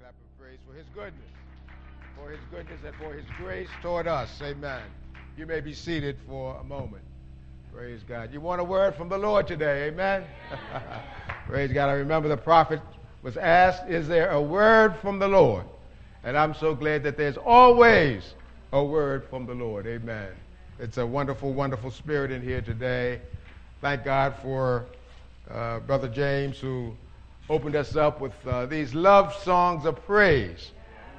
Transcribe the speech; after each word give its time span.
clap 0.00 0.10
of 0.10 0.38
praise 0.40 0.58
for 0.68 0.76
his 0.76 0.86
goodness, 0.94 1.30
for 2.16 2.30
his 2.30 2.38
goodness 2.52 2.78
and 2.86 2.94
for 2.96 3.12
his 3.14 3.24
grace 3.36 3.68
toward 3.82 4.06
us. 4.06 4.30
Amen. 4.42 4.82
You 5.36 5.44
may 5.44 5.60
be 5.60 5.74
seated 5.74 6.16
for 6.28 6.56
a 6.56 6.62
moment. 6.62 7.02
Praise 7.74 8.02
God. 8.06 8.32
You 8.32 8.40
want 8.40 8.60
a 8.60 8.64
word 8.64 8.94
from 8.94 9.08
the 9.08 9.18
Lord 9.18 9.48
today. 9.48 9.88
Amen. 9.88 10.24
praise 11.48 11.72
God. 11.72 11.88
I 11.88 11.94
remember 11.94 12.28
the 12.28 12.36
prophet 12.36 12.80
was 13.22 13.36
asked, 13.36 13.88
Is 13.88 14.06
there 14.06 14.30
a 14.30 14.40
word 14.40 14.94
from 14.98 15.18
the 15.18 15.26
Lord? 15.26 15.64
And 16.22 16.38
I'm 16.38 16.54
so 16.54 16.76
glad 16.76 17.02
that 17.02 17.16
there's 17.16 17.36
always 17.36 18.34
a 18.72 18.84
word 18.84 19.24
from 19.28 19.46
the 19.46 19.54
Lord. 19.54 19.88
Amen. 19.88 20.28
It's 20.78 20.98
a 20.98 21.06
wonderful, 21.06 21.52
wonderful 21.52 21.90
spirit 21.90 22.30
in 22.30 22.40
here 22.40 22.60
today. 22.60 23.20
Thank 23.80 24.04
God 24.04 24.36
for 24.42 24.84
uh, 25.50 25.80
Brother 25.80 26.08
James 26.08 26.58
who 26.60 26.94
opened 27.48 27.76
us 27.76 27.96
up 27.96 28.20
with 28.20 28.34
uh, 28.46 28.66
these 28.66 28.94
love 28.94 29.34
songs 29.42 29.86
of 29.86 30.04
praise 30.04 30.72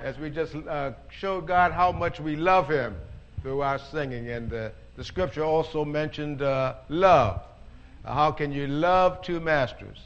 as 0.03 0.17
we 0.17 0.29
just 0.29 0.55
uh, 0.55 0.91
showed 1.09 1.47
God 1.47 1.71
how 1.71 1.91
much 1.91 2.19
we 2.19 2.35
love 2.35 2.69
Him 2.69 2.95
through 3.41 3.61
our 3.61 3.79
singing. 3.79 4.29
And 4.29 4.49
the 4.49 4.71
scripture 5.03 5.43
also 5.43 5.83
mentioned 5.83 6.41
uh, 6.41 6.75
love. 6.89 7.41
Uh, 8.05 8.13
how 8.13 8.31
can 8.31 8.51
you 8.51 8.67
love 8.67 9.21
two 9.21 9.39
masters? 9.39 9.97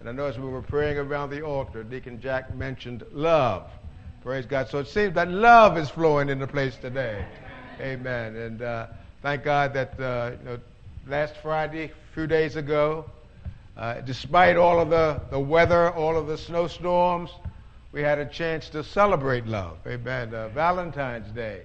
And 0.00 0.20
I 0.20 0.26
as 0.26 0.38
we 0.38 0.48
were 0.48 0.62
praying 0.62 0.98
around 0.98 1.30
the 1.30 1.42
altar, 1.42 1.84
Deacon 1.84 2.20
Jack 2.20 2.54
mentioned 2.54 3.04
love. 3.12 3.70
Praise 4.22 4.46
God. 4.46 4.68
So 4.68 4.78
it 4.78 4.88
seems 4.88 5.14
that 5.14 5.30
love 5.30 5.78
is 5.78 5.88
flowing 5.90 6.28
in 6.28 6.38
the 6.38 6.46
place 6.46 6.76
today. 6.76 7.24
Amen. 7.80 8.36
And 8.36 8.62
uh, 8.62 8.86
thank 9.22 9.44
God 9.44 9.72
that 9.74 9.94
you 9.98 10.44
know, 10.44 10.58
last 11.06 11.36
Friday, 11.36 11.84
a 11.84 12.14
few 12.14 12.26
days 12.26 12.56
ago, 12.56 13.04
uh, 13.76 14.00
despite 14.02 14.56
all 14.56 14.80
of 14.80 14.90
the, 14.90 15.20
the 15.30 15.38
weather, 15.38 15.90
all 15.92 16.16
of 16.16 16.26
the 16.26 16.36
snowstorms, 16.36 17.30
we 17.92 18.02
had 18.02 18.18
a 18.18 18.26
chance 18.26 18.68
to 18.70 18.84
celebrate 18.84 19.46
love. 19.46 19.78
Amen. 19.86 20.34
Uh, 20.34 20.48
Valentine's 20.48 21.30
Day. 21.32 21.62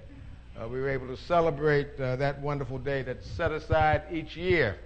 Uh, 0.60 0.66
we 0.68 0.80
were 0.80 0.88
able 0.88 1.06
to 1.06 1.16
celebrate 1.16 1.88
uh, 2.00 2.16
that 2.16 2.40
wonderful 2.40 2.78
day 2.78 3.02
that's 3.02 3.28
set 3.30 3.52
aside 3.52 4.02
each 4.10 4.36
year 4.36 4.76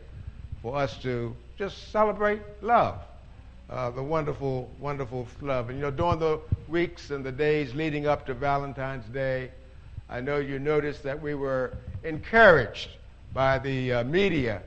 for 0.61 0.77
us 0.77 0.99
to 0.99 1.35
just 1.57 1.91
celebrate 1.91 2.41
love. 2.61 3.01
Uh, 3.71 3.91
the 3.91 4.03
wonderful, 4.03 4.71
wonderful 4.81 5.27
love. 5.41 5.71
And 5.71 5.79
you 5.79 5.83
know, 5.83 5.91
during 5.91 6.19
the 6.19 6.41
weeks 6.69 7.11
and 7.11 7.25
the 7.25 7.33
days 7.33 7.75
leading 7.75 8.07
up 8.07 8.27
to 8.27 8.35
Valentine's 8.35 9.07
Day, 9.07 9.51
I 10.11 10.21
know 10.21 10.39
you 10.39 10.59
noticed 10.59 11.05
that 11.05 11.23
we 11.23 11.35
were 11.35 11.73
encouraged 12.03 12.91
by 13.33 13.59
the 13.59 14.05
media 14.05 14.63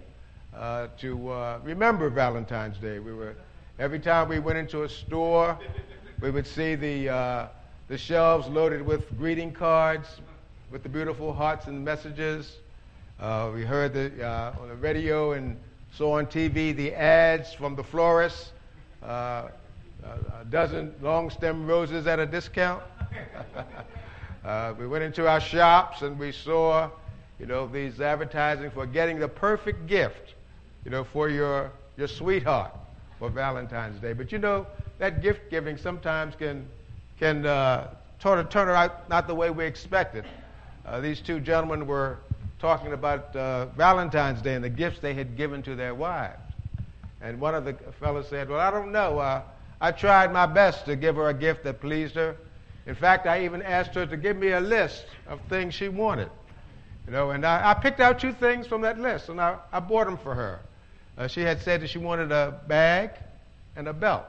uh, 0.58 0.88
to 0.98 1.30
uh, 1.30 1.59
remember 1.64 2.09
Valentine's 2.09 2.78
Day. 2.78 3.00
We 3.00 3.14
were 3.14 3.36
every 3.78 4.00
time 4.00 4.30
we 4.30 4.39
went 4.39 4.58
into 4.58 4.84
a 4.84 4.89
store, 4.89 5.58
we 6.22 6.31
would 6.31 6.47
see 6.47 6.75
the 6.75 7.09
uh, 7.09 7.47
the 7.89 7.97
shelves 7.97 8.47
loaded 8.47 8.81
with 8.86 9.17
greeting 9.17 9.52
cards 9.52 10.08
with 10.72 10.84
the 10.84 10.89
beautiful 10.89 11.34
hearts 11.34 11.67
and 11.67 11.84
messages. 11.84 12.58
Uh, 13.20 13.52
we 13.53 13.64
heard 13.64 13.94
the, 13.94 14.25
uh, 14.25 14.53
on 14.62 14.70
the 14.70 14.75
radio 14.75 15.34
and 15.34 15.58
saw 15.94 16.17
on 16.17 16.25
TV 16.25 16.75
the 16.75 16.94
ads 16.94 17.53
from 17.53 17.75
the 17.75 17.84
florists. 17.84 18.52
A 19.03 19.52
dozen 20.50 20.94
long 21.02 21.30
stem 21.30 21.66
roses 21.67 22.08
at 22.08 22.19
a 22.19 22.25
discount. 22.25 22.84
we 24.80 24.88
went 24.88 25.03
into 25.03 25.28
our 25.28 25.40
shops 25.40 26.02
and 26.02 26.17
we 26.17 26.31
saw, 26.31 26.90
you 27.40 27.45
know, 27.45 27.67
these 27.67 28.00
advertising 28.00 28.72
for 28.72 28.86
getting 28.86 29.19
the 29.19 29.28
perfect 29.28 29.88
gift 29.88 30.34
you 30.86 30.91
know, 30.91 31.03
for 31.03 31.28
your, 31.28 31.72
your 31.97 32.08
sweetheart 32.08 32.72
for 33.19 33.30
Valentine's 33.30 34.00
Day. 34.00 34.14
But 34.14 34.31
you 34.31 34.38
know, 34.38 34.66
that 35.00 35.22
gift 35.22 35.50
giving 35.50 35.78
sometimes 35.78 36.36
can, 36.36 36.66
can 37.19 37.45
uh, 37.45 37.89
sort 38.22 38.39
of 38.39 38.50
turn 38.50 38.69
out 38.69 39.09
not 39.09 39.28
the 39.28 39.36
way 39.36 39.50
we 39.50 39.66
expected. 39.66 40.25
Uh, 40.86 41.02
these 41.02 41.19
two 41.19 41.39
gentlemen 41.39 41.88
were 41.88 42.19
talking 42.59 42.94
about 42.94 43.36
uh, 43.36 43.66
Valentine's 43.78 44.41
Day 44.41 44.53
and 44.53 44.63
the 44.63 44.69
gifts 44.69 45.00
they 45.00 45.13
had 45.13 45.35
given 45.35 45.62
to 45.63 45.75
their 45.75 45.96
wives. 45.96 46.40
And 47.22 47.40
one 47.41 47.56
of 47.56 47.66
the 47.66 47.73
fellows 48.00 48.28
said, 48.29 48.50
Well, 48.50 48.59
I 48.59 48.69
don't 48.69 48.91
know. 48.91 49.17
Uh, 49.17 49.41
I 49.81 49.91
tried 49.91 50.31
my 50.31 50.46
best 50.46 50.85
to 50.85 50.96
give 50.96 51.16
her 51.16 51.29
a 51.29 51.34
gift 51.34 51.63
that 51.63 51.81
pleased 51.81 52.16
her. 52.16 52.38
In 52.85 52.94
fact, 52.94 53.25
I 53.25 53.44
even 53.44 53.63
asked 53.63 53.96
her 53.96 54.06
to 54.06 54.16
give 54.16 54.38
me 54.38 54.52
a 54.52 54.59
list 54.59 55.06
of 55.28 55.41
things 55.50 55.73
she 55.73 55.90
wanted. 55.90 56.29
You 57.07 57.13
know, 57.13 57.31
and 57.31 57.46
I, 57.46 57.72
I 57.72 57.73
picked 57.73 58.00
out 58.00 58.19
two 58.19 58.31
things 58.31 58.67
from 58.67 58.81
that 58.81 59.00
list, 59.00 59.29
and 59.29 59.41
I, 59.41 59.57
I 59.72 59.79
bought 59.79 60.06
them 60.06 60.17
for 60.17 60.35
her. 60.35 60.59
Uh, 61.18 61.28
she 61.28 61.42
had 61.42 61.62
said 61.62 61.81
that 61.81 61.90
she 61.90 61.98
wanted 61.98 62.31
a 62.31 62.59
bag 62.68 63.12
and 63.76 63.88
a 63.88 63.94
belt. 63.94 64.26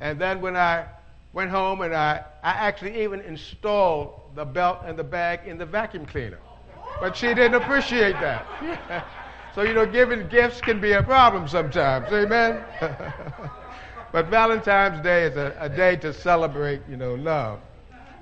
And 0.00 0.18
then 0.20 0.40
when 0.40 0.56
I 0.56 0.86
went 1.32 1.50
home 1.50 1.80
and 1.82 1.94
I, 1.94 2.24
I 2.42 2.50
actually 2.50 3.02
even 3.02 3.20
installed 3.20 4.20
the 4.34 4.44
belt 4.44 4.80
and 4.84 4.98
the 4.98 5.04
bag 5.04 5.40
in 5.46 5.58
the 5.58 5.66
vacuum 5.66 6.06
cleaner. 6.06 6.38
But 7.00 7.16
she 7.16 7.28
didn't 7.28 7.54
appreciate 7.54 8.14
that. 8.20 9.06
so, 9.54 9.62
you 9.62 9.74
know, 9.74 9.86
giving 9.86 10.28
gifts 10.28 10.60
can 10.60 10.80
be 10.80 10.92
a 10.92 11.02
problem 11.02 11.46
sometimes. 11.46 12.10
Amen? 12.10 12.62
but 14.12 14.26
Valentine's 14.28 15.02
Day 15.02 15.24
is 15.24 15.36
a, 15.36 15.54
a, 15.60 15.68
day 15.68 15.96
to 15.96 16.12
celebrate, 16.12 16.80
you 16.88 16.96
know, 16.96 17.14
love. 17.14 17.60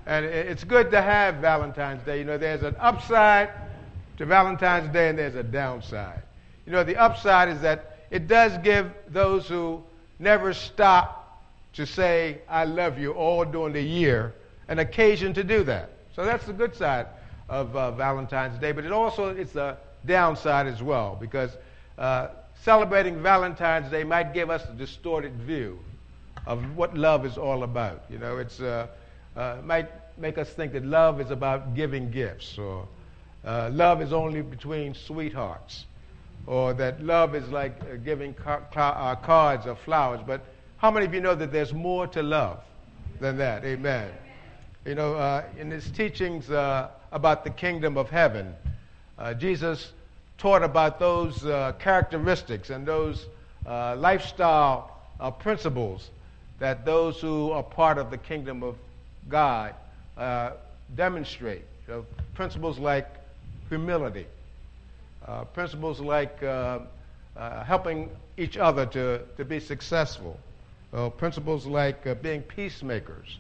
And 0.07 0.25
it's 0.25 0.65
good 0.65 0.91
to 0.91 1.01
have 1.01 1.37
Valentine's 1.37 2.03
Day. 2.03 2.19
You 2.19 2.25
know, 2.25 2.37
there's 2.37 2.63
an 2.63 2.75
upside 2.79 3.51
to 4.19 4.27
Valentine's 4.27 4.93
Day 4.93 5.09
and 5.09 5.19
there's 5.19 5.37
a 5.37 5.43
downside. 5.43 6.24
You 6.67 6.73
know, 6.73 6.85
the 6.85 6.97
upside 6.97 7.49
is 7.49 7.61
that 7.61 7.99
it 8.11 8.27
does 8.27 8.57
give 8.59 8.91
those 9.09 9.49
who 9.49 9.83
never 10.19 10.53
stop 10.55 11.43
to 11.75 11.87
say, 11.87 12.39
I 12.49 12.65
love 12.65 12.99
you 12.99 13.13
all 13.13 13.45
during 13.45 13.73
the 13.73 13.83
year, 13.83 14.35
an 14.69 14.79
occasion 14.79 15.35
to 15.35 15.45
do 15.45 15.65
that. 15.65 15.91
So 16.15 16.25
that's 16.25 16.47
the 16.47 16.53
good 16.53 16.75
side 16.75 17.07
of 17.49 17.75
uh, 17.77 17.91
Valentine's 17.91 18.59
Day. 18.59 18.73
But 18.73 18.85
it 18.85 18.93
also 18.93 19.29
it's 19.29 19.57
a 19.57 19.79
downside 20.07 20.67
as 20.67 20.83
well 20.83 21.17
because 21.21 21.51
uh, 21.99 22.29
celebrating 22.63 23.21
Valentine's 23.21 23.91
Day 23.91 24.05
might 24.05 24.33
give 24.33 24.51
us 24.51 24.65
a 24.69 24.73
distorted 24.73 25.35
view 25.41 25.79
of 26.47 26.77
what 26.77 26.97
love 26.97 27.27
is 27.27 27.37
all 27.37 27.65
about. 27.65 28.05
You 28.09 28.19
know, 28.19 28.39
it's 28.39 28.61
uh, 28.61 28.87
uh 29.37 29.57
might 29.65 29.91
make 30.17 30.39
us 30.39 30.49
think 30.51 30.73
that 30.73 30.85
love 30.85 31.21
is 31.21 31.31
about 31.31 31.75
giving 31.75 32.11
gifts 32.11 32.57
or 32.57 32.87
uh, 33.45 33.69
love 33.73 34.01
is 34.01 34.13
only 34.13 34.43
between 34.43 34.95
sweethearts 34.95 35.87
or 36.47 36.75
that 36.75 37.03
love 37.03 37.35
is 37.35 37.49
like 37.49 37.81
uh, 37.83 37.97
giving 37.97 38.35
uh, 38.47 39.15
cards 39.17 39.67
or 39.67 39.77
flowers. 39.77 40.21
But 40.27 40.43
how 40.77 40.91
many 40.91 41.07
of 41.07 41.15
you 41.15 41.21
know 41.21 41.35
that 41.35 41.53
there's 41.53 41.73
more 41.73 42.07
to 42.09 42.23
love 42.23 42.61
than 43.21 43.39
that? 43.39 43.65
Amen. 43.65 44.11
You 44.85 44.95
know, 44.95 45.15
uh, 45.15 45.45
in 45.59 45.71
his 45.71 45.91
teachings 45.91 46.51
uh, 46.51 46.91
about 47.11 47.45
the 47.45 47.51
kingdom 47.51 47.97
of 47.97 48.11
heaven, 48.11 48.55
uh, 49.19 49.33
Jesus 49.33 49.93
taught 50.37 50.63
about 50.63 50.99
those 50.99 51.45
uh, 51.47 51.73
characteristics 51.79 52.71
and 52.71 52.87
those 52.87 53.27
lifestyle 53.67 54.91
principles 55.39 56.11
that 56.59 56.85
those 56.85 57.19
who 57.19 57.51
are 57.51 57.63
part 57.63 57.97
of 57.97 58.11
the 58.11 58.19
kingdom 58.19 58.63
of 58.63 58.77
God 59.31 59.75
demonstrate. 60.95 61.63
You 61.89 61.95
know, 61.95 62.07
principles 62.35 62.79
like 62.79 63.09
humility, 63.71 64.27
uh, 65.27 65.45
principles 65.45 66.01
like 66.01 66.43
uh, 66.43 66.81
uh, 67.37 67.65
helping 67.65 68.11
each 68.37 68.57
other 68.57 68.85
to, 68.87 69.21
to 69.37 69.45
be 69.45 69.61
successful, 69.61 70.39
principles 71.17 71.67
like 71.67 72.23
being 72.23 72.43
peacemakers, 72.43 73.39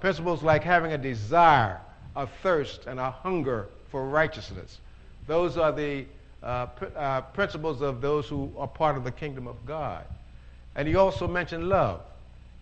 principles 0.00 0.42
like 0.42 0.62
having 0.62 0.92
a 0.92 0.98
desire, 0.98 1.80
a 2.16 2.26
thirst, 2.42 2.86
and 2.86 3.00
a 3.00 3.10
hunger 3.10 3.68
for 3.90 4.06
righteousness. 4.08 4.78
Those 5.26 5.56
are 5.56 5.72
the 5.72 6.06
uh, 6.42 6.66
pr- 6.66 6.86
uh, 6.96 7.20
principles 7.20 7.82
of 7.82 8.00
those 8.00 8.26
who 8.26 8.52
are 8.56 8.66
part 8.66 8.96
of 8.96 9.04
the 9.04 9.12
kingdom 9.12 9.46
of 9.46 9.64
God. 9.66 10.04
And 10.74 10.88
he 10.88 10.96
also 10.96 11.28
mentioned 11.28 11.68
love 11.68 12.00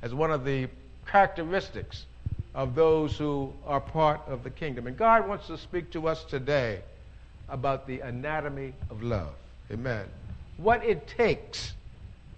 as 0.03 0.12
one 0.12 0.31
of 0.31 0.45
the 0.45 0.69
characteristics 1.07 2.07
of 2.54 2.75
those 2.75 3.16
who 3.16 3.53
are 3.66 3.81
part 3.81 4.21
of 4.27 4.45
the 4.45 4.51
kingdom. 4.51 4.86
And 4.86 4.97
God 4.97 5.28
wants 5.28 5.47
to 5.47 5.57
speak 5.57 5.91
to 5.93 6.09
us 6.09 6.25
today 6.25 6.81
about 7.50 7.86
the 7.86 8.00
anatomy 8.00 8.72
of 8.91 9.02
love. 9.02 9.34
Amen. 9.70 10.04
What 10.56 10.84
it 10.84 11.06
takes 11.08 11.72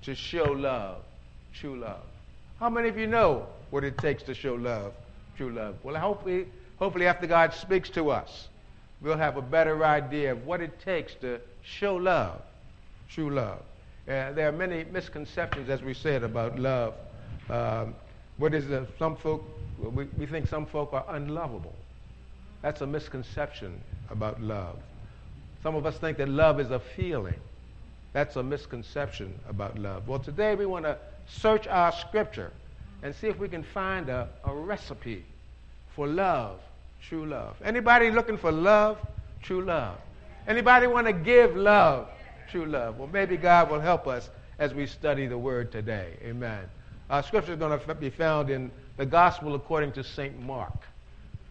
to 0.03 0.15
show 0.15 0.45
love, 0.45 1.03
true 1.55 1.79
love. 1.79 2.03
How 2.59 2.69
many 2.71 2.89
of 2.89 2.99
you 2.99 3.07
know 3.07 3.47
what 3.71 3.85
it 3.85 3.99
takes 3.99 4.23
to 4.25 4.35
show 4.35 4.55
love, 4.55 4.93
true 5.37 5.51
love? 5.51 5.77
Well, 5.83 5.97
hopefully, 5.97 6.47
hopefully 6.79 7.07
after 7.07 7.27
God 7.27 7.55
speaks 7.55 7.91
to 7.91 8.11
us, 8.11 8.49
we'll 9.01 9.17
have 9.17 9.37
a 9.37 9.43
better 9.43 9.85
idea 9.85 10.33
of 10.33 10.47
what 10.47 10.61
it 10.61 10.81
takes 10.81 11.15
to 11.17 11.41
show 11.63 11.97
love, 11.97 12.41
true 13.09 13.31
love. 13.31 13.61
Uh, 14.09 14.33
there 14.33 14.49
are 14.49 14.53
many 14.53 14.85
misconceptions, 14.85 15.69
as 15.69 15.83
we 15.83 15.95
said, 15.95 16.23
about 16.23 16.59
love. 16.59 16.95
Um, 17.49 17.95
what 18.39 18.55
is 18.55 18.69
it? 18.71 18.89
Some 18.99 19.17
folk, 19.17 19.45
we, 19.79 20.05
we 20.19 20.27
think 20.27 20.49
some 20.49 20.67
folk 20.67 20.93
are 20.93 21.05
unlovable. 21.11 21.75
That's 22.63 22.81
a 22.81 22.87
misconception 22.87 23.81
about 24.11 24.41
love. 24.41 24.79
Some 25.63 25.77
of 25.77 25.87
us 25.87 25.97
think 25.99 26.19
that 26.19 26.29
love 26.29 26.59
is 26.59 26.71
a 26.71 26.81
feeling. 26.81 27.39
That's 28.13 28.37
a 28.37 28.43
misconception 28.43 29.39
about 29.49 29.79
love. 29.79 30.09
Well, 30.09 30.19
today 30.19 30.55
we 30.55 30.67
want 30.67 30.85
to 30.85 30.99
search 31.27 31.67
our 31.67 31.93
scripture 31.93 32.51
and 33.03 33.15
see 33.15 33.29
if 33.29 33.39
we 33.39 33.49
can 33.49 33.63
find 33.63 34.09
a, 34.09 34.29
a 34.45 34.55
recipe 34.55 35.25
for 35.95 36.07
love, 36.07 36.61
true 37.01 37.27
love. 37.27 37.57
Anybody 37.65 38.11
looking 38.11 38.37
for 38.37 38.53
love, 38.53 38.99
true 39.43 39.63
love? 39.63 39.99
Anybody 40.47 40.89
want 40.89 41.07
to 41.07 41.13
give 41.13 41.57
love, 41.57 42.09
true 42.51 42.67
love? 42.67 42.99
Well, 42.99 43.09
maybe 43.13 43.37
God 43.37 43.71
will 43.71 43.81
help 43.81 44.07
us 44.07 44.31
as 44.59 44.75
we 44.75 44.87
study 44.87 45.27
the 45.27 45.39
word 45.39 45.73
today. 45.73 46.17
Amen. 46.23 46.65
Our 47.09 47.23
scripture 47.23 47.53
is 47.53 47.59
going 47.59 47.79
to 47.79 47.95
be 47.95 48.11
found 48.11 48.51
in 48.51 48.71
the 48.97 49.07
Gospel 49.07 49.55
according 49.55 49.93
to 49.93 50.05
St. 50.05 50.39
Mark. 50.41 50.73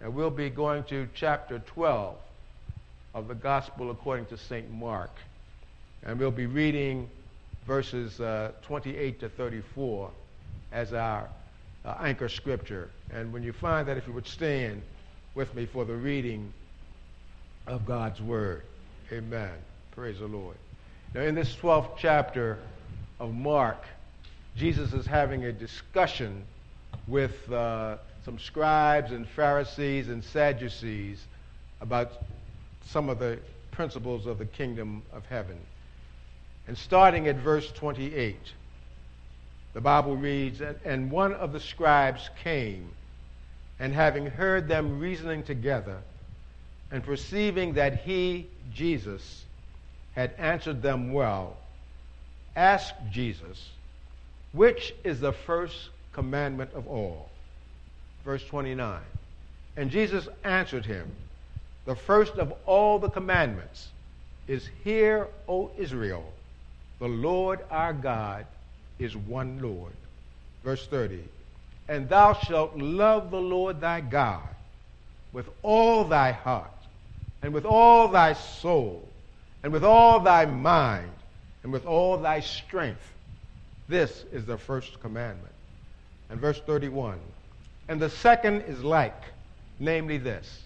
And 0.02 0.14
we'll 0.14 0.30
be 0.30 0.50
going 0.50 0.84
to 0.86 1.08
chapter 1.14 1.60
12 1.60 2.16
of 3.14 3.28
the 3.28 3.36
Gospel 3.36 3.92
according 3.92 4.26
to 4.28 4.38
St. 4.38 4.72
Mark. 4.72 5.12
And 6.04 6.20
we'll 6.20 6.32
be 6.32 6.46
reading 6.46 7.10
verses 7.66 8.20
uh, 8.20 8.52
28 8.64 9.20
to 9.20 9.30
34 9.30 10.10
as 10.72 10.94
our 10.94 11.28
uh, 11.86 11.96
anchor 12.00 12.30
scripture. 12.30 12.90
And 13.12 13.32
when 13.34 13.44
you 13.44 13.54
find 13.54 13.88
that, 13.88 13.98
if 13.98 14.08
you 14.08 14.14
would 14.14 14.28
stand 14.28 14.82
with 15.36 15.54
me 15.56 15.66
for 15.66 15.86
the 15.86 15.96
reading 15.96 16.52
of 17.68 17.86
God's 17.86 18.22
Word. 18.22 18.64
Amen. 19.12 19.52
Praise 19.92 20.20
the 20.20 20.28
Lord. 20.28 20.56
Now, 21.14 21.22
in 21.22 21.36
this 21.36 21.56
12th 21.56 21.98
chapter 21.98 22.58
of 23.20 23.34
Mark, 23.34 23.84
Jesus 24.56 24.94
is 24.94 25.06
having 25.06 25.46
a 25.46 25.52
discussion 25.52 26.44
with 27.08 27.52
uh, 27.52 27.98
some 28.26 28.40
scribes 28.40 29.12
and 29.12 29.28
Pharisees 29.28 30.10
and 30.10 30.24
Sadducees 30.24 31.24
about 31.80 32.12
some 32.86 33.10
of 33.10 33.20
the 33.20 33.40
principles 33.72 34.26
of 34.26 34.38
the 34.38 34.46
kingdom 34.46 35.02
of 35.14 35.26
heaven. 35.26 35.58
And 36.68 36.78
starting 36.78 37.28
at 37.28 37.38
verse 37.38 37.72
28, 37.72 38.38
the 39.74 39.82
Bible 39.82 40.16
reads, 40.16 40.62
And 40.86 41.10
one 41.10 41.34
of 41.34 41.54
the 41.54 41.60
scribes 41.60 42.30
came, 42.44 42.90
and 43.80 43.94
having 43.94 44.26
heard 44.28 44.68
them 44.68 45.00
reasoning 45.00 45.44
together, 45.44 45.98
and 46.92 47.04
perceiving 47.04 47.74
that 47.74 48.02
he, 48.02 48.48
Jesus, 48.74 49.46
had 50.14 50.34
answered 50.38 50.82
them 50.82 51.14
well, 51.14 51.58
asked 52.56 52.96
Jesus, 53.12 53.70
Which 54.52 54.94
is 55.04 55.20
the 55.20 55.34
first 55.34 55.90
commandment 56.12 56.72
of 56.74 56.88
all? 56.88 57.30
Verse 58.26 58.44
29. 58.46 59.00
And 59.78 59.90
Jesus 59.90 60.28
answered 60.44 60.86
him, 60.86 61.10
The 61.86 61.96
first 61.96 62.34
of 62.34 62.54
all 62.66 63.00
the 63.00 63.10
commandments 63.10 63.90
is, 64.48 64.70
Hear, 64.84 65.28
O 65.48 65.72
Israel, 65.78 66.32
the 67.00 67.08
Lord 67.08 67.60
our 67.72 67.94
God 67.94 68.46
is 69.00 69.16
one 69.16 69.60
Lord. 69.62 69.94
Verse 70.64 70.86
30. 70.88 71.24
And 71.88 72.08
thou 72.08 72.34
shalt 72.34 72.78
love 72.78 73.32
the 73.32 73.42
Lord 73.42 73.82
thy 73.82 74.02
God 74.02 74.44
with 75.34 75.50
all 75.64 76.04
thy 76.04 76.32
heart, 76.32 76.70
and 77.42 77.54
with 77.54 77.66
all 77.66 78.10
thy 78.10 78.34
soul, 78.34 79.08
and 79.64 79.72
with 79.72 79.84
all 79.84 80.20
thy 80.20 80.46
mind, 80.46 81.12
and 81.64 81.72
with 81.72 81.86
all 81.86 82.18
thy 82.18 82.40
strength. 82.42 83.14
This 83.88 84.26
is 84.32 84.46
the 84.46 84.58
first 84.58 85.00
commandment. 85.00 85.54
And 86.30 86.40
verse 86.40 86.60
31. 86.66 87.20
And 87.88 88.00
the 88.00 88.10
second 88.10 88.62
is 88.62 88.84
like, 88.84 89.22
namely 89.80 90.18
this 90.18 90.64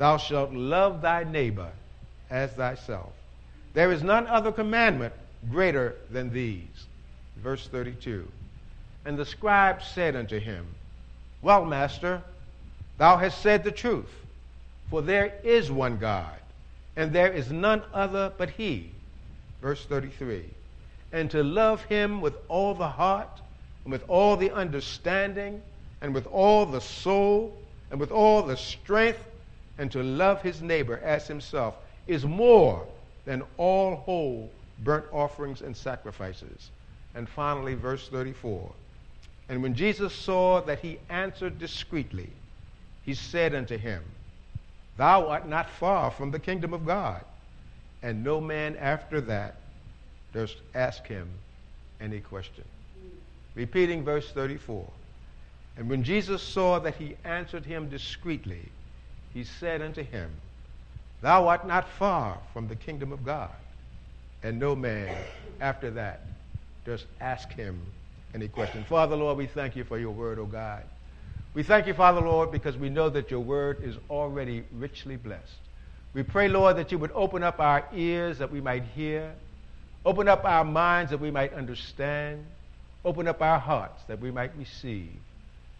Thou 0.00 0.16
shalt 0.16 0.54
love 0.54 1.02
thy 1.02 1.24
neighbor 1.24 1.70
as 2.30 2.50
thyself. 2.52 3.12
There 3.74 3.92
is 3.92 4.02
none 4.02 4.26
other 4.28 4.50
commandment 4.50 5.12
greater 5.50 5.94
than 6.10 6.32
these. 6.32 6.86
Verse 7.36 7.68
32. 7.68 8.26
And 9.04 9.18
the 9.18 9.26
scribe 9.26 9.82
said 9.82 10.16
unto 10.16 10.38
him, 10.38 10.66
Well, 11.42 11.66
master, 11.66 12.22
thou 12.96 13.18
hast 13.18 13.42
said 13.42 13.62
the 13.62 13.70
truth, 13.70 14.08
for 14.88 15.02
there 15.02 15.34
is 15.44 15.70
one 15.70 15.98
God, 15.98 16.38
and 16.96 17.12
there 17.12 17.30
is 17.30 17.52
none 17.52 17.82
other 17.92 18.32
but 18.38 18.48
he. 18.48 18.90
Verse 19.60 19.84
33. 19.84 20.44
And 21.12 21.30
to 21.30 21.42
love 21.42 21.84
him 21.84 22.22
with 22.22 22.36
all 22.48 22.72
the 22.72 22.88
heart, 22.88 23.42
and 23.84 23.92
with 23.92 24.08
all 24.08 24.38
the 24.38 24.50
understanding, 24.50 25.60
and 26.00 26.14
with 26.14 26.26
all 26.28 26.64
the 26.64 26.80
soul, 26.80 27.54
and 27.90 28.00
with 28.00 28.10
all 28.10 28.42
the 28.42 28.56
strength, 28.56 29.26
and 29.80 29.90
to 29.90 30.02
love 30.02 30.42
his 30.42 30.60
neighbor 30.60 31.00
as 31.02 31.26
himself 31.26 31.74
is 32.06 32.26
more 32.26 32.86
than 33.24 33.42
all 33.56 33.96
whole 33.96 34.50
burnt 34.84 35.06
offerings 35.10 35.62
and 35.62 35.74
sacrifices. 35.74 36.68
And 37.14 37.26
finally, 37.26 37.72
verse 37.72 38.06
34. 38.08 38.72
And 39.48 39.62
when 39.62 39.74
Jesus 39.74 40.12
saw 40.12 40.60
that 40.60 40.80
he 40.80 40.98
answered 41.08 41.58
discreetly, 41.58 42.28
he 43.06 43.14
said 43.14 43.54
unto 43.54 43.78
him, 43.78 44.02
Thou 44.98 45.28
art 45.28 45.48
not 45.48 45.70
far 45.70 46.10
from 46.10 46.30
the 46.30 46.38
kingdom 46.38 46.74
of 46.74 46.84
God. 46.84 47.24
And 48.02 48.22
no 48.22 48.38
man 48.38 48.76
after 48.76 49.18
that 49.22 49.56
durst 50.34 50.58
ask 50.74 51.06
him 51.06 51.26
any 52.02 52.20
question. 52.20 52.64
Repeating 53.54 54.04
verse 54.04 54.30
34. 54.30 54.86
And 55.78 55.88
when 55.88 56.04
Jesus 56.04 56.42
saw 56.42 56.80
that 56.80 56.96
he 56.96 57.16
answered 57.24 57.64
him 57.64 57.88
discreetly, 57.88 58.68
he 59.32 59.44
said 59.44 59.82
unto 59.82 60.02
him, 60.02 60.30
Thou 61.22 61.48
art 61.48 61.66
not 61.66 61.88
far 61.88 62.38
from 62.52 62.68
the 62.68 62.76
kingdom 62.76 63.12
of 63.12 63.24
God. 63.24 63.50
And 64.42 64.58
no 64.58 64.74
man 64.74 65.14
after 65.60 65.90
that 65.90 66.22
just 66.86 67.06
ask 67.20 67.52
him 67.52 67.78
any 68.34 68.48
question. 68.48 68.84
Father, 68.84 69.16
Lord, 69.16 69.36
we 69.36 69.46
thank 69.46 69.76
you 69.76 69.84
for 69.84 69.98
your 69.98 70.10
word, 70.10 70.38
O 70.38 70.46
God. 70.46 70.82
We 71.52 71.62
thank 71.62 71.86
you, 71.86 71.94
Father, 71.94 72.20
Lord, 72.20 72.52
because 72.52 72.76
we 72.76 72.88
know 72.88 73.10
that 73.10 73.30
your 73.30 73.40
word 73.40 73.78
is 73.82 73.96
already 74.08 74.64
richly 74.72 75.16
blessed. 75.16 75.58
We 76.14 76.22
pray, 76.22 76.48
Lord, 76.48 76.76
that 76.76 76.90
you 76.90 76.98
would 76.98 77.12
open 77.12 77.42
up 77.42 77.60
our 77.60 77.86
ears 77.94 78.38
that 78.38 78.50
we 78.50 78.60
might 78.60 78.84
hear, 78.84 79.34
open 80.04 80.28
up 80.28 80.44
our 80.44 80.64
minds 80.64 81.10
that 81.10 81.18
we 81.20 81.30
might 81.30 81.52
understand, 81.52 82.46
open 83.04 83.28
up 83.28 83.42
our 83.42 83.58
hearts 83.58 84.02
that 84.04 84.20
we 84.20 84.30
might 84.30 84.56
receive. 84.56 85.10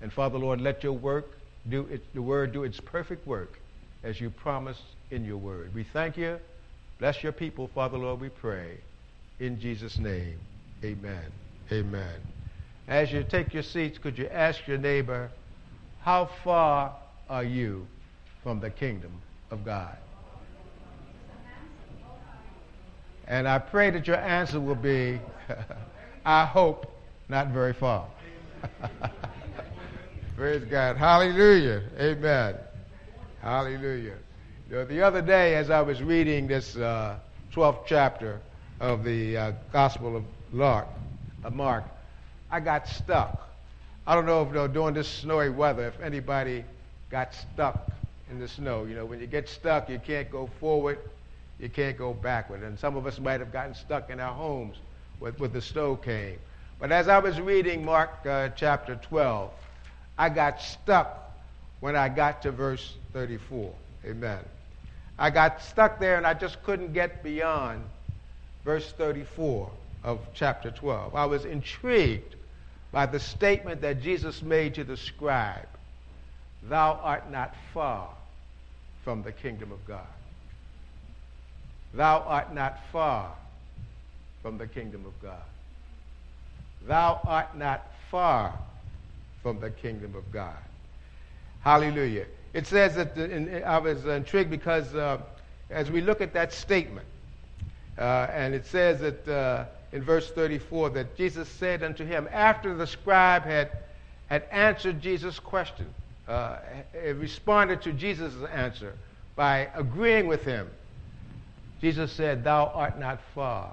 And 0.00 0.12
Father, 0.12 0.38
Lord, 0.38 0.60
let 0.60 0.82
your 0.82 0.92
work 0.92 1.39
do 1.68 1.86
it, 1.90 2.14
the 2.14 2.22
word 2.22 2.52
do 2.52 2.64
its 2.64 2.80
perfect 2.80 3.26
work 3.26 3.58
as 4.02 4.20
you 4.20 4.30
promised 4.30 4.82
in 5.10 5.24
your 5.24 5.36
word. 5.36 5.74
We 5.74 5.84
thank 5.84 6.16
you. 6.16 6.38
Bless 6.98 7.22
your 7.22 7.32
people, 7.32 7.68
Father, 7.74 7.98
Lord, 7.98 8.20
we 8.20 8.28
pray. 8.28 8.78
In 9.38 9.58
Jesus' 9.60 9.98
name. 9.98 10.38
Amen. 10.84 11.24
Amen. 11.72 12.20
As 12.88 13.12
you 13.12 13.22
take 13.22 13.54
your 13.54 13.62
seats, 13.62 13.98
could 13.98 14.18
you 14.18 14.26
ask 14.28 14.66
your 14.66 14.78
neighbor, 14.78 15.30
how 16.00 16.28
far 16.42 16.94
are 17.28 17.44
you 17.44 17.86
from 18.42 18.60
the 18.60 18.70
kingdom 18.70 19.12
of 19.50 19.64
God? 19.64 19.96
And 23.26 23.46
I 23.46 23.58
pray 23.58 23.90
that 23.90 24.06
your 24.06 24.16
answer 24.16 24.58
will 24.58 24.74
be, 24.74 25.20
I 26.24 26.44
hope, 26.44 26.90
not 27.28 27.48
very 27.48 27.72
far. 27.72 28.08
Praise 30.36 30.64
God. 30.64 30.96
Hallelujah. 30.96 31.82
Amen. 31.98 32.54
Hallelujah. 33.42 34.14
The 34.68 35.02
other 35.02 35.20
day, 35.20 35.56
as 35.56 35.70
I 35.70 35.82
was 35.82 36.02
reading 36.02 36.46
this 36.46 36.76
uh, 36.76 37.16
12th 37.52 37.84
chapter 37.86 38.40
of 38.78 39.04
the 39.04 39.36
uh, 39.36 39.52
Gospel 39.72 40.16
of 40.16 40.24
Mark, 40.52 40.86
uh, 41.44 41.50
Mark, 41.50 41.84
I 42.50 42.60
got 42.60 42.88
stuck. 42.88 43.50
I 44.06 44.14
don't 44.14 44.24
know 44.24 44.42
if 44.42 44.48
you 44.48 44.54
know, 44.54 44.68
during 44.68 44.94
this 44.94 45.08
snowy 45.08 45.50
weather, 45.50 45.88
if 45.88 46.00
anybody 46.00 46.64
got 47.10 47.34
stuck 47.34 47.90
in 48.30 48.38
the 48.38 48.48
snow. 48.48 48.84
You 48.84 48.94
know, 48.94 49.04
when 49.04 49.20
you 49.20 49.26
get 49.26 49.48
stuck, 49.48 49.90
you 49.90 49.98
can't 49.98 50.30
go 50.30 50.48
forward, 50.60 50.98
you 51.58 51.68
can't 51.68 51.98
go 51.98 52.14
backward. 52.14 52.62
And 52.62 52.78
some 52.78 52.96
of 52.96 53.06
us 53.06 53.18
might 53.18 53.40
have 53.40 53.52
gotten 53.52 53.74
stuck 53.74 54.08
in 54.10 54.20
our 54.20 54.32
homes 54.32 54.76
with, 55.18 55.38
with 55.40 55.52
the 55.52 55.60
snow 55.60 55.96
came. 55.96 56.38
But 56.78 56.92
as 56.92 57.08
I 57.08 57.18
was 57.18 57.40
reading 57.40 57.84
Mark 57.84 58.10
uh, 58.24 58.48
chapter 58.50 58.94
12, 58.94 59.50
I 60.20 60.28
got 60.28 60.60
stuck 60.60 61.32
when 61.80 61.96
I 61.96 62.10
got 62.10 62.42
to 62.42 62.52
verse 62.52 62.94
34. 63.14 63.72
Amen. 64.04 64.40
I 65.18 65.30
got 65.30 65.62
stuck 65.62 65.98
there 65.98 66.18
and 66.18 66.26
I 66.26 66.34
just 66.34 66.62
couldn't 66.62 66.92
get 66.92 67.22
beyond 67.22 67.82
verse 68.62 68.92
34 68.92 69.70
of 70.04 70.20
chapter 70.34 70.70
12. 70.70 71.14
I 71.14 71.24
was 71.24 71.46
intrigued 71.46 72.34
by 72.92 73.06
the 73.06 73.18
statement 73.18 73.80
that 73.80 74.02
Jesus 74.02 74.42
made 74.42 74.74
to 74.74 74.84
the 74.84 74.98
scribe 74.98 75.68
Thou 76.64 77.00
art 77.02 77.30
not 77.30 77.54
far 77.72 78.10
from 79.04 79.22
the 79.22 79.32
kingdom 79.32 79.72
of 79.72 79.82
God. 79.86 80.04
Thou 81.94 82.18
art 82.26 82.52
not 82.52 82.78
far 82.92 83.32
from 84.42 84.58
the 84.58 84.66
kingdom 84.66 85.06
of 85.06 85.18
God. 85.22 85.48
Thou 86.86 87.22
art 87.24 87.56
not 87.56 87.90
far 88.10 88.58
from 89.42 89.60
the 89.60 89.70
kingdom 89.70 90.14
of 90.14 90.30
God. 90.32 90.56
Hallelujah. 91.60 92.26
It 92.52 92.66
says 92.66 92.94
that 92.96 93.14
the, 93.14 93.66
I 93.66 93.78
was 93.78 94.04
intrigued 94.06 94.50
because 94.50 94.94
uh, 94.94 95.18
as 95.70 95.90
we 95.90 96.00
look 96.00 96.20
at 96.20 96.32
that 96.32 96.52
statement, 96.52 97.06
uh, 97.98 98.28
and 98.32 98.54
it 98.54 98.66
says 98.66 99.00
that 99.00 99.28
uh, 99.28 99.64
in 99.92 100.02
verse 100.02 100.30
34 100.30 100.90
that 100.90 101.16
Jesus 101.16 101.48
said 101.48 101.82
unto 101.82 102.04
him, 102.04 102.28
after 102.32 102.74
the 102.74 102.86
scribe 102.86 103.44
had, 103.44 103.70
had 104.28 104.44
answered 104.50 105.00
Jesus' 105.00 105.38
question, 105.38 105.86
uh, 106.28 106.56
responded 107.14 107.82
to 107.82 107.92
Jesus' 107.92 108.34
answer 108.52 108.94
by 109.36 109.68
agreeing 109.74 110.26
with 110.26 110.44
him. 110.44 110.68
Jesus 111.80 112.12
said, 112.12 112.44
Thou 112.44 112.66
art 112.74 112.98
not 112.98 113.20
far 113.34 113.72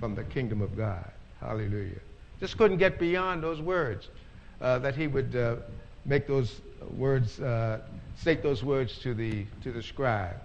from 0.00 0.14
the 0.14 0.24
kingdom 0.24 0.60
of 0.60 0.76
God. 0.76 1.04
Hallelujah. 1.40 1.98
Just 2.40 2.56
couldn't 2.56 2.78
get 2.78 2.98
beyond 2.98 3.42
those 3.42 3.60
words 3.60 4.08
that 4.64 4.96
he 4.96 5.06
would 5.06 5.36
uh, 5.36 5.56
make 6.04 6.26
those 6.26 6.60
words, 6.96 7.40
uh, 7.40 7.80
state 8.16 8.42
those 8.42 8.64
words 8.64 8.98
to 8.98 9.14
the, 9.14 9.44
to 9.62 9.72
the 9.72 9.82
scribe. 9.82 10.36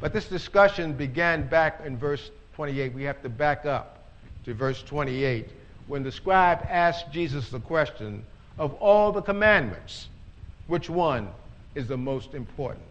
But 0.00 0.12
this 0.12 0.28
discussion 0.28 0.92
began 0.92 1.46
back 1.48 1.82
in 1.84 1.96
verse 1.96 2.30
28. 2.54 2.94
We 2.94 3.02
have 3.04 3.22
to 3.22 3.28
back 3.28 3.66
up 3.66 4.04
to 4.44 4.54
verse 4.54 4.82
28 4.82 5.50
when 5.86 6.02
the 6.02 6.10
scribe 6.10 6.66
asked 6.68 7.12
Jesus 7.12 7.50
the 7.50 7.60
question 7.60 8.24
of 8.58 8.74
all 8.74 9.12
the 9.12 9.22
commandments, 9.22 10.08
which 10.66 10.90
one 10.90 11.28
is 11.74 11.86
the 11.86 11.96
most 11.96 12.34
important? 12.34 12.82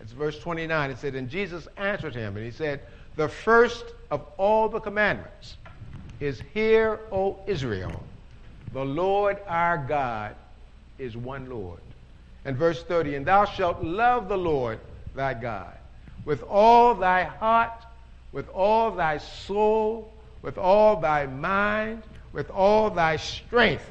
It's 0.00 0.12
verse 0.12 0.38
29. 0.38 0.90
It 0.90 0.98
said, 0.98 1.14
And 1.14 1.28
Jesus 1.28 1.66
answered 1.76 2.14
him, 2.14 2.36
and 2.36 2.44
he 2.44 2.52
said, 2.52 2.82
The 3.16 3.28
first 3.28 3.86
of 4.10 4.24
all 4.36 4.68
the 4.68 4.80
commandments 4.80 5.56
is, 6.20 6.42
Hear, 6.52 7.00
O 7.10 7.38
Israel, 7.46 8.02
the 8.72 8.84
Lord 8.84 9.38
our 9.46 9.78
God 9.78 10.34
is 10.98 11.16
one 11.16 11.48
Lord. 11.48 11.80
And 12.44 12.56
verse 12.56 12.82
30, 12.82 13.16
And 13.16 13.26
thou 13.26 13.44
shalt 13.44 13.82
love 13.82 14.28
the 14.28 14.38
Lord 14.38 14.78
thy 15.14 15.34
God 15.34 15.76
with 16.26 16.42
all 16.42 16.94
thy 16.94 17.24
heart, 17.24 17.84
with 18.32 18.48
all 18.50 18.90
thy 18.90 19.18
soul, 19.18 20.12
with 20.42 20.58
all 20.58 21.00
thy 21.00 21.26
mind, 21.26 22.02
with 22.32 22.50
all 22.50 22.90
thy 22.90 23.16
strength. 23.16 23.88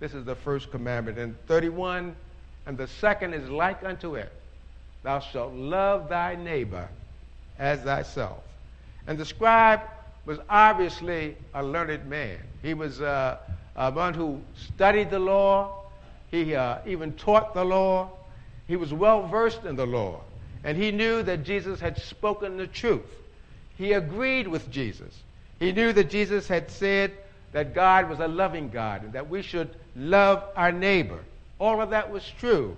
This 0.00 0.12
is 0.12 0.24
the 0.24 0.34
first 0.34 0.70
commandment. 0.70 1.18
And 1.18 1.34
31, 1.46 2.14
and 2.66 2.76
the 2.76 2.86
second 2.86 3.34
is 3.34 3.48
like 3.48 3.82
unto 3.84 4.16
it. 4.16 4.30
Thou 5.02 5.20
shalt 5.20 5.54
love 5.54 6.08
thy 6.08 6.34
neighbor 6.34 6.88
as 7.58 7.80
thyself. 7.80 8.42
And 9.06 9.16
the 9.16 9.24
scribe 9.24 9.80
was 10.26 10.38
obviously 10.48 11.36
a 11.54 11.62
learned 11.62 12.06
man. 12.06 12.38
He 12.62 12.74
was 12.74 13.00
uh, 13.00 13.38
a 13.76 13.90
one 13.90 14.14
who 14.14 14.40
studied 14.54 15.10
the 15.10 15.18
law. 15.18 15.84
He 16.30 16.54
uh, 16.54 16.78
even 16.86 17.12
taught 17.14 17.54
the 17.54 17.64
law. 17.64 18.10
He 18.66 18.76
was 18.76 18.92
well 18.92 19.26
versed 19.26 19.64
in 19.64 19.76
the 19.76 19.86
law. 19.86 20.20
And 20.62 20.76
he 20.76 20.92
knew 20.92 21.22
that 21.22 21.44
Jesus 21.44 21.80
had 21.80 21.98
spoken 21.98 22.56
the 22.56 22.66
truth. 22.66 23.06
He 23.76 23.92
agreed 23.92 24.46
with 24.46 24.70
Jesus. 24.70 25.22
He 25.58 25.72
knew 25.72 25.92
that 25.92 26.10
Jesus 26.10 26.46
had 26.46 26.70
said 26.70 27.12
that 27.52 27.74
God 27.74 28.08
was 28.08 28.20
a 28.20 28.28
loving 28.28 28.68
God 28.68 29.04
and 29.04 29.12
that 29.14 29.28
we 29.28 29.42
should 29.42 29.74
love 29.96 30.44
our 30.56 30.72
neighbor. 30.72 31.18
All 31.58 31.80
of 31.80 31.90
that 31.90 32.10
was 32.10 32.28
true. 32.38 32.76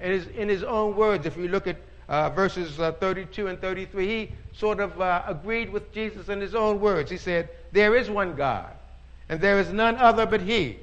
And 0.00 0.26
in 0.36 0.48
his 0.48 0.62
own 0.62 0.96
words, 0.96 1.26
if 1.26 1.36
you 1.36 1.48
look 1.48 1.66
at 1.66 1.76
uh, 2.08 2.30
verses 2.30 2.78
uh, 2.78 2.92
32 2.92 3.48
and 3.48 3.60
33, 3.60 4.06
he 4.06 4.32
sort 4.52 4.80
of 4.80 5.00
uh, 5.00 5.22
agreed 5.26 5.70
with 5.70 5.92
Jesus 5.92 6.28
in 6.28 6.40
his 6.40 6.54
own 6.54 6.80
words. 6.80 7.10
He 7.10 7.16
said, 7.16 7.48
There 7.72 7.96
is 7.96 8.08
one 8.08 8.36
God, 8.36 8.72
and 9.28 9.40
there 9.40 9.58
is 9.58 9.72
none 9.72 9.96
other 9.96 10.26
but 10.26 10.40
he. 10.40 10.78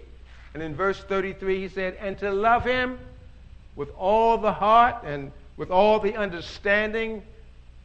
And 0.53 0.62
in 0.62 0.75
verse 0.75 1.00
33, 1.00 1.62
he 1.62 1.67
said, 1.67 1.97
And 2.00 2.17
to 2.19 2.31
love 2.31 2.63
him 2.63 3.00
with 3.75 3.89
all 3.97 4.38
the 4.38 4.53
heart 4.53 5.03
and 5.03 5.31
with 5.57 5.71
all 5.71 6.00
the 6.00 6.15
understanding 6.15 7.23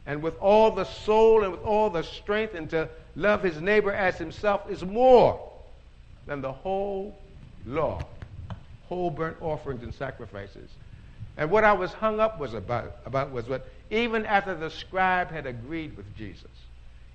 and 0.05 0.21
with 0.21 0.37
all 0.39 0.71
the 0.71 0.83
soul 0.83 1.43
and 1.43 1.51
with 1.51 1.63
all 1.63 1.89
the 1.89 2.03
strength, 2.03 2.55
and 2.55 2.69
to 2.71 2.89
love 3.15 3.43
his 3.43 3.61
neighbor 3.61 3.91
as 3.91 4.17
himself 4.17 4.69
is 4.69 4.83
more 4.83 5.39
than 6.25 6.41
the 6.41 6.51
whole 6.51 7.15
law, 7.65 8.01
whole 8.87 9.11
burnt 9.11 9.37
offerings 9.39 9.83
and 9.83 9.93
sacrifices. 9.93 10.69
And 11.37 11.51
what 11.51 11.63
I 11.63 11.73
was 11.73 11.93
hung 11.93 12.19
up 12.19 12.39
was 12.39 12.53
about, 12.53 12.97
about 13.05 13.31
was 13.31 13.47
what 13.47 13.67
even 13.91 14.25
after 14.25 14.55
the 14.55 14.69
scribe 14.69 15.31
had 15.31 15.45
agreed 15.45 15.95
with 15.95 16.15
Jesus, 16.17 16.51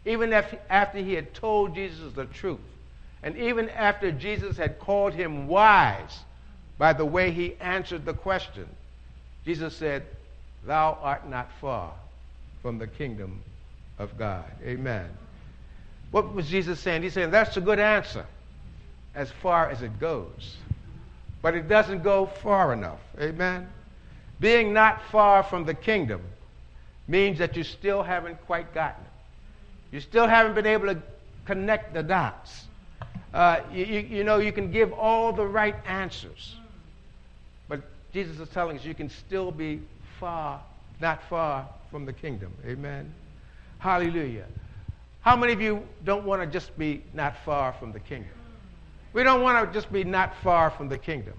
even 0.04 0.32
after 0.32 0.98
he 0.98 1.14
had 1.14 1.34
told 1.34 1.74
Jesus 1.74 2.12
the 2.12 2.26
truth, 2.26 2.60
and 3.25 3.38
even 3.38 3.71
after 3.71 4.12
Jesus 4.12 4.59
had 4.59 4.78
called 4.78 5.14
him 5.14 5.49
wise 5.49 6.21
by 6.76 6.93
the 6.93 7.07
way 7.07 7.31
he 7.31 7.57
answered 7.59 8.04
the 8.04 8.12
question, 8.12 8.69
Jesus 9.47 9.75
said, 9.75 10.04
Thou 10.66 10.99
art 11.00 11.28
not 11.28 11.50
far 11.59 11.95
from 12.61 12.78
the 12.78 12.87
kingdom 12.87 13.40
of 13.99 14.16
God. 14.19 14.45
Amen. 14.62 15.09
What 16.11 16.35
was 16.35 16.49
Jesus 16.49 16.78
saying? 16.81 17.02
He's 17.02 17.14
saying 17.14 17.31
that's 17.31 17.57
a 17.57 17.62
good 17.62 17.81
answer 17.81 18.26
as 19.14 19.31
far 19.31 19.71
as 19.71 19.81
it 19.81 19.99
goes, 19.99 20.57
but 21.40 21.54
it 21.54 21.66
doesn't 21.66 22.02
go 22.02 22.26
far 22.26 22.75
enough. 22.75 23.00
Amen. 23.19 23.66
Being 24.38 24.75
not 24.75 25.00
far 25.11 25.43
from 25.43 25.64
the 25.64 25.75
kingdom 25.75 26.21
means 27.09 27.38
that 27.38 27.57
you 27.57 27.64
still 27.64 28.02
haven't 28.02 28.45
quite 28.45 28.75
gotten 28.75 29.02
it. 29.02 29.95
You 29.97 30.00
still 30.00 30.26
haven't 30.26 30.54
been 30.54 30.66
able 30.66 30.88
to 30.88 31.00
connect 31.47 31.95
the 31.95 32.02
dots. 32.02 32.66
Uh, 33.35 33.61
you, 33.73 33.85
you, 33.85 34.23
know, 34.23 34.38
you 34.38 34.53
can 34.53 34.71
give 34.71 34.93
all 34.93 35.33
the 35.33 35.45
right 35.45 35.75
answers, 35.87 36.55
but 37.69 37.83
Jesus 38.12 38.38
is 38.38 38.49
telling 38.50 38.79
us 38.79 38.85
you 38.85 38.95
can 38.95 39.11
still 39.11 39.50
be 39.50 39.81
far, 40.21 40.62
not 41.00 41.21
far 41.29 41.69
from 41.91 42.07
the 42.07 42.12
kingdom. 42.12 42.53
Amen. 42.64 43.12
Hallelujah. 43.81 44.47
How 45.23 45.37
many 45.37 45.53
of 45.53 45.61
you 45.61 45.83
don't 46.05 46.25
want 46.25 46.43
to 46.43 46.47
just 46.47 46.79
be 46.79 47.03
not 47.12 47.35
far 47.45 47.73
from 47.73 47.91
the 47.91 47.99
kingdom? 47.99 48.31
We 49.12 49.25
don't 49.25 49.43
want 49.43 49.67
to 49.67 49.76
just 49.76 49.93
be 49.93 50.05
not 50.05 50.37
far 50.45 50.71
from 50.71 50.88
the 50.88 50.99
kingdom. 50.99 51.35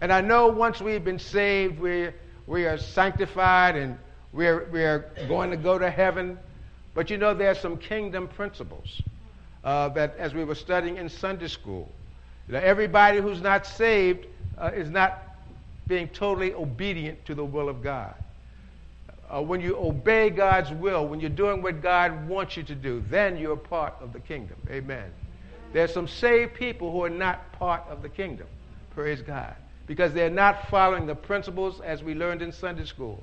And 0.00 0.10
I 0.10 0.22
know 0.22 0.48
once 0.48 0.80
we've 0.80 1.04
been 1.04 1.18
saved, 1.18 1.78
we're 1.78 2.14
we 2.46 2.64
are 2.64 2.78
sanctified 2.78 3.76
and 3.76 3.98
we're, 4.32 4.66
we're 4.70 5.10
going 5.28 5.50
to 5.50 5.56
go 5.58 5.78
to 5.78 5.90
heaven. 5.90 6.38
But 6.94 7.10
you 7.10 7.18
know, 7.18 7.34
there 7.34 7.50
are 7.50 7.54
some 7.54 7.76
kingdom 7.76 8.28
principles 8.28 9.02
uh, 9.64 9.88
that, 9.90 10.16
as 10.18 10.34
we 10.34 10.44
were 10.44 10.54
studying 10.54 10.96
in 10.98 11.08
Sunday 11.08 11.48
school, 11.48 11.90
that 12.48 12.62
everybody 12.62 13.18
who's 13.18 13.40
not 13.40 13.66
saved 13.66 14.26
uh, 14.58 14.70
is 14.74 14.90
not 14.90 15.22
being 15.86 16.08
totally 16.08 16.54
obedient 16.54 17.24
to 17.24 17.34
the 17.34 17.44
will 17.44 17.68
of 17.68 17.82
God. 17.82 18.14
Uh, 19.28 19.42
when 19.42 19.60
you 19.60 19.76
obey 19.76 20.30
God's 20.30 20.70
will, 20.70 21.08
when 21.08 21.18
you're 21.18 21.30
doing 21.30 21.62
what 21.62 21.82
God 21.82 22.28
wants 22.28 22.56
you 22.56 22.62
to 22.64 22.74
do, 22.74 23.02
then 23.08 23.36
you're 23.36 23.56
part 23.56 23.94
of 24.00 24.12
the 24.12 24.20
kingdom. 24.20 24.56
Amen. 24.70 25.10
There's 25.72 25.92
some 25.92 26.06
saved 26.06 26.54
people 26.54 26.92
who 26.92 27.02
are 27.02 27.10
not 27.10 27.50
part 27.52 27.82
of 27.88 28.02
the 28.02 28.08
kingdom. 28.08 28.46
Praise 28.94 29.22
God 29.22 29.56
because 29.86 30.12
they're 30.12 30.30
not 30.30 30.68
following 30.68 31.06
the 31.06 31.14
principles 31.14 31.80
as 31.80 32.02
we 32.02 32.14
learned 32.14 32.42
in 32.42 32.52
Sunday 32.52 32.84
school. 32.84 33.22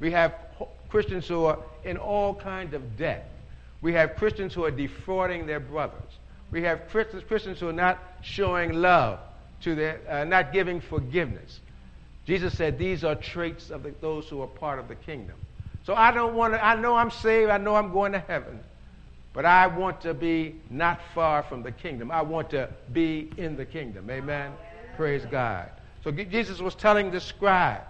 We 0.00 0.10
have 0.12 0.34
Christians 0.88 1.28
who 1.28 1.44
are 1.44 1.58
in 1.84 1.96
all 1.96 2.34
kinds 2.34 2.74
of 2.74 2.96
debt. 2.96 3.30
We 3.80 3.92
have 3.94 4.16
Christians 4.16 4.54
who 4.54 4.64
are 4.64 4.70
defrauding 4.70 5.46
their 5.46 5.60
brothers. 5.60 6.18
We 6.50 6.62
have 6.62 6.88
Christians, 6.88 7.60
who 7.60 7.68
are 7.68 7.72
not 7.72 7.98
showing 8.22 8.72
love 8.72 9.20
to 9.62 9.74
their, 9.74 10.00
uh, 10.08 10.24
not 10.24 10.52
giving 10.52 10.80
forgiveness. 10.80 11.60
Jesus 12.24 12.54
said 12.54 12.78
these 12.78 13.04
are 13.04 13.14
traits 13.14 13.70
of 13.70 13.82
the, 13.82 13.94
those 14.00 14.28
who 14.28 14.42
are 14.42 14.46
part 14.46 14.78
of 14.78 14.88
the 14.88 14.94
kingdom. 14.94 15.36
So 15.84 15.94
I 15.94 16.10
don't 16.10 16.34
want 16.34 16.54
to, 16.54 16.64
I 16.64 16.74
know 16.74 16.94
I'm 16.94 17.10
saved, 17.10 17.50
I 17.50 17.58
know 17.58 17.74
I'm 17.74 17.92
going 17.92 18.12
to 18.12 18.18
heaven, 18.18 18.60
but 19.32 19.44
I 19.44 19.66
want 19.66 20.00
to 20.02 20.14
be 20.14 20.56
not 20.70 21.00
far 21.14 21.42
from 21.42 21.62
the 21.62 21.72
kingdom. 21.72 22.10
I 22.10 22.22
want 22.22 22.50
to 22.50 22.68
be 22.92 23.30
in 23.36 23.56
the 23.56 23.64
kingdom. 23.64 24.10
Amen. 24.10 24.52
Praise 24.96 25.24
God. 25.30 25.70
So 26.02 26.10
Jesus 26.10 26.60
was 26.60 26.74
telling 26.74 27.10
the 27.10 27.20
scribe 27.20 27.82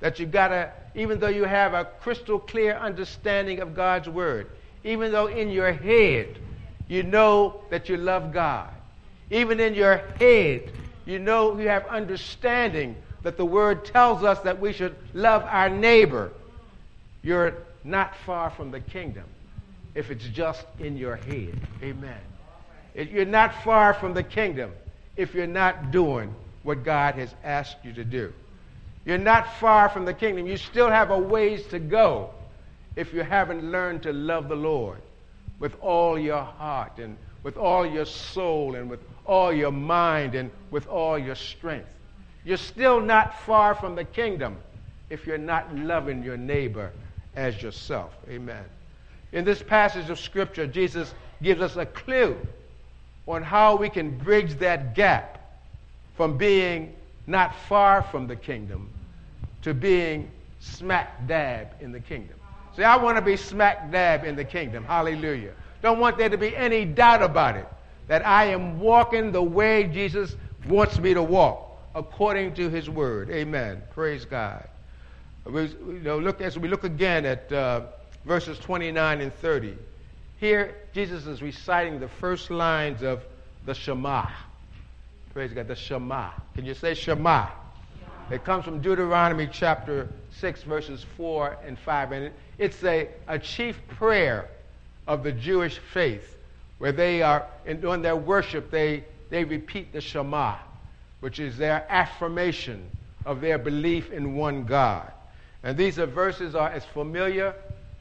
that 0.00 0.18
you 0.18 0.26
got 0.26 0.48
to, 0.48 0.72
even 0.94 1.18
though 1.18 1.28
you 1.28 1.44
have 1.44 1.74
a 1.74 1.84
crystal 1.84 2.38
clear 2.38 2.76
understanding 2.76 3.60
of 3.60 3.74
God's 3.74 4.08
word, 4.08 4.50
even 4.84 5.12
though 5.12 5.26
in 5.26 5.50
your 5.50 5.72
head 5.72 6.38
you 6.88 7.02
know 7.02 7.60
that 7.70 7.88
you 7.88 7.96
love 7.96 8.32
God, 8.32 8.70
even 9.30 9.60
in 9.60 9.74
your 9.74 9.98
head 10.18 10.70
you 11.06 11.18
know 11.18 11.58
you 11.58 11.68
have 11.68 11.86
understanding 11.86 12.96
that 13.22 13.36
the 13.36 13.44
word 13.44 13.84
tells 13.84 14.22
us 14.22 14.38
that 14.40 14.60
we 14.60 14.72
should 14.72 14.94
love 15.14 15.42
our 15.44 15.68
neighbor, 15.68 16.30
you're 17.22 17.54
not 17.84 18.14
far 18.24 18.50
from 18.50 18.70
the 18.70 18.80
kingdom 18.80 19.24
if 19.94 20.10
it's 20.10 20.26
just 20.28 20.64
in 20.78 20.96
your 20.96 21.16
head. 21.16 21.54
Amen. 21.82 22.20
You're 22.94 23.24
not 23.24 23.62
far 23.64 23.94
from 23.94 24.14
the 24.14 24.22
kingdom 24.22 24.72
if 25.16 25.34
you're 25.34 25.46
not 25.46 25.90
doing 25.90 26.34
what 26.62 26.84
God 26.84 27.14
has 27.14 27.34
asked 27.42 27.76
you 27.84 27.92
to 27.94 28.04
do. 28.04 28.32
You're 29.04 29.18
not 29.18 29.56
far 29.58 29.88
from 29.88 30.04
the 30.04 30.14
kingdom. 30.14 30.46
You 30.46 30.56
still 30.56 30.90
have 30.90 31.10
a 31.10 31.18
ways 31.18 31.66
to 31.68 31.78
go 31.78 32.30
if 32.98 33.14
you 33.14 33.22
haven't 33.22 33.62
learned 33.62 34.02
to 34.02 34.12
love 34.12 34.48
the 34.48 34.56
Lord 34.56 34.98
with 35.60 35.80
all 35.80 36.18
your 36.18 36.42
heart 36.42 36.98
and 36.98 37.16
with 37.44 37.56
all 37.56 37.86
your 37.86 38.04
soul 38.04 38.74
and 38.74 38.90
with 38.90 38.98
all 39.24 39.52
your 39.52 39.70
mind 39.70 40.34
and 40.34 40.50
with 40.72 40.88
all 40.88 41.16
your 41.16 41.36
strength. 41.36 41.88
You're 42.44 42.56
still 42.56 43.00
not 43.00 43.38
far 43.42 43.76
from 43.76 43.94
the 43.94 44.02
kingdom 44.02 44.56
if 45.10 45.28
you're 45.28 45.38
not 45.38 45.72
loving 45.76 46.24
your 46.24 46.36
neighbor 46.36 46.90
as 47.36 47.62
yourself. 47.62 48.12
Amen. 48.28 48.64
In 49.30 49.44
this 49.44 49.62
passage 49.62 50.10
of 50.10 50.18
Scripture, 50.18 50.66
Jesus 50.66 51.14
gives 51.40 51.60
us 51.60 51.76
a 51.76 51.86
clue 51.86 52.36
on 53.28 53.44
how 53.44 53.76
we 53.76 53.88
can 53.88 54.18
bridge 54.18 54.54
that 54.58 54.96
gap 54.96 55.60
from 56.16 56.36
being 56.36 56.96
not 57.28 57.54
far 57.54 58.02
from 58.02 58.26
the 58.26 58.34
kingdom 58.34 58.90
to 59.62 59.72
being 59.72 60.28
smack 60.58 61.28
dab 61.28 61.68
in 61.80 61.92
the 61.92 62.00
kingdom. 62.00 62.37
See, 62.78 62.84
I 62.84 62.96
want 62.96 63.16
to 63.16 63.22
be 63.22 63.36
smack 63.36 63.90
dab 63.90 64.24
in 64.24 64.36
the 64.36 64.44
kingdom. 64.44 64.84
Hallelujah. 64.84 65.52
Don't 65.82 65.98
want 65.98 66.16
there 66.16 66.28
to 66.28 66.38
be 66.38 66.56
any 66.56 66.84
doubt 66.84 67.22
about 67.24 67.56
it 67.56 67.66
that 68.06 68.24
I 68.24 68.44
am 68.44 68.78
walking 68.78 69.32
the 69.32 69.42
way 69.42 69.82
Jesus 69.82 70.36
wants 70.68 70.96
me 71.00 71.12
to 71.12 71.22
walk 71.22 71.76
according 71.96 72.54
to 72.54 72.70
his 72.70 72.88
word. 72.88 73.30
Amen. 73.30 73.82
Praise 73.94 74.24
God. 74.24 74.68
We, 75.44 75.62
you 75.62 76.00
know, 76.04 76.20
look, 76.20 76.40
as 76.40 76.56
we 76.56 76.68
look 76.68 76.84
again 76.84 77.26
at 77.26 77.52
uh, 77.52 77.86
verses 78.24 78.60
29 78.60 79.22
and 79.22 79.34
30, 79.34 79.76
here 80.38 80.76
Jesus 80.94 81.26
is 81.26 81.42
reciting 81.42 81.98
the 81.98 82.06
first 82.06 82.48
lines 82.48 83.02
of 83.02 83.24
the 83.66 83.74
Shema. 83.74 84.28
Praise 85.34 85.52
God, 85.52 85.66
the 85.66 85.74
Shema. 85.74 86.30
Can 86.54 86.64
you 86.64 86.74
say 86.74 86.94
Shema? 86.94 87.48
It 88.30 88.44
comes 88.44 88.66
from 88.66 88.82
Deuteronomy 88.82 89.48
chapter 89.50 90.06
6, 90.32 90.62
verses 90.64 91.04
4 91.16 91.56
and 91.64 91.78
5. 91.78 92.12
And 92.12 92.30
it's 92.58 92.84
a, 92.84 93.08
a 93.26 93.38
chief 93.38 93.80
prayer 93.88 94.50
of 95.06 95.22
the 95.22 95.32
Jewish 95.32 95.78
faith 95.78 96.36
where 96.76 96.92
they 96.92 97.22
are, 97.22 97.46
in, 97.64 97.80
doing 97.80 98.02
their 98.02 98.16
worship, 98.16 98.70
they, 98.70 99.04
they 99.30 99.44
repeat 99.44 99.94
the 99.94 100.02
Shema, 100.02 100.56
which 101.20 101.40
is 101.40 101.56
their 101.56 101.86
affirmation 101.88 102.90
of 103.24 103.40
their 103.40 103.56
belief 103.56 104.12
in 104.12 104.34
one 104.34 104.64
God. 104.64 105.10
And 105.62 105.78
these 105.78 105.96
verses 105.96 106.54
are 106.54 106.68
as 106.68 106.84
familiar 106.84 107.54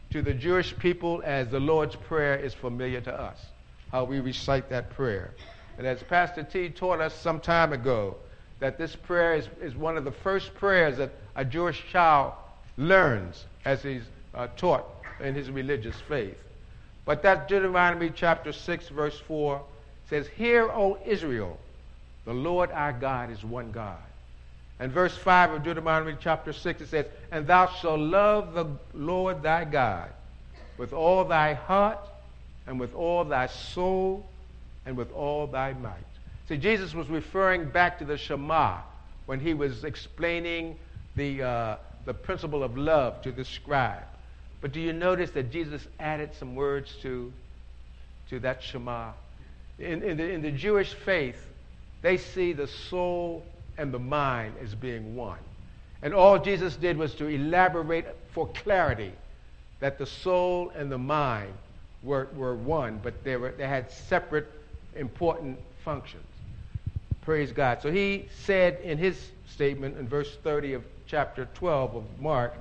to 0.09 0.21
the 0.21 0.33
Jewish 0.33 0.77
people 0.77 1.21
as 1.25 1.47
the 1.47 1.59
Lord's 1.59 1.95
Prayer 1.95 2.35
is 2.35 2.53
familiar 2.53 2.99
to 2.99 3.13
us, 3.13 3.45
how 3.93 4.03
we 4.03 4.19
recite 4.19 4.69
that 4.69 4.89
prayer. 4.89 5.31
And 5.77 5.87
as 5.87 6.03
Pastor 6.03 6.43
T 6.43 6.67
taught 6.69 6.99
us 6.99 7.13
some 7.13 7.39
time 7.39 7.71
ago, 7.71 8.17
that 8.59 8.77
this 8.77 8.95
prayer 8.95 9.35
is, 9.35 9.47
is 9.61 9.75
one 9.75 9.97
of 9.97 10.03
the 10.03 10.11
first 10.11 10.53
prayers 10.55 10.97
that 10.97 11.11
a 11.35 11.45
Jewish 11.45 11.83
child 11.91 12.33
learns 12.77 13.45
as 13.65 13.83
he's 13.83 14.03
uh, 14.33 14.47
taught 14.57 14.85
in 15.19 15.35
his 15.35 15.49
religious 15.49 15.95
faith. 16.07 16.37
But 17.05 17.23
that 17.23 17.47
Deuteronomy 17.47 18.11
chapter 18.13 18.51
6, 18.51 18.89
verse 18.89 19.19
4 19.19 19.61
says, 20.09 20.27
Hear, 20.27 20.69
O 20.69 20.97
Israel, 21.05 21.57
the 22.25 22.33
Lord 22.33 22.71
our 22.71 22.93
God 22.93 23.31
is 23.31 23.43
one 23.43 23.71
God. 23.71 23.97
And 24.79 24.91
verse 24.91 25.15
5 25.17 25.53
of 25.53 25.63
Deuteronomy 25.63 26.15
chapter 26.19 26.53
6, 26.53 26.81
it 26.81 26.87
says, 26.89 27.05
And 27.31 27.47
thou 27.47 27.67
shalt 27.67 27.99
love 27.99 28.53
the 28.53 28.67
Lord 28.93 29.41
thy 29.41 29.63
God 29.65 30.09
with 30.77 30.93
all 30.93 31.25
thy 31.25 31.53
heart, 31.53 31.99
and 32.67 32.79
with 32.79 32.93
all 32.93 33.25
thy 33.25 33.47
soul, 33.47 34.25
and 34.85 34.95
with 34.95 35.11
all 35.11 35.47
thy 35.47 35.73
might. 35.73 36.06
See, 36.47 36.57
Jesus 36.57 36.93
was 36.93 37.09
referring 37.09 37.69
back 37.69 37.99
to 37.99 38.05
the 38.05 38.17
Shema 38.17 38.77
when 39.25 39.39
he 39.39 39.53
was 39.53 39.83
explaining 39.83 40.77
the, 41.15 41.43
uh, 41.43 41.75
the 42.05 42.13
principle 42.13 42.63
of 42.63 42.77
love 42.77 43.21
to 43.23 43.33
the 43.33 43.43
scribe. 43.43 44.03
But 44.61 44.71
do 44.71 44.79
you 44.79 44.93
notice 44.93 45.31
that 45.31 45.51
Jesus 45.51 45.85
added 45.99 46.33
some 46.33 46.55
words 46.55 46.95
to, 47.01 47.33
to 48.29 48.39
that 48.39 48.63
Shema? 48.63 49.11
In, 49.77 50.01
in, 50.01 50.17
the, 50.17 50.31
in 50.31 50.41
the 50.41 50.51
Jewish 50.51 50.93
faith, 50.93 51.37
they 52.01 52.17
see 52.17 52.53
the 52.53 52.67
soul 52.67 53.45
and 53.77 53.93
the 53.93 53.99
mind 53.99 54.55
as 54.61 54.73
being 54.73 55.15
one. 55.15 55.39
And 56.01 56.13
all 56.13 56.39
Jesus 56.39 56.77
did 56.77 56.97
was 56.97 57.13
to 57.15 57.27
elaborate 57.27 58.05
for 58.31 58.47
clarity 58.47 59.11
that 59.79 59.97
the 59.97 60.05
soul 60.05 60.71
and 60.75 60.89
the 60.89 60.97
mind 60.97 61.53
were, 62.03 62.29
were 62.35 62.55
one, 62.55 62.99
but 63.03 63.23
they, 63.23 63.35
were, 63.35 63.51
they 63.51 63.67
had 63.67 63.91
separate 63.91 64.47
important 64.95 65.59
functions. 65.83 66.23
Praise 67.27 67.51
God. 67.51 67.81
So 67.81 67.91
he 67.91 68.29
said 68.45 68.79
in 68.85 68.97
his 68.97 69.31
statement 69.47 69.97
in 69.97 70.07
verse 70.07 70.33
30 70.45 70.75
of 70.75 70.85
chapter 71.07 71.49
12 71.55 71.97
of 71.97 72.21
Mark, 72.21 72.53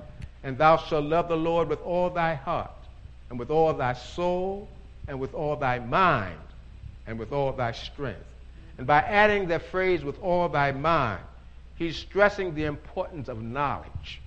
and 0.43 0.57
thou 0.57 0.75
shalt 0.75 1.05
love 1.05 1.29
the 1.29 1.37
Lord 1.37 1.69
with 1.69 1.79
all 1.83 2.09
thy 2.09 2.33
heart, 2.33 2.69
and 3.29 3.39
with 3.39 3.49
all 3.49 3.73
thy 3.73 3.93
soul, 3.93 4.67
and 5.07 5.21
with 5.21 5.33
all 5.33 5.55
thy 5.55 5.79
mind, 5.79 6.41
and 7.07 7.17
with 7.17 7.31
all 7.31 7.53
thy 7.53 7.71
strength. 7.71 8.25
And 8.77 8.85
by 8.85 8.99
adding 8.99 9.47
the 9.47 9.59
phrase 9.59 10.03
with 10.03 10.21
all 10.21 10.49
thy 10.49 10.73
mind, 10.73 11.21
he's 11.77 11.95
stressing 11.95 12.53
the 12.53 12.65
importance 12.65 13.29
of 13.29 13.41
knowledge 13.41 14.19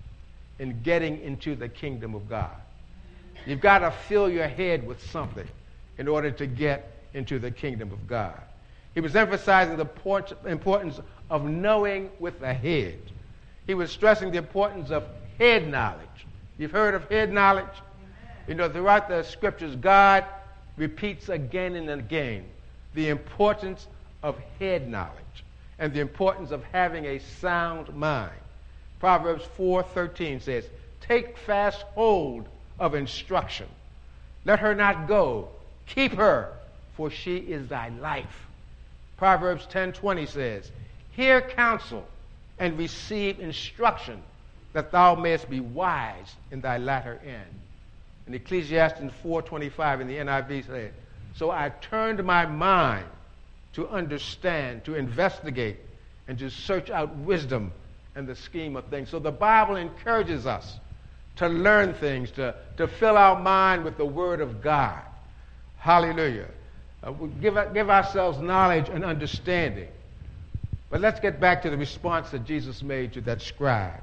in 0.58 0.80
getting 0.82 1.20
into 1.20 1.54
the 1.54 1.68
kingdom 1.68 2.14
of 2.14 2.30
God. 2.30 2.56
You've 3.44 3.60
got 3.60 3.80
to 3.80 3.90
fill 3.90 4.30
your 4.30 4.48
head 4.48 4.86
with 4.86 5.06
something 5.10 5.48
in 5.98 6.08
order 6.08 6.30
to 6.30 6.46
get 6.46 6.90
into 7.12 7.38
the 7.38 7.50
kingdom 7.50 7.92
of 7.92 8.06
God. 8.06 8.40
He 8.94 9.00
was 9.00 9.14
emphasizing 9.14 9.76
the 9.76 9.88
importance 10.46 11.00
of 11.30 11.44
knowing 11.44 12.10
with 12.18 12.40
the 12.40 12.52
head. 12.52 12.98
He 13.66 13.74
was 13.74 13.90
stressing 13.90 14.32
the 14.32 14.38
importance 14.38 14.90
of 14.90 15.04
head 15.38 15.68
knowledge. 15.68 16.26
You've 16.58 16.72
heard 16.72 16.94
of 16.94 17.08
head 17.08 17.32
knowledge? 17.32 17.66
You 18.48 18.54
know, 18.54 18.68
throughout 18.68 19.08
the 19.08 19.22
scriptures, 19.22 19.76
God 19.76 20.24
repeats 20.76 21.28
again 21.28 21.76
and 21.76 21.88
again 21.88 22.44
the 22.94 23.08
importance 23.08 23.86
of 24.22 24.36
head 24.58 24.88
knowledge 24.88 25.44
and 25.78 25.92
the 25.92 26.00
importance 26.00 26.50
of 26.50 26.64
having 26.64 27.06
a 27.06 27.18
sound 27.18 27.94
mind. 27.94 28.32
Proverbs 28.98 29.44
4:13 29.56 30.40
says, 30.40 30.68
"Take 31.00 31.38
fast 31.38 31.82
hold 31.94 32.48
of 32.78 32.94
instruction. 32.94 33.68
Let 34.44 34.58
her 34.58 34.74
not 34.74 35.06
go. 35.06 35.48
Keep 35.86 36.14
her, 36.14 36.52
for 36.92 37.10
she 37.10 37.36
is 37.38 37.68
thy 37.68 37.88
life." 37.88 38.49
Proverbs 39.20 39.66
10:20 39.66 40.24
says, 40.24 40.72
"Hear 41.10 41.42
counsel 41.42 42.08
and 42.58 42.78
receive 42.78 43.38
instruction, 43.38 44.22
that 44.72 44.90
thou 44.90 45.14
mayest 45.14 45.50
be 45.50 45.60
wise 45.60 46.36
in 46.50 46.62
thy 46.62 46.78
latter 46.78 47.20
end. 47.22 47.60
And 48.24 48.34
Ecclesiastes 48.34 49.12
4.25 49.22 50.00
in 50.00 50.06
the 50.06 50.16
NIV 50.16 50.66
says, 50.66 50.92
So 51.34 51.50
I 51.50 51.68
turned 51.82 52.24
my 52.24 52.46
mind 52.46 53.04
to 53.74 53.86
understand, 53.90 54.84
to 54.86 54.94
investigate, 54.94 55.76
and 56.26 56.38
to 56.38 56.48
search 56.48 56.88
out 56.88 57.14
wisdom 57.16 57.72
and 58.14 58.26
the 58.26 58.34
scheme 58.34 58.74
of 58.74 58.86
things. 58.86 59.10
So 59.10 59.18
the 59.18 59.30
Bible 59.30 59.76
encourages 59.76 60.46
us 60.46 60.78
to 61.36 61.46
learn 61.46 61.92
things, 61.92 62.30
to, 62.32 62.54
to 62.78 62.88
fill 62.88 63.18
our 63.18 63.38
mind 63.38 63.84
with 63.84 63.98
the 63.98 64.06
Word 64.06 64.40
of 64.40 64.62
God. 64.62 65.02
Hallelujah. 65.76 66.48
Uh, 67.06 67.12
we 67.12 67.28
give, 67.40 67.56
give 67.72 67.90
ourselves 67.90 68.38
knowledge 68.38 68.88
and 68.88 69.04
understanding. 69.04 69.88
But 70.90 71.00
let's 71.00 71.20
get 71.20 71.40
back 71.40 71.62
to 71.62 71.70
the 71.70 71.76
response 71.76 72.30
that 72.30 72.44
Jesus 72.44 72.82
made 72.82 73.12
to 73.14 73.20
that 73.22 73.40
scribe. 73.40 74.02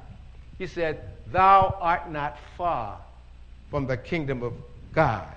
He 0.58 0.66
said, 0.66 1.02
Thou 1.30 1.76
art 1.80 2.10
not 2.10 2.38
far 2.56 2.98
from 3.70 3.86
the 3.86 3.96
kingdom 3.96 4.42
of 4.42 4.54
God. 4.92 5.28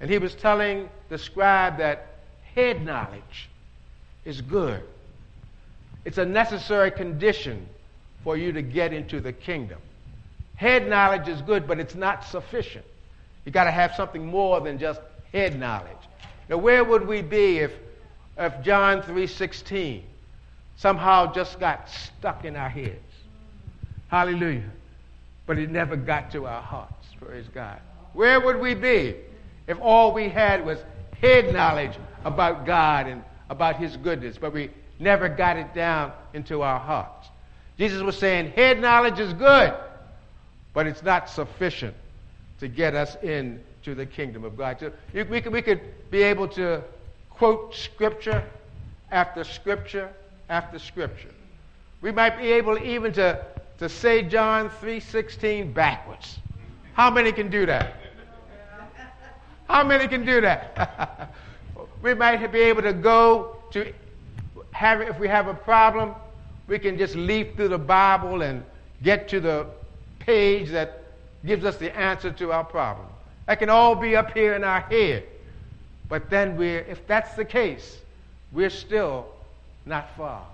And 0.00 0.10
he 0.10 0.18
was 0.18 0.34
telling 0.34 0.88
the 1.08 1.18
scribe 1.18 1.78
that 1.78 2.06
head 2.54 2.84
knowledge 2.84 3.48
is 4.24 4.40
good. 4.40 4.82
It's 6.04 6.18
a 6.18 6.24
necessary 6.24 6.90
condition 6.90 7.66
for 8.22 8.36
you 8.36 8.52
to 8.52 8.62
get 8.62 8.92
into 8.92 9.20
the 9.20 9.32
kingdom. 9.32 9.78
Head 10.54 10.88
knowledge 10.88 11.28
is 11.28 11.40
good, 11.42 11.66
but 11.66 11.80
it's 11.80 11.94
not 11.94 12.24
sufficient. 12.24 12.84
You've 13.44 13.54
got 13.54 13.64
to 13.64 13.70
have 13.70 13.94
something 13.94 14.26
more 14.26 14.60
than 14.60 14.78
just 14.78 15.00
head 15.32 15.58
knowledge. 15.58 15.96
Now, 16.50 16.56
where 16.56 16.82
would 16.82 17.06
we 17.06 17.22
be 17.22 17.58
if, 17.58 17.70
if 18.36 18.60
John 18.62 19.02
3:16 19.02 20.02
somehow 20.76 21.32
just 21.32 21.60
got 21.60 21.88
stuck 21.88 22.44
in 22.44 22.56
our 22.56 22.68
heads? 22.68 22.98
Hallelujah. 24.08 24.68
But 25.46 25.58
it 25.58 25.70
never 25.70 25.94
got 25.94 26.32
to 26.32 26.46
our 26.46 26.60
hearts. 26.60 27.06
Praise 27.20 27.46
God. 27.54 27.78
Where 28.14 28.40
would 28.40 28.58
we 28.58 28.74
be 28.74 29.14
if 29.68 29.78
all 29.80 30.12
we 30.12 30.28
had 30.28 30.66
was 30.66 30.78
head 31.20 31.52
knowledge 31.54 31.96
about 32.24 32.66
God 32.66 33.06
and 33.06 33.22
about 33.48 33.76
His 33.76 33.96
goodness, 33.96 34.36
but 34.36 34.52
we 34.52 34.70
never 34.98 35.28
got 35.28 35.56
it 35.56 35.72
down 35.72 36.12
into 36.34 36.62
our 36.62 36.80
hearts? 36.80 37.28
Jesus 37.78 38.02
was 38.02 38.18
saying 38.18 38.50
head 38.50 38.80
knowledge 38.80 39.20
is 39.20 39.32
good, 39.34 39.72
but 40.74 40.88
it's 40.88 41.04
not 41.04 41.30
sufficient 41.30 41.94
to 42.58 42.66
get 42.66 42.96
us 42.96 43.16
into 43.80 43.94
the 43.94 44.06
kingdom 44.06 44.44
of 44.44 44.56
God. 44.56 44.76
So 44.78 44.92
we 45.14 45.40
could, 45.40 45.52
we 45.52 45.62
could 45.62 45.80
be 46.10 46.22
able 46.22 46.48
to 46.48 46.82
quote 47.30 47.74
scripture 47.74 48.44
after 49.10 49.42
scripture 49.44 50.10
after 50.48 50.78
scripture. 50.78 51.30
We 52.02 52.12
might 52.12 52.38
be 52.38 52.52
able 52.52 52.78
even 52.78 53.12
to 53.14 53.42
to 53.78 53.88
say 53.88 54.22
John 54.22 54.68
3:16 54.68 55.72
backwards. 55.72 56.38
How 56.92 57.10
many 57.10 57.32
can 57.32 57.50
do 57.50 57.64
that? 57.66 57.94
How 59.68 59.84
many 59.84 60.06
can 60.06 60.26
do 60.26 60.40
that? 60.42 61.32
we 62.02 62.12
might 62.12 62.52
be 62.52 62.60
able 62.60 62.82
to 62.82 62.92
go 62.92 63.56
to 63.70 63.92
have 64.72 65.00
if 65.00 65.18
we 65.18 65.28
have 65.28 65.48
a 65.48 65.54
problem, 65.54 66.14
we 66.68 66.78
can 66.78 66.98
just 66.98 67.16
leaf 67.16 67.56
through 67.56 67.68
the 67.68 67.78
Bible 67.78 68.42
and 68.42 68.62
get 69.02 69.28
to 69.28 69.40
the 69.40 69.66
page 70.18 70.68
that 70.70 71.04
gives 71.46 71.64
us 71.64 71.78
the 71.78 71.96
answer 71.96 72.30
to 72.30 72.52
our 72.52 72.64
problem. 72.64 73.06
That 73.50 73.58
can 73.58 73.68
all 73.68 73.96
be 73.96 74.14
up 74.14 74.32
here 74.32 74.54
in 74.54 74.62
our 74.62 74.82
head. 74.82 75.24
But 76.08 76.30
then 76.30 76.56
we're, 76.56 76.82
if 76.82 77.04
that's 77.08 77.34
the 77.34 77.44
case, 77.44 77.98
we're 78.52 78.70
still 78.70 79.26
not 79.84 80.16
far 80.16 80.46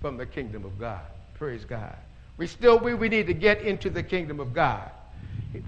from 0.00 0.16
the 0.16 0.24
kingdom 0.24 0.64
of 0.64 0.78
God. 0.78 1.00
Praise 1.34 1.64
God. 1.64 1.96
We 2.36 2.46
still 2.46 2.78
we, 2.78 2.94
we 2.94 3.08
need 3.08 3.26
to 3.26 3.34
get 3.34 3.62
into 3.62 3.90
the 3.90 4.04
kingdom 4.04 4.38
of 4.38 4.54
God. 4.54 4.88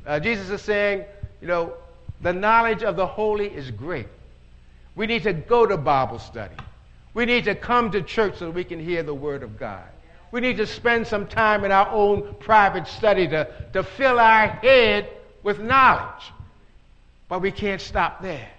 Uh, 0.06 0.20
Jesus 0.20 0.48
is 0.48 0.62
saying, 0.62 1.06
you 1.40 1.48
know, 1.48 1.72
the 2.20 2.33
knowledge 2.33 2.85
of 2.85 2.94
the 2.94 3.04
holy 3.04 3.48
is 3.48 3.72
great. 3.72 4.06
We 4.94 5.09
need 5.09 5.24
to 5.24 5.33
go 5.33 5.66
to 5.66 5.76
Bible 5.76 6.20
study. 6.20 6.54
We 7.14 7.24
need 7.26 7.46
to 7.46 7.56
come 7.56 7.90
to 7.90 8.00
church 8.00 8.37
so 8.38 8.48
we 8.48 8.62
can 8.62 8.78
hear 8.78 9.02
the 9.02 9.12
word 9.12 9.42
of 9.42 9.59
God. 9.59 9.88
We 10.30 10.40
need 10.40 10.59
to 10.59 10.68
spend 10.68 11.09
some 11.09 11.26
time 11.26 11.64
in 11.64 11.72
our 11.72 11.88
own 11.88 12.37
private 12.38 12.87
study 12.87 13.26
to, 13.26 13.48
to 13.72 13.83
fill 13.83 14.20
our 14.20 14.46
head 14.46 15.09
with 15.42 15.59
knowledge. 15.59 16.30
But 17.31 17.40
we 17.40 17.53
can't 17.53 17.81
stop 17.81 18.21
there. 18.21 18.51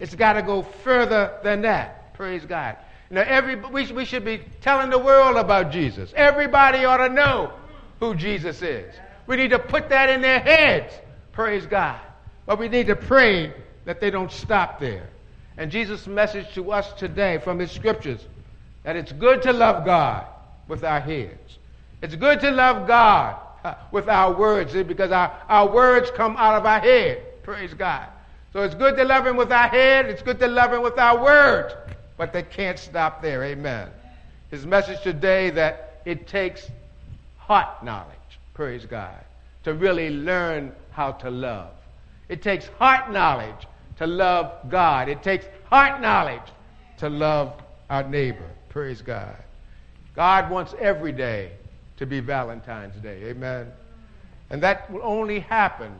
It's 0.00 0.14
got 0.14 0.34
to 0.34 0.42
go 0.42 0.62
further 0.62 1.38
than 1.42 1.62
that. 1.62 2.14
Praise 2.14 2.46
God. 2.46 2.76
Know, 3.10 3.20
every, 3.20 3.56
we, 3.56 3.92
we 3.92 4.04
should 4.06 4.24
be 4.24 4.40
telling 4.62 4.88
the 4.88 4.98
world 4.98 5.36
about 5.36 5.70
Jesus. 5.70 6.14
Everybody 6.16 6.86
ought 6.86 7.08
to 7.08 7.10
know 7.10 7.52
who 8.00 8.14
Jesus 8.14 8.62
is. 8.62 8.94
We 9.26 9.36
need 9.36 9.50
to 9.50 9.58
put 9.58 9.90
that 9.90 10.08
in 10.08 10.22
their 10.22 10.40
heads. 10.40 10.94
Praise 11.32 11.66
God. 11.66 12.00
But 12.46 12.58
we 12.58 12.68
need 12.68 12.86
to 12.86 12.96
pray 12.96 13.52
that 13.84 14.00
they 14.00 14.10
don't 14.10 14.32
stop 14.32 14.80
there. 14.80 15.10
And 15.58 15.70
Jesus' 15.70 16.06
message 16.06 16.54
to 16.54 16.72
us 16.72 16.92
today 16.94 17.38
from 17.38 17.58
his 17.58 17.70
scriptures 17.70 18.26
that 18.84 18.96
it's 18.96 19.12
good 19.12 19.42
to 19.42 19.52
love 19.52 19.84
God 19.84 20.26
with 20.68 20.84
our 20.84 21.00
heads. 21.00 21.58
It's 22.00 22.14
good 22.14 22.40
to 22.40 22.50
love 22.50 22.86
God 22.86 23.36
with 23.90 24.08
our 24.08 24.32
words 24.32 24.72
because 24.72 25.10
our, 25.10 25.36
our 25.48 25.70
words 25.70 26.10
come 26.12 26.36
out 26.36 26.54
of 26.54 26.64
our 26.64 26.80
head. 26.80 27.22
Praise 27.42 27.74
God. 27.74 28.06
So 28.52 28.60
it's 28.62 28.74
good 28.74 28.96
to 28.96 29.04
love 29.04 29.26
him 29.26 29.36
with 29.36 29.50
our 29.50 29.68
head. 29.68 30.06
It's 30.06 30.22
good 30.22 30.38
to 30.40 30.48
love 30.48 30.72
him 30.72 30.82
with 30.82 30.98
our 30.98 31.22
words. 31.22 31.74
But 32.16 32.32
they 32.32 32.42
can't 32.42 32.78
stop 32.78 33.22
there. 33.22 33.42
Amen. 33.44 33.88
His 34.50 34.66
message 34.66 35.00
today 35.02 35.50
that 35.50 36.02
it 36.04 36.26
takes 36.26 36.70
heart 37.38 37.82
knowledge. 37.82 38.16
Praise 38.54 38.84
God. 38.84 39.24
To 39.64 39.74
really 39.74 40.10
learn 40.10 40.72
how 40.90 41.12
to 41.12 41.30
love. 41.30 41.70
It 42.28 42.42
takes 42.42 42.66
heart 42.78 43.10
knowledge 43.10 43.66
to 43.96 44.06
love 44.06 44.70
God. 44.70 45.08
It 45.08 45.22
takes 45.22 45.46
heart 45.70 46.00
knowledge 46.00 46.42
to 46.98 47.08
love 47.08 47.54
our 47.88 48.02
neighbor. 48.02 48.48
Praise 48.68 49.02
God. 49.02 49.36
God 50.14 50.50
wants 50.50 50.74
every 50.78 51.12
day 51.12 51.52
to 51.96 52.06
be 52.06 52.20
Valentine's 52.20 52.96
Day. 52.96 53.24
Amen. 53.24 53.68
And 54.50 54.62
that 54.62 54.90
will 54.90 55.02
only 55.02 55.40
happen 55.40 55.94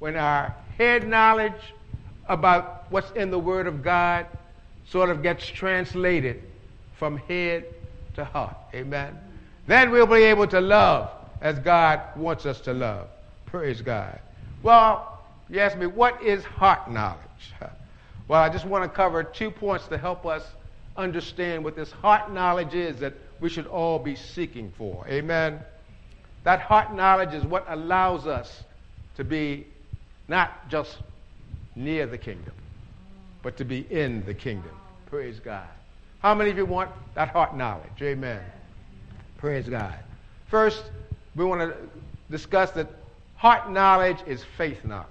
when 0.00 0.16
our 0.16 0.54
head 0.76 1.06
knowledge 1.06 1.62
about 2.28 2.86
what's 2.90 3.10
in 3.12 3.30
the 3.30 3.38
Word 3.38 3.66
of 3.66 3.82
God 3.82 4.26
sort 4.88 5.10
of 5.10 5.22
gets 5.22 5.46
translated 5.46 6.42
from 6.98 7.16
head 7.16 7.64
to 8.14 8.24
heart. 8.24 8.56
Amen. 8.74 9.16
Then 9.66 9.90
we'll 9.90 10.06
be 10.06 10.24
able 10.24 10.48
to 10.48 10.60
love 10.60 11.10
as 11.40 11.58
God 11.60 12.00
wants 12.16 12.44
us 12.44 12.60
to 12.62 12.72
love. 12.72 13.08
Praise 13.46 13.82
God. 13.82 14.18
Well, 14.62 15.22
you 15.48 15.60
ask 15.60 15.76
me, 15.76 15.86
what 15.86 16.22
is 16.22 16.44
heart 16.44 16.90
knowledge? 16.90 17.20
Well, 18.28 18.40
I 18.40 18.48
just 18.48 18.64
want 18.64 18.84
to 18.84 18.88
cover 18.88 19.24
two 19.24 19.50
points 19.50 19.88
to 19.88 19.98
help 19.98 20.24
us 20.24 20.46
understand 20.96 21.64
what 21.64 21.74
this 21.74 21.90
heart 21.90 22.32
knowledge 22.32 22.74
is 22.74 23.00
that 23.00 23.14
we 23.40 23.48
should 23.48 23.66
all 23.66 23.98
be 23.98 24.14
seeking 24.14 24.72
for. 24.78 25.04
Amen. 25.08 25.58
That 26.44 26.60
heart 26.60 26.94
knowledge 26.94 27.34
is 27.34 27.42
what 27.42 27.64
allows 27.68 28.28
us 28.28 28.62
to 29.16 29.24
be 29.24 29.66
not 30.30 30.68
just 30.68 30.98
near 31.74 32.06
the 32.06 32.16
kingdom, 32.16 32.54
but 33.42 33.56
to 33.56 33.64
be 33.64 33.80
in 33.90 34.24
the 34.24 34.32
kingdom. 34.32 34.70
Praise 35.06 35.40
God. 35.40 35.66
How 36.20 36.36
many 36.36 36.50
of 36.50 36.56
you 36.56 36.64
want 36.64 36.90
that 37.14 37.30
heart 37.30 37.56
knowledge? 37.56 38.00
Amen. 38.00 38.40
Praise 39.38 39.68
God. 39.68 39.98
First, 40.46 40.84
we 41.34 41.44
want 41.44 41.60
to 41.60 41.76
discuss 42.30 42.70
that 42.72 42.86
heart 43.34 43.72
knowledge 43.72 44.18
is 44.24 44.44
faith 44.56 44.84
knowledge. 44.84 45.08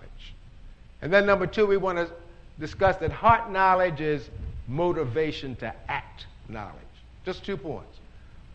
And 1.02 1.12
then 1.12 1.26
number 1.26 1.48
two, 1.48 1.68
we 1.68 1.76
want 1.76 1.98
to 1.98 2.10
discuss 2.58 2.96
that 2.98 3.12
heart 3.12 3.52
knowledge 3.52 4.00
is 4.00 4.30
motivation 4.70 5.56
to 5.58 5.74
act 5.90 6.28
knowledge. 6.48 6.76
Just 7.26 7.44
two 7.44 7.58
points. 7.58 8.00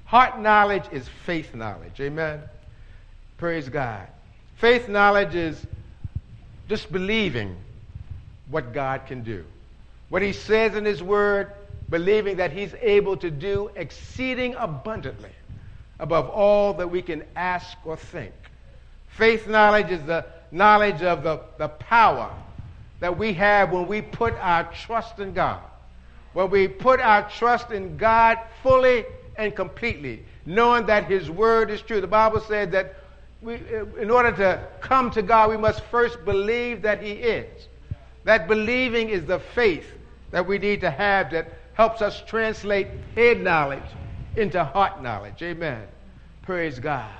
Heart 0.06 0.40
knowledge 0.40 0.84
is 0.92 1.08
faith 1.26 1.54
knowledge. 1.54 2.00
Amen. 2.00 2.40
Praise 3.36 3.68
God. 3.68 4.06
Faith 4.56 4.88
knowledge 4.88 5.34
is 5.34 5.66
just 6.68 6.90
believing 6.92 7.56
what 8.48 8.72
God 8.72 9.06
can 9.06 9.22
do. 9.22 9.44
What 10.08 10.22
he 10.22 10.32
says 10.32 10.74
in 10.74 10.84
his 10.84 11.02
word, 11.02 11.52
believing 11.90 12.36
that 12.36 12.52
he's 12.52 12.74
able 12.80 13.16
to 13.18 13.30
do 13.30 13.70
exceeding 13.76 14.54
abundantly 14.54 15.32
above 15.98 16.28
all 16.28 16.74
that 16.74 16.90
we 16.90 17.02
can 17.02 17.22
ask 17.36 17.76
or 17.84 17.96
think. 17.96 18.34
Faith 19.08 19.46
knowledge 19.46 19.90
is 19.90 20.02
the 20.02 20.24
knowledge 20.50 21.02
of 21.02 21.22
the, 21.22 21.40
the 21.58 21.68
power 21.68 22.30
that 23.00 23.16
we 23.16 23.32
have 23.34 23.70
when 23.70 23.86
we 23.86 24.00
put 24.00 24.34
our 24.34 24.64
trust 24.72 25.18
in 25.18 25.32
God. 25.32 25.60
When 26.32 26.50
we 26.50 26.66
put 26.66 27.00
our 27.00 27.28
trust 27.30 27.70
in 27.70 27.96
God 27.96 28.38
fully 28.62 29.04
and 29.36 29.54
completely, 29.54 30.24
knowing 30.46 30.86
that 30.86 31.04
His 31.04 31.30
Word 31.30 31.70
is 31.70 31.80
true. 31.80 32.00
The 32.00 32.06
Bible 32.06 32.40
said 32.40 32.72
that 32.72 32.96
we, 33.44 33.54
uh, 33.56 33.84
in 34.00 34.10
order 34.10 34.32
to 34.32 34.60
come 34.80 35.10
to 35.12 35.22
God, 35.22 35.50
we 35.50 35.56
must 35.56 35.82
first 35.84 36.24
believe 36.24 36.82
that 36.82 37.02
He 37.02 37.12
is. 37.12 37.68
That 38.24 38.48
believing 38.48 39.10
is 39.10 39.26
the 39.26 39.38
faith 39.38 39.86
that 40.30 40.46
we 40.46 40.58
need 40.58 40.80
to 40.80 40.90
have 40.90 41.30
that 41.32 41.48
helps 41.74 42.00
us 42.00 42.22
translate 42.26 42.88
head 43.14 43.40
knowledge 43.40 43.82
into 44.36 44.64
heart 44.64 45.02
knowledge. 45.02 45.42
Amen. 45.42 45.86
Praise 46.42 46.78
God. 46.78 47.10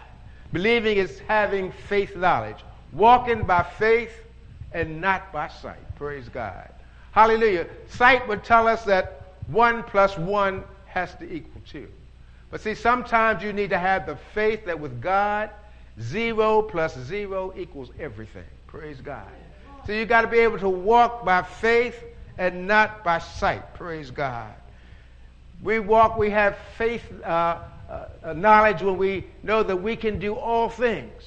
Believing 0.53 0.97
is 0.97 1.21
having 1.29 1.73
faith 1.73 2.17
knowledge, 2.17 2.59
walking 2.93 3.45
by 3.45 3.63
faith 3.63 4.25
and 4.73 5.01
not 5.01 5.33
by 5.33 5.49
sight. 5.49 5.95
Praise 5.97 6.29
God. 6.29 6.69
Hallelujah. 7.13 7.67
Sight 7.89 8.27
would 8.29 8.43
tell 8.43 8.67
us 8.67 8.85
that 8.85 9.37
one 9.49 9.83
plus 9.83 10.17
one 10.17 10.65
has 10.87 11.15
to 11.17 11.31
equal 11.31 11.61
two. 11.69 11.89
But 12.51 12.61
see, 12.61 12.75
sometimes 12.75 13.43
you 13.43 13.53
need 13.53 13.71
to 13.71 13.79
have 13.79 14.07
the 14.07 14.17
faith 14.33 14.65
that 14.67 14.79
with 14.79 15.01
God, 15.03 15.51
zero 16.01 16.63
plus 16.63 16.97
zero 16.99 17.53
equals 17.57 17.91
everything. 17.99 18.45
Praise 18.67 19.01
God. 19.01 19.29
So 19.87 19.93
you 19.93 20.07
got 20.07 20.23
to 20.23 20.29
be 20.29 20.39
able 20.39 20.59
to 20.59 20.69
walk 20.69 21.25
by 21.25 21.43
faith 21.43 22.03
and 22.39 22.67
not 22.67 23.05
by 23.05 23.19
sight. 23.19 23.75
Praise 23.75 24.11
God. 24.11 24.53
We 25.63 25.79
walk, 25.79 26.19
we 26.19 26.31
have 26.31 26.59
faith, 26.77 27.05
uh, 27.23 27.59
uh, 27.89 28.33
knowledge 28.33 28.83
when 28.83 28.97
we 28.97 29.27
know 29.43 29.63
that 29.63 29.77
we 29.77 29.95
can 29.95 30.19
do 30.19 30.35
all 30.35 30.69
things 30.69 31.23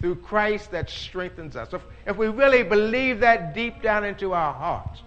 through 0.00 0.16
Christ 0.16 0.70
that 0.70 0.88
strengthens 0.88 1.56
us. 1.56 1.72
If, 1.72 1.82
if 2.06 2.16
we 2.16 2.28
really 2.28 2.62
believe 2.62 3.20
that 3.20 3.54
deep 3.54 3.82
down 3.82 4.04
into 4.04 4.32
our 4.32 4.52
hearts, 4.52 5.00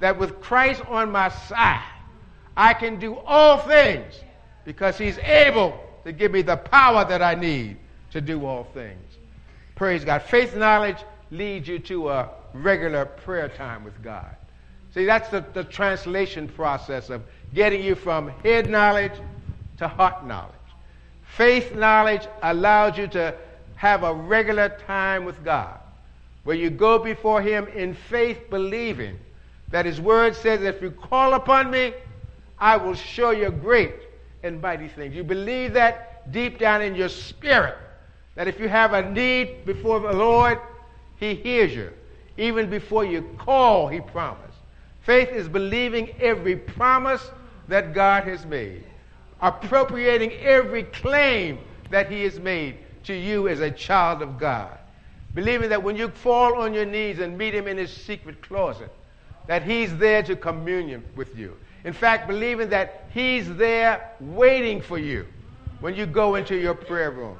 that 0.00 0.18
with 0.18 0.40
Christ 0.40 0.82
on 0.88 1.10
my 1.10 1.30
side, 1.30 1.82
I 2.56 2.74
can 2.74 2.98
do 2.98 3.16
all 3.26 3.58
things 3.58 4.20
because 4.64 4.98
he's 4.98 5.18
able 5.18 5.80
to 6.04 6.12
give 6.12 6.32
me 6.32 6.42
the 6.42 6.56
power 6.56 7.04
that 7.04 7.22
I 7.22 7.34
need 7.34 7.78
to 8.12 8.20
do 8.20 8.44
all 8.44 8.64
things. 8.64 9.16
Praise 9.74 10.04
God. 10.04 10.22
Faith 10.22 10.56
knowledge 10.56 10.98
leads 11.30 11.68
you 11.68 11.78
to 11.80 12.08
a 12.10 12.30
regular 12.52 13.04
prayer 13.04 13.48
time 13.48 13.84
with 13.84 14.02
God. 14.02 14.34
See, 14.94 15.04
that's 15.04 15.28
the, 15.28 15.44
the 15.52 15.64
translation 15.64 16.48
process 16.48 17.10
of 17.10 17.22
getting 17.52 17.82
you 17.82 17.94
from 17.94 18.28
head 18.42 18.70
knowledge 18.70 19.12
to 19.78 19.88
heart 19.88 20.26
knowledge. 20.26 20.54
Faith 21.22 21.74
knowledge 21.74 22.26
allows 22.42 22.96
you 22.96 23.06
to 23.08 23.34
have 23.74 24.04
a 24.04 24.14
regular 24.14 24.70
time 24.86 25.24
with 25.24 25.44
God 25.44 25.78
where 26.44 26.56
you 26.56 26.70
go 26.70 26.98
before 26.98 27.42
Him 27.42 27.66
in 27.68 27.92
faith, 27.92 28.48
believing 28.48 29.18
that 29.70 29.84
His 29.84 30.00
Word 30.00 30.34
says, 30.34 30.62
If 30.62 30.80
you 30.80 30.92
call 30.92 31.34
upon 31.34 31.70
me, 31.70 31.92
I 32.58 32.76
will 32.76 32.94
show 32.94 33.32
you 33.32 33.50
great 33.50 33.96
and 34.42 34.62
mighty 34.62 34.88
things. 34.88 35.14
You 35.14 35.24
believe 35.24 35.74
that 35.74 36.32
deep 36.32 36.58
down 36.58 36.82
in 36.82 36.94
your 36.94 37.08
spirit, 37.08 37.76
that 38.36 38.46
if 38.46 38.60
you 38.60 38.68
have 38.68 38.92
a 38.92 39.10
need 39.10 39.64
before 39.66 39.98
the 39.98 40.12
Lord, 40.12 40.60
He 41.16 41.34
hears 41.34 41.74
you. 41.74 41.92
Even 42.36 42.70
before 42.70 43.04
you 43.04 43.22
call, 43.38 43.88
He 43.88 44.00
promised. 44.00 44.58
Faith 45.00 45.30
is 45.30 45.48
believing 45.48 46.10
every 46.20 46.56
promise 46.56 47.30
that 47.68 47.94
God 47.94 48.24
has 48.24 48.44
made, 48.46 48.84
appropriating 49.40 50.32
every 50.32 50.84
claim 50.84 51.58
that 51.90 52.10
He 52.10 52.22
has 52.24 52.38
made 52.38 52.78
to 53.04 53.14
you 53.14 53.48
as 53.48 53.60
a 53.60 53.70
child 53.70 54.22
of 54.22 54.38
God. 54.38 54.76
Believing 55.34 55.70
that 55.70 55.82
when 55.82 55.96
you 55.96 56.08
fall 56.08 56.60
on 56.60 56.74
your 56.74 56.86
knees 56.86 57.18
and 57.18 57.36
meet 57.38 57.54
Him 57.54 57.66
in 57.66 57.76
His 57.76 57.92
secret 57.92 58.42
closet, 58.42 58.92
that 59.46 59.62
He's 59.62 59.96
there 59.96 60.22
to 60.24 60.36
communion 60.36 61.04
with 61.14 61.36
you. 61.36 61.56
In 61.84 61.92
fact, 61.92 62.26
believing 62.26 62.68
that 62.70 63.08
He's 63.14 63.54
there 63.56 64.10
waiting 64.20 64.80
for 64.80 64.98
you 64.98 65.26
when 65.80 65.94
you 65.94 66.04
go 66.04 66.34
into 66.34 66.56
your 66.56 66.74
prayer 66.74 67.12
room. 67.12 67.38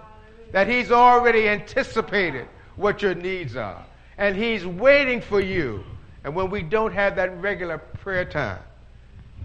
That 0.57 0.69
He's 0.69 0.91
already 0.91 1.51
anticipated 1.51 2.49
what 2.77 3.03
your 3.03 3.15
needs 3.15 3.57
are. 3.57 3.85
And 4.17 4.35
He's 4.35 4.65
waiting 4.67 5.21
for 5.21 5.39
you. 5.39 5.85
And 6.25 6.35
when 6.35 6.49
we 6.49 6.63
don't 6.63 6.95
have 6.95 7.17
that 7.17 7.43
regular 7.43 7.77
prayer 7.77 8.25
time, 8.25 8.61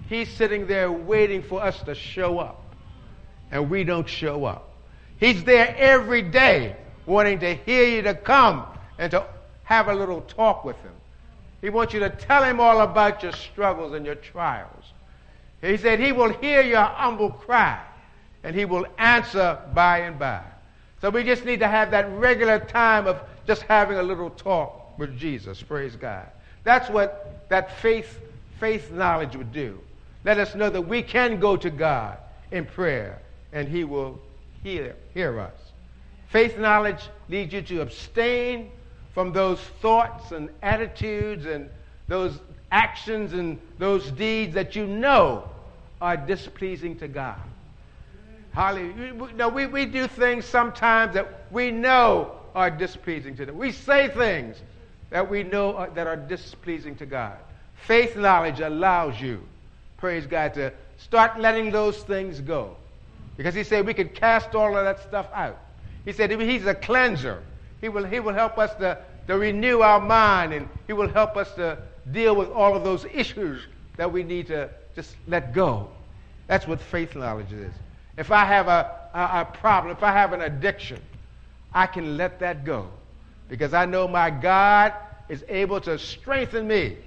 He's 0.08 0.30
sitting 0.30 0.68
there 0.68 0.90
waiting 0.90 1.44
for 1.44 1.62
us 1.62 1.84
to 1.84 1.96
show 1.96 2.40
up. 2.40 2.64
and 3.52 3.70
we 3.70 3.84
don't 3.84 4.08
show 4.08 4.46
up. 4.46 4.70
He's 5.20 5.44
there 5.44 5.76
every 5.78 6.22
day 6.22 6.78
wanting 7.06 7.40
to 7.40 7.56
hear 7.56 7.84
you 7.84 8.04
to 8.04 8.14
come 8.14 8.66
and 8.98 9.12
to 9.12 9.26
have 9.66 9.90
a 9.90 9.94
little 9.94 10.22
talk 10.22 10.64
with 10.64 10.78
him. 10.78 10.94
He 11.60 11.70
wants 11.70 11.94
you 11.94 12.00
to 12.00 12.10
tell 12.10 12.46
him 12.46 12.62
all 12.62 12.80
about 12.80 13.22
your 13.22 13.34
struggles 13.34 13.92
and 13.92 14.06
your 14.06 14.16
trials. 14.16 14.86
He 15.60 15.76
said 15.76 16.00
he 16.00 16.14
will 16.14 16.32
hear 16.32 16.62
your 16.62 16.86
humble 16.86 17.32
cry 17.32 17.84
and 18.46 18.56
he 18.56 18.64
will 18.64 18.86
answer 18.98 19.60
by 19.74 19.98
and 20.00 20.18
by. 20.18 20.42
So 21.02 21.10
we 21.10 21.24
just 21.24 21.46
need 21.46 21.60
to 21.60 21.68
have 21.68 21.92
that 21.92 22.10
regular 22.12 22.60
time 22.60 23.08
of 23.08 23.20
just 23.48 23.64
having 23.64 23.98
a 23.98 24.04
little 24.04 24.30
talk 24.30 24.98
with 25.00 25.18
Jesus. 25.18 25.62
Praise 25.62 25.96
God. 25.96 26.28
That's 26.64 26.90
what 26.90 27.50
that 27.50 27.80
faith, 27.80 28.20
faith 28.60 28.92
knowledge 28.92 29.36
would 29.36 29.52
do. 29.52 29.80
Let 30.24 30.38
us 30.38 30.54
know 30.54 30.70
that 30.70 30.82
we 30.82 31.02
can 31.02 31.40
go 31.40 31.58
to 31.58 31.72
God 31.72 32.18
in 32.52 32.66
prayer 32.66 33.20
and 33.52 33.68
he 33.68 33.84
will 33.84 34.20
hear, 34.64 34.96
hear 35.16 35.40
us. 35.40 35.54
Faith 36.30 36.58
knowledge 36.60 37.10
leads 37.30 37.52
you 37.52 37.62
to 37.64 37.82
abstain 37.82 38.70
from 39.14 39.34
those 39.34 39.60
thoughts 39.82 40.32
and 40.32 40.50
attitudes 40.62 41.46
and 41.46 41.70
those 42.08 42.40
actions 42.72 43.34
and 43.34 43.60
those 43.80 44.12
deeds 44.12 44.54
that 44.54 44.76
you 44.76 44.86
know 44.86 45.50
are 46.00 46.16
displeasing 46.16 46.98
to 47.00 47.08
God. 47.08 47.40
Hallelujah. 48.54 49.34
No, 49.36 49.50
we, 49.50 49.66
we 49.66 49.86
do 49.86 50.08
things 50.08 50.46
sometimes 50.46 51.14
that 51.14 51.46
we 51.52 51.72
know 51.72 52.36
are 52.54 52.70
displeasing 52.70 53.36
to 53.38 53.46
them. 53.46 53.58
We 53.58 53.72
say 53.72 54.10
things 54.10 54.58
that 55.10 55.30
we 55.30 55.44
know 55.44 55.76
are, 55.76 55.90
that 55.92 56.08
are 56.08 56.18
displeasing 56.18 56.96
to 56.98 57.06
God. 57.06 57.38
Faith 57.76 58.16
knowledge 58.18 58.60
allows 58.60 59.20
you, 59.22 59.42
praise 59.98 60.26
God, 60.26 60.54
to 60.56 60.74
start 60.98 61.40
letting 61.40 61.72
those 61.72 61.98
things 62.04 62.42
go. 62.42 62.76
Because 63.38 63.56
he 63.56 63.64
said 63.64 63.86
we 63.86 63.94
could 63.94 64.14
cast 64.14 64.54
all 64.54 64.78
of 64.78 64.84
that 64.84 65.00
stuff 65.00 65.28
out. 65.34 65.60
He 66.04 66.12
said 66.12 66.32
he's 66.32 66.66
a 66.66 66.76
cleanser. 66.76 67.42
He 67.80 67.90
will, 67.90 68.06
he 68.06 68.20
will 68.20 68.34
help 68.34 68.58
us 68.58 68.76
to, 68.76 68.98
to 69.28 69.38
renew 69.38 69.80
our 69.80 70.00
mind 70.00 70.54
and 70.54 70.68
he 70.88 70.94
will 70.94 71.10
help 71.10 71.38
us 71.38 71.54
to 71.54 71.78
deal 72.12 72.36
with 72.36 72.50
all 72.50 72.76
of 72.76 72.84
those 72.84 73.06
issues 73.14 73.62
that 73.96 74.12
we 74.12 74.24
need 74.24 74.48
to 74.48 74.70
just 74.96 75.16
let 75.28 75.54
go. 75.54 75.90
That's 76.48 76.68
what 76.68 76.82
faith 76.82 77.16
knowledge 77.16 77.54
is. 77.54 77.72
If 78.22 78.30
I 78.30 78.46
have 78.46 78.68
a, 78.68 78.92
a, 79.16 79.42
a 79.42 79.46
problem, 79.46 79.98
if 79.98 80.04
I 80.04 80.12
have 80.12 80.32
an 80.32 80.42
addiction, 80.42 81.02
I 81.74 81.88
can 81.88 82.18
let 82.18 82.40
that 82.42 82.64
go 82.64 82.88
because 83.50 83.74
I 83.74 83.86
know 83.86 84.08
my 84.08 84.30
God 84.30 84.94
is 85.28 85.44
able 85.50 85.82
to 85.82 85.98
strengthen 85.98 86.68
me 86.68 86.98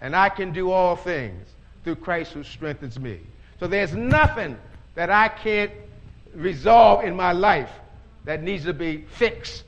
and 0.00 0.16
I 0.16 0.30
can 0.30 0.54
do 0.54 0.70
all 0.70 0.96
things 0.96 1.46
through 1.82 1.96
Christ 1.96 2.32
who 2.32 2.42
strengthens 2.42 2.98
me. 2.98 3.20
So 3.60 3.66
there's 3.66 3.92
nothing 3.92 4.56
that 4.94 5.10
I 5.10 5.28
can't 5.28 5.70
resolve 6.34 7.04
in 7.04 7.14
my 7.14 7.32
life 7.32 7.70
that 8.24 8.42
needs 8.42 8.64
to 8.64 8.72
be 8.72 9.02
fixed 9.02 9.64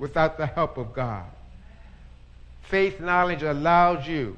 without 0.00 0.36
the 0.36 0.46
help 0.46 0.78
of 0.78 0.92
God. 0.92 1.26
Faith 2.62 2.98
knowledge 2.98 3.44
allows 3.44 4.04
you 4.04 4.36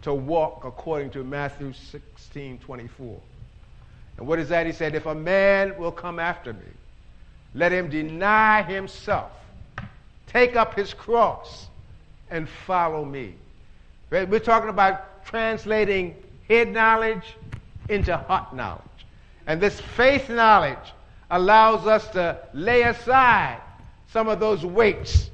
to 0.00 0.14
walk 0.14 0.64
according 0.64 1.10
to 1.10 1.22
Matthew 1.22 1.74
16 1.74 2.60
24. 2.60 3.20
And 4.18 4.26
what 4.26 4.38
is 4.38 4.48
that? 4.48 4.66
He 4.66 4.72
said, 4.72 4.94
If 4.94 5.06
a 5.06 5.14
man 5.14 5.78
will 5.78 5.92
come 5.92 6.18
after 6.18 6.52
me, 6.52 6.60
let 7.54 7.72
him 7.72 7.88
deny 7.90 8.62
himself, 8.62 9.32
take 10.26 10.56
up 10.56 10.74
his 10.74 10.94
cross, 10.94 11.68
and 12.30 12.48
follow 12.48 13.04
me. 13.04 13.34
We're 14.10 14.38
talking 14.38 14.68
about 14.68 15.24
translating 15.24 16.16
head 16.48 16.72
knowledge 16.72 17.36
into 17.88 18.16
heart 18.16 18.54
knowledge. 18.54 18.82
And 19.46 19.60
this 19.60 19.80
faith 19.80 20.28
knowledge 20.28 20.92
allows 21.30 21.86
us 21.86 22.08
to 22.10 22.38
lay 22.52 22.82
aside 22.82 23.60
some 24.12 24.28
of 24.28 24.40
those 24.40 24.64
weights 24.64 25.30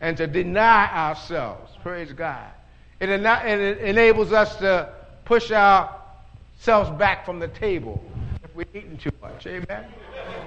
and 0.00 0.16
to 0.16 0.26
deny 0.26 0.86
ourselves. 0.86 1.72
Praise 1.82 2.12
God. 2.12 2.46
It, 3.00 3.08
ena- 3.08 3.42
it 3.44 3.78
enables 3.78 4.32
us 4.32 4.56
to 4.56 4.92
push 5.24 5.50
ourselves 5.50 6.90
back 6.98 7.24
from 7.24 7.38
the 7.38 7.48
table 7.48 8.02
we're 8.54 8.66
eating 8.74 8.98
too 8.98 9.12
much. 9.20 9.46
Amen. 9.46 9.86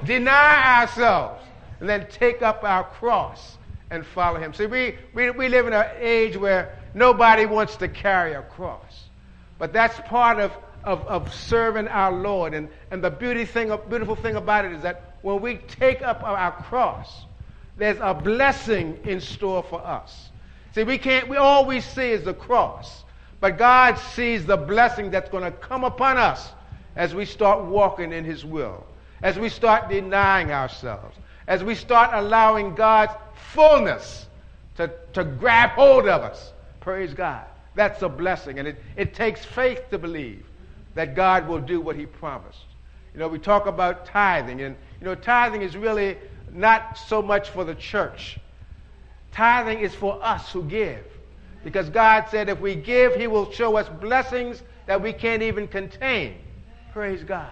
deny 0.05 0.81
ourselves 0.81 1.43
and 1.79 1.89
then 1.89 2.07
take 2.09 2.41
up 2.41 2.63
our 2.63 2.83
cross 2.83 3.57
and 3.89 4.05
follow 4.05 4.39
him. 4.39 4.53
See, 4.53 4.65
we, 4.65 4.95
we, 5.13 5.29
we 5.31 5.49
live 5.49 5.67
in 5.67 5.73
an 5.73 5.85
age 5.99 6.37
where 6.37 6.77
nobody 6.93 7.45
wants 7.45 7.75
to 7.77 7.87
carry 7.87 8.33
a 8.33 8.41
cross. 8.41 9.05
But 9.59 9.73
that's 9.73 9.99
part 10.07 10.39
of 10.39 10.51
of, 10.83 11.05
of 11.07 11.33
serving 11.33 11.87
our 11.87 12.11
Lord. 12.11 12.53
And, 12.53 12.69
and 12.91 13.03
the 13.03 13.09
beauty 13.09 13.45
thing, 13.45 13.75
beautiful 13.89 14.15
thing 14.15 14.35
about 14.35 14.65
it 14.65 14.73
is 14.73 14.81
that 14.83 15.17
when 15.21 15.41
we 15.41 15.57
take 15.57 16.01
up 16.01 16.23
our 16.23 16.51
cross, 16.51 17.25
there's 17.77 17.97
a 18.01 18.13
blessing 18.13 18.99
in 19.05 19.19
store 19.19 19.63
for 19.63 19.85
us. 19.85 20.29
See, 20.75 20.83
we 20.83 20.97
can't, 20.97 21.27
we 21.29 21.37
all 21.37 21.65
we 21.65 21.81
see 21.81 22.11
is 22.11 22.23
the 22.23 22.33
cross. 22.33 23.03
But 23.39 23.57
God 23.57 23.97
sees 23.97 24.45
the 24.45 24.57
blessing 24.57 25.11
that's 25.11 25.29
going 25.29 25.43
to 25.43 25.51
come 25.51 25.83
upon 25.83 26.17
us 26.17 26.51
as 26.95 27.15
we 27.15 27.25
start 27.25 27.65
walking 27.65 28.11
in 28.11 28.23
His 28.23 28.45
will, 28.45 28.85
as 29.21 29.37
we 29.37 29.49
start 29.49 29.89
denying 29.89 30.51
ourselves, 30.51 31.17
as 31.47 31.63
we 31.63 31.75
start 31.75 32.11
allowing 32.13 32.75
God's 32.75 33.13
fullness 33.53 34.27
to, 34.77 34.91
to 35.13 35.23
grab 35.23 35.71
hold 35.71 36.07
of 36.07 36.21
us. 36.21 36.53
Praise 36.79 37.13
God. 37.13 37.45
That's 37.75 38.01
a 38.01 38.09
blessing. 38.09 38.59
And 38.59 38.67
it, 38.67 38.81
it 38.95 39.13
takes 39.13 39.43
faith 39.43 39.89
to 39.89 39.97
believe 39.97 40.45
that 40.95 41.15
God 41.15 41.47
will 41.47 41.59
do 41.59 41.81
what 41.81 41.95
he 41.95 42.05
promised. 42.05 42.65
You 43.13 43.19
know, 43.19 43.27
we 43.27 43.39
talk 43.39 43.65
about 43.67 44.05
tithing, 44.05 44.61
and, 44.61 44.75
you 44.99 45.05
know, 45.05 45.15
tithing 45.15 45.61
is 45.61 45.75
really 45.75 46.17
not 46.51 46.97
so 46.97 47.21
much 47.21 47.49
for 47.49 47.63
the 47.63 47.75
church. 47.75 48.39
Tithing 49.31 49.79
is 49.79 49.93
for 49.95 50.23
us 50.23 50.51
who 50.51 50.63
give. 50.63 51.05
Because 51.63 51.89
God 51.89 52.25
said 52.29 52.49
if 52.49 52.59
we 52.59 52.75
give, 52.75 53.15
he 53.15 53.27
will 53.27 53.51
show 53.51 53.77
us 53.77 53.87
blessings 53.89 54.61
that 54.85 55.01
we 55.01 55.13
can't 55.13 55.41
even 55.41 55.67
contain. 55.67 56.35
Praise 56.93 57.23
God. 57.23 57.49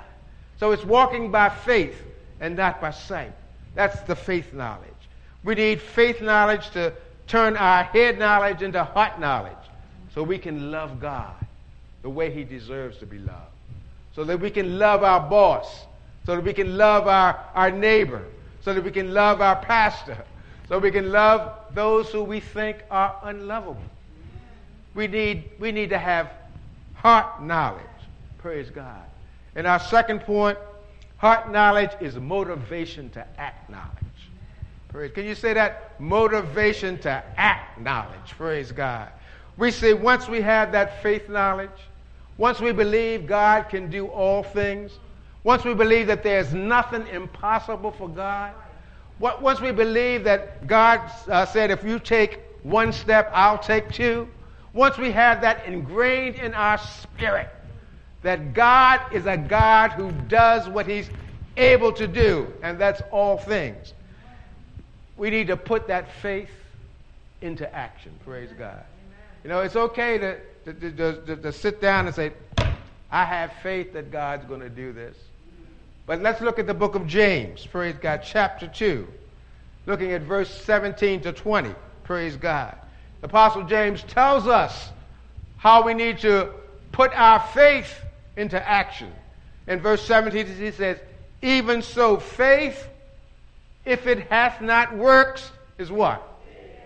So 0.60 0.72
it's 0.72 0.86
walking 0.86 1.32
by 1.32 1.50
faith 1.50 2.00
and 2.40 2.56
not 2.56 2.80
by 2.80 2.92
sight. 2.92 3.34
That's 3.74 4.00
the 4.02 4.16
faith 4.16 4.54
knowledge. 4.54 4.88
We 5.44 5.56
need 5.56 5.82
faith 5.82 6.22
knowledge 6.22 6.70
to 6.72 6.94
turn 7.26 7.58
our 7.58 7.84
head 7.84 8.20
knowledge 8.20 8.62
into 8.62 8.84
heart 8.84 9.20
knowledge 9.20 9.54
so 10.14 10.22
we 10.22 10.38
can 10.38 10.70
love 10.70 11.00
God 11.00 11.34
the 12.04 12.10
way 12.10 12.32
he 12.32 12.44
deserves 12.44 13.00
to 13.00 13.08
be 13.08 13.18
loved. 13.18 13.56
So 14.14 14.24
that 14.26 14.40
we 14.40 14.52
can 14.52 14.78
love 14.78 15.04
our 15.04 15.28
boss, 15.28 15.86
so 16.26 16.36
that 16.36 16.44
we 16.44 16.54
can 16.54 16.78
love 16.78 17.08
our, 17.08 17.44
our 17.56 17.72
neighbor, 17.72 18.24
so 18.62 18.74
that 18.74 18.84
we 18.84 18.92
can 18.92 19.14
love 19.14 19.42
our 19.42 19.56
pastor, 19.56 20.18
so 20.68 20.78
we 20.78 20.92
can 20.92 21.12
love 21.12 21.58
those 21.74 22.10
who 22.10 22.24
we 22.24 22.40
think 22.40 22.84
are 22.92 23.16
unlovable. 23.24 23.82
We 24.94 25.08
need, 25.08 25.50
we 25.60 25.72
need 25.72 25.90
to 25.90 25.98
have 25.98 26.32
heart 26.94 27.42
knowledge. 27.42 27.86
Praise 28.38 28.70
God. 28.70 29.06
And 29.56 29.68
our 29.68 29.80
second 29.80 30.22
point, 30.22 30.58
heart 31.18 31.52
knowledge 31.52 31.92
is 32.00 32.16
motivation 32.16 33.10
to 33.12 33.26
act 33.38 33.70
knowledge. 33.70 33.90
Praise. 34.88 35.12
Can 35.14 35.26
you 35.26 35.36
say 35.36 35.54
that? 35.54 36.00
Motivation 36.00 36.98
to 37.00 37.24
act 37.38 37.80
knowledge. 37.80 38.32
Praise 38.38 38.72
God. 38.72 39.10
We 39.58 39.72
say 39.72 39.94
once 39.94 40.28
we 40.28 40.42
have 40.42 40.72
that 40.74 41.02
faith 41.02 41.30
knowledge, 41.30 41.70
once 42.38 42.60
we 42.60 42.72
believe 42.72 43.28
God 43.28 43.70
can 43.70 43.90
do 43.90 44.08
all 44.08 44.44
things, 44.44 45.00
once 45.44 45.64
we 45.64 45.74
believe 45.74 46.08
that 46.08 46.24
there's 46.24 46.54
nothing 46.54 47.08
impossible 47.08 47.92
for 47.92 48.10
God, 48.10 48.54
once 49.20 49.62
we 49.62 49.72
believe 49.72 50.24
that 50.24 50.66
God 50.68 51.00
uh, 51.28 51.46
said, 51.46 51.72
if 51.72 51.84
you 51.84 52.00
take 52.00 52.40
one 52.64 52.92
step, 52.92 53.30
I'll 53.34 53.60
take 53.60 53.92
two, 53.92 54.28
once 54.74 54.98
we 54.98 55.12
have 55.12 55.42
that 55.42 55.66
ingrained 55.66 56.36
in 56.36 56.54
our 56.54 56.78
spirit, 56.78 57.50
that 58.24 58.54
God 58.54 59.02
is 59.14 59.26
a 59.26 59.38
God 59.38 59.92
who 59.92 60.12
does 60.28 60.70
what 60.70 60.88
he's 60.88 61.10
able 61.58 61.92
to 61.94 62.08
do, 62.08 62.52
and 62.64 62.80
that's 62.80 63.02
all 63.12 63.38
things, 63.38 63.94
we 65.18 65.30
need 65.30 65.48
to 65.48 65.58
put 65.58 65.88
that 65.88 66.12
faith 66.22 66.50
into 67.42 67.74
action. 67.76 68.12
Praise 68.26 68.52
God. 68.58 68.84
You 69.44 69.50
know, 69.50 69.62
it's 69.62 69.76
okay 69.76 70.18
to 70.18 70.38
to, 70.66 70.74
to, 70.74 71.36
to, 71.38 71.52
sit 71.52 71.82
down 71.82 72.06
and 72.06 72.16
say, 72.16 72.32
I 73.10 73.26
have 73.26 73.52
faith 73.64 73.94
that 73.94 74.12
God's 74.12 74.46
going 74.46 74.60
to 74.60 74.70
do 74.70 74.94
this. 74.94 75.18
But 76.06 76.22
let's 76.22 76.42
look 76.42 76.60
at 76.60 76.68
the 76.68 76.74
book 76.74 76.96
of 76.96 77.08
James, 77.08 77.66
praise 77.66 77.96
God, 78.00 78.22
chapter 78.24 78.68
2, 78.68 79.08
looking 79.86 80.12
at 80.12 80.22
verse 80.22 80.50
17 80.64 81.22
to 81.22 81.34
20, 81.34 81.74
praise 82.04 82.36
God. 82.36 82.76
The 83.22 83.28
Apostle 83.28 83.64
James 83.64 84.04
tells 84.04 84.48
us 84.48 84.90
how 85.58 85.84
we 85.86 85.94
need 85.94 86.20
to 86.20 86.52
put 86.92 87.12
our 87.14 87.40
faith 87.40 87.94
into 88.42 88.68
action. 88.68 89.12
In 89.68 89.80
verse 89.80 90.04
17, 90.06 90.48
he 90.48 90.72
says, 90.72 90.98
Even 91.42 91.82
so, 91.82 92.18
faith, 92.18 92.88
if 93.86 94.08
it 94.08 94.28
hath 94.28 94.62
not 94.62 94.96
works, 94.96 95.52
is 95.78 95.92
what? 95.92 96.22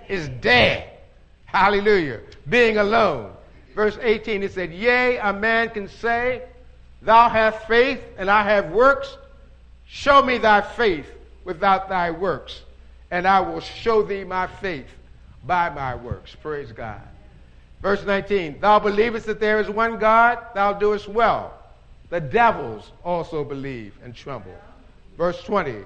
Is 0.08 0.30
dead. 0.30 0.90
Hallelujah. 1.46 2.20
Being 2.48 2.78
alone 2.78 3.32
verse 3.76 3.98
18, 4.02 4.42
he 4.42 4.48
said, 4.48 4.72
Yea, 4.72 5.18
a 5.18 5.34
man 5.34 5.70
can 5.70 5.88
say, 5.88 6.44
Thou 7.02 7.30
hast 7.30 7.68
faith, 7.68 8.02
and 8.18 8.32
I 8.32 8.44
have 8.44 8.72
works. 8.72 9.16
Show 9.86 10.24
me 10.24 10.40
thy 10.40 10.62
faith 10.62 11.08
without 11.44 11.90
thy 11.90 12.10
works, 12.10 12.62
and 13.12 13.28
I 13.28 13.42
will 13.42 13.60
show 13.60 14.02
thee 14.02 14.24
my 14.24 14.48
faith 14.48 14.88
by 15.46 15.70
my 15.70 15.94
works. 15.94 16.36
Praise 16.42 16.72
God. 16.72 17.02
Verse 17.86 18.04
19 18.04 18.62
Thou 18.62 18.80
believest 18.80 19.28
that 19.28 19.40
there 19.40 19.60
is 19.60 19.70
one 19.70 20.00
God, 20.00 20.40
thou 20.56 20.74
doest 20.74 21.08
well. 21.08 21.54
The 22.10 22.20
devils 22.20 22.92
also 23.04 23.44
believe 23.44 23.94
and 24.04 24.16
tremble. 24.16 24.58
Verse 25.20 25.40
20 25.44 25.84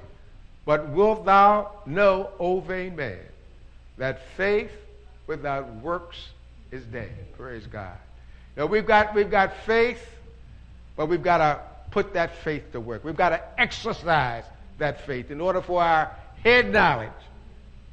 But 0.66 0.88
wilt 0.92 1.26
thou 1.26 1.72
know, 1.86 2.30
O 2.40 2.62
vain 2.62 2.96
man, 2.96 3.20
that 3.98 4.26
faith 4.38 4.72
without 5.28 5.76
works 5.82 6.30
is 6.72 6.86
dead? 6.86 7.12
Praise 7.38 7.68
God. 7.68 7.98
Now 8.56 8.68
we've 8.68 8.88
got, 8.88 9.14
we've 9.14 9.30
got 9.30 9.54
faith, 9.66 10.10
but 10.96 11.08
we've 11.08 11.22
got 11.22 11.40
to 11.40 11.60
put 11.92 12.14
that 12.14 12.34
faith 12.34 12.72
to 12.72 12.80
work. 12.80 13.04
We've 13.04 13.18
got 13.18 13.30
to 13.32 13.42
exercise 13.60 14.46
that 14.78 15.06
faith 15.06 15.32
in 15.32 15.42
order 15.42 15.62
for 15.62 15.84
our 15.84 16.16
head 16.46 16.72
knowledge 16.72 17.12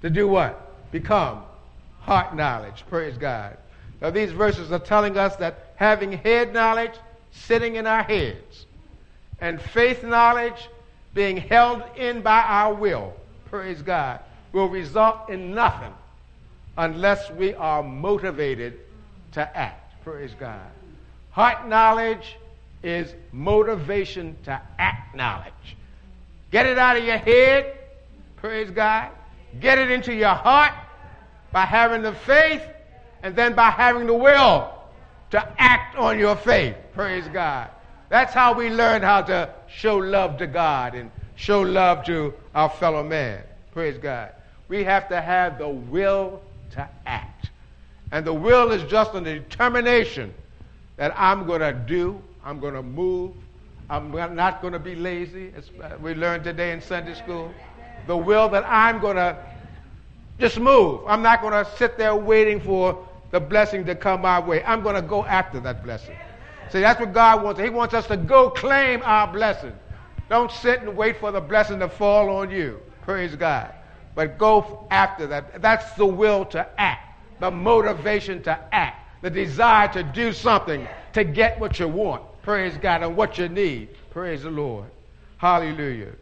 to 0.02 0.10
do 0.10 0.28
what? 0.28 0.92
Become 0.92 1.42
heart 2.02 2.36
knowledge. 2.36 2.84
Praise 2.88 3.18
God. 3.18 3.56
Now, 4.00 4.10
these 4.10 4.32
verses 4.32 4.72
are 4.72 4.78
telling 4.78 5.16
us 5.16 5.36
that 5.36 5.72
having 5.76 6.12
head 6.12 6.52
knowledge 6.52 6.92
sitting 7.32 7.76
in 7.76 7.86
our 7.86 8.02
heads 8.02 8.66
and 9.40 9.60
faith 9.60 10.02
knowledge 10.02 10.68
being 11.14 11.36
held 11.36 11.82
in 11.96 12.20
by 12.20 12.42
our 12.42 12.74
will, 12.74 13.14
praise 13.46 13.82
God, 13.82 14.20
will 14.52 14.68
result 14.68 15.30
in 15.30 15.54
nothing 15.54 15.92
unless 16.76 17.30
we 17.30 17.54
are 17.54 17.82
motivated 17.82 18.80
to 19.32 19.56
act. 19.56 20.02
Praise 20.04 20.34
God. 20.38 20.60
Heart 21.30 21.68
knowledge 21.68 22.36
is 22.82 23.14
motivation 23.32 24.36
to 24.44 24.60
act 24.78 25.16
knowledge. 25.16 25.76
Get 26.50 26.66
it 26.66 26.78
out 26.78 26.96
of 26.96 27.04
your 27.04 27.16
head, 27.16 27.78
praise 28.36 28.70
God. 28.70 29.10
Get 29.60 29.78
it 29.78 29.90
into 29.90 30.14
your 30.14 30.34
heart 30.34 30.72
by 31.52 31.64
having 31.64 32.02
the 32.02 32.12
faith 32.12 32.62
and 33.26 33.34
then 33.34 33.54
by 33.56 33.70
having 33.70 34.06
the 34.06 34.14
will 34.14 34.72
to 35.32 35.60
act 35.60 35.96
on 35.96 36.16
your 36.16 36.36
faith. 36.36 36.76
Praise 36.94 37.26
God. 37.32 37.68
That's 38.08 38.32
how 38.32 38.54
we 38.54 38.70
learn 38.70 39.02
how 39.02 39.22
to 39.22 39.50
show 39.66 39.96
love 39.96 40.38
to 40.38 40.46
God 40.46 40.94
and 40.94 41.10
show 41.34 41.60
love 41.62 42.04
to 42.04 42.32
our 42.54 42.70
fellow 42.70 43.02
man. 43.02 43.42
Praise 43.72 43.98
God. 43.98 44.30
We 44.68 44.84
have 44.84 45.08
to 45.08 45.20
have 45.20 45.58
the 45.58 45.68
will 45.68 46.40
to 46.70 46.88
act. 47.04 47.50
And 48.12 48.24
the 48.24 48.32
will 48.32 48.70
is 48.70 48.88
just 48.88 49.12
a 49.16 49.20
determination 49.20 50.32
that 50.96 51.12
I'm 51.16 51.48
going 51.48 51.62
to 51.62 51.72
do, 51.72 52.22
I'm 52.44 52.60
going 52.60 52.74
to 52.74 52.82
move, 52.82 53.32
I'm 53.90 54.12
not 54.36 54.62
going 54.62 54.72
to 54.72 54.78
be 54.78 54.94
lazy, 54.94 55.52
as 55.56 55.68
we 56.00 56.14
learned 56.14 56.44
today 56.44 56.70
in 56.70 56.80
Sunday 56.80 57.14
school. 57.14 57.52
The 58.06 58.16
will 58.16 58.48
that 58.50 58.64
I'm 58.64 59.00
going 59.00 59.16
to 59.16 59.36
just 60.38 60.60
move. 60.60 61.00
I'm 61.08 61.22
not 61.22 61.40
going 61.40 61.64
to 61.64 61.68
sit 61.76 61.98
there 61.98 62.14
waiting 62.14 62.60
for 62.60 63.05
the 63.30 63.40
blessing 63.40 63.84
to 63.86 63.94
come 63.94 64.22
my 64.22 64.40
way. 64.40 64.62
I'm 64.64 64.82
going 64.82 64.94
to 64.94 65.02
go 65.02 65.24
after 65.24 65.60
that 65.60 65.82
blessing. 65.82 66.16
See, 66.70 66.80
that's 66.80 66.98
what 66.98 67.12
God 67.12 67.42
wants. 67.42 67.60
He 67.60 67.70
wants 67.70 67.94
us 67.94 68.06
to 68.08 68.16
go 68.16 68.50
claim 68.50 69.02
our 69.04 69.30
blessing. 69.32 69.72
Don't 70.28 70.50
sit 70.50 70.82
and 70.82 70.96
wait 70.96 71.18
for 71.18 71.30
the 71.30 71.40
blessing 71.40 71.78
to 71.80 71.88
fall 71.88 72.30
on 72.30 72.50
you. 72.50 72.80
Praise 73.02 73.36
God. 73.36 73.72
But 74.14 74.38
go 74.38 74.86
after 74.90 75.26
that. 75.28 75.62
That's 75.62 75.92
the 75.92 76.06
will 76.06 76.44
to 76.46 76.68
act, 76.80 77.18
the 77.38 77.50
motivation 77.50 78.42
to 78.44 78.58
act, 78.72 79.22
the 79.22 79.30
desire 79.30 79.88
to 79.92 80.02
do 80.02 80.32
something 80.32 80.88
to 81.12 81.24
get 81.24 81.60
what 81.60 81.78
you 81.78 81.88
want. 81.88 82.22
Praise 82.42 82.76
God. 82.78 83.02
And 83.02 83.16
what 83.16 83.38
you 83.38 83.48
need. 83.48 83.90
Praise 84.10 84.42
the 84.42 84.50
Lord. 84.50 84.86
Hallelujah. 85.36 86.12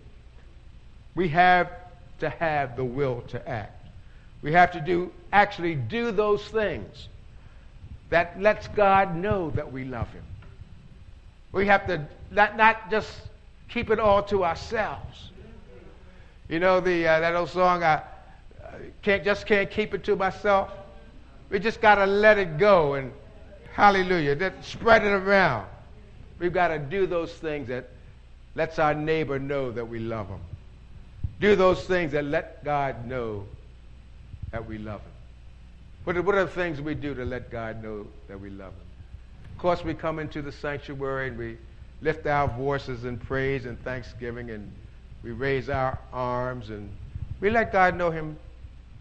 We 1.15 1.29
have 1.29 1.71
to 2.19 2.29
have 2.29 2.77
the 2.77 2.85
will 2.85 3.23
to 3.29 3.49
act. 3.49 3.84
We 4.45 4.53
have 4.53 4.73
to 4.73 4.81
do 4.81 5.11
actually 5.33 5.75
do 5.75 6.13
those 6.13 6.45
things 6.45 7.09
that 8.11 8.41
lets 8.41 8.69
God 8.69 9.17
know 9.17 9.49
that 9.51 9.73
we 9.73 9.85
love 9.85 10.13
him. 10.13 10.23
We 11.51 11.67
have 11.67 11.87
to 11.87 12.07
not, 12.31 12.55
not 12.55 12.91
just 12.91 13.11
keep 13.71 13.91
it 13.91 13.99
all 13.99 14.23
to 14.25 14.45
ourselves. 14.45 15.31
You 16.51 16.61
know 16.61 16.79
the 16.81 17.09
uh, 17.09 17.21
that 17.21 17.35
old 17.35 17.49
song 17.49 17.83
I 17.83 18.03
can't 19.01 19.25
just 19.25 19.47
can't 19.47 19.71
keep 19.71 19.95
it 19.95 20.05
to 20.05 20.15
myself. 20.15 20.71
We 21.49 21.59
just 21.59 21.81
got 21.81 21.95
to 21.95 22.07
let 22.07 22.37
it 22.37 22.59
go 22.59 22.95
and 22.95 23.13
hallelujah, 23.73 24.35
that 24.35 24.63
spread 24.63 25.05
it 25.05 25.13
around. 25.13 25.67
We've 26.39 26.53
got 26.53 26.69
to 26.69 26.79
do 26.79 27.07
those 27.07 27.33
things 27.33 27.69
that 27.69 27.89
lets 28.55 28.79
our 28.79 28.93
neighbor 28.93 29.39
know 29.39 29.73
that 29.73 29.89
we 29.89 30.01
love 30.01 30.29
him. 30.29 30.41
Do 31.41 31.57
those 31.57 31.83
things 31.85 32.13
that 32.13 32.27
let 32.27 32.63
God 32.63 33.07
know 33.07 33.47
that 34.55 34.69
we 34.69 34.79
love 34.79 35.01
him. 35.01 35.11
What 36.05 36.17
are, 36.17 36.23
what 36.23 36.37
are 36.37 36.45
the 36.45 36.51
things 36.53 36.81
we 36.81 36.95
do 36.95 37.13
to 37.13 37.25
let 37.25 37.51
God 37.51 37.83
know 37.83 38.07
that 38.29 38.41
we 38.41 38.51
love 38.51 38.73
him? 38.73 38.87
Of 39.51 39.59
course, 39.59 39.83
we 39.83 39.95
come 39.95 40.21
into 40.21 40.43
the 40.43 40.53
sanctuary 40.53 41.27
and 41.27 41.37
we 41.37 41.57
lift 42.03 42.25
our 42.29 42.47
voices 42.47 43.05
in 43.05 43.19
praise 43.19 43.67
and 43.67 43.83
thanksgiving 43.83 44.51
and 44.51 44.71
we 45.25 45.33
raise 45.33 45.69
our 45.69 45.99
arms 46.13 46.71
and 46.71 46.89
we 47.41 47.51
let 47.51 47.73
God 47.73 47.97
know 47.97 48.13
him 48.13 48.37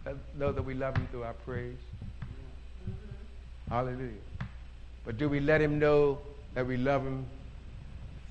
uh, 0.07 0.13
know 0.39 0.51
that 0.51 0.63
we 0.63 0.73
love 0.73 0.97
him 0.97 1.07
through 1.11 1.23
our 1.23 1.33
praise. 1.33 1.77
Hallelujah. 3.69 4.09
But 5.05 5.19
do 5.19 5.29
we 5.29 5.39
let 5.39 5.61
him 5.61 5.77
know 5.77 6.17
that 6.55 6.65
we 6.65 6.77
love 6.77 7.03
him 7.03 7.27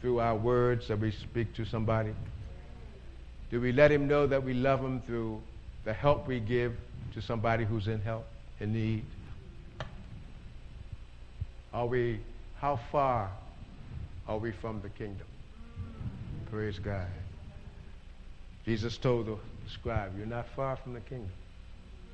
through 0.00 0.18
our 0.18 0.34
words 0.34 0.88
that 0.88 0.98
we 0.98 1.12
speak 1.12 1.54
to 1.54 1.64
somebody? 1.64 2.14
Do 3.52 3.60
we 3.60 3.70
let 3.70 3.92
him 3.92 4.08
know 4.08 4.26
that 4.26 4.42
we 4.42 4.54
love 4.54 4.80
him 4.80 5.00
through 5.02 5.40
the 5.84 5.92
help 5.92 6.26
we 6.26 6.40
give 6.40 6.74
to 7.14 7.22
somebody 7.22 7.64
who's 7.64 7.88
in 7.88 8.00
help, 8.00 8.26
in 8.60 8.72
need? 8.72 9.04
Are 11.72 11.86
we, 11.86 12.20
how 12.58 12.78
far 12.90 13.30
are 14.28 14.38
we 14.38 14.52
from 14.52 14.80
the 14.82 14.88
kingdom? 14.90 15.26
Praise 16.50 16.78
God. 16.78 17.06
Jesus 18.64 18.96
told 18.96 19.26
the 19.26 19.36
scribe, 19.70 20.12
You're 20.16 20.26
not 20.26 20.46
far 20.54 20.76
from 20.76 20.92
the 20.94 21.00
kingdom. 21.00 21.30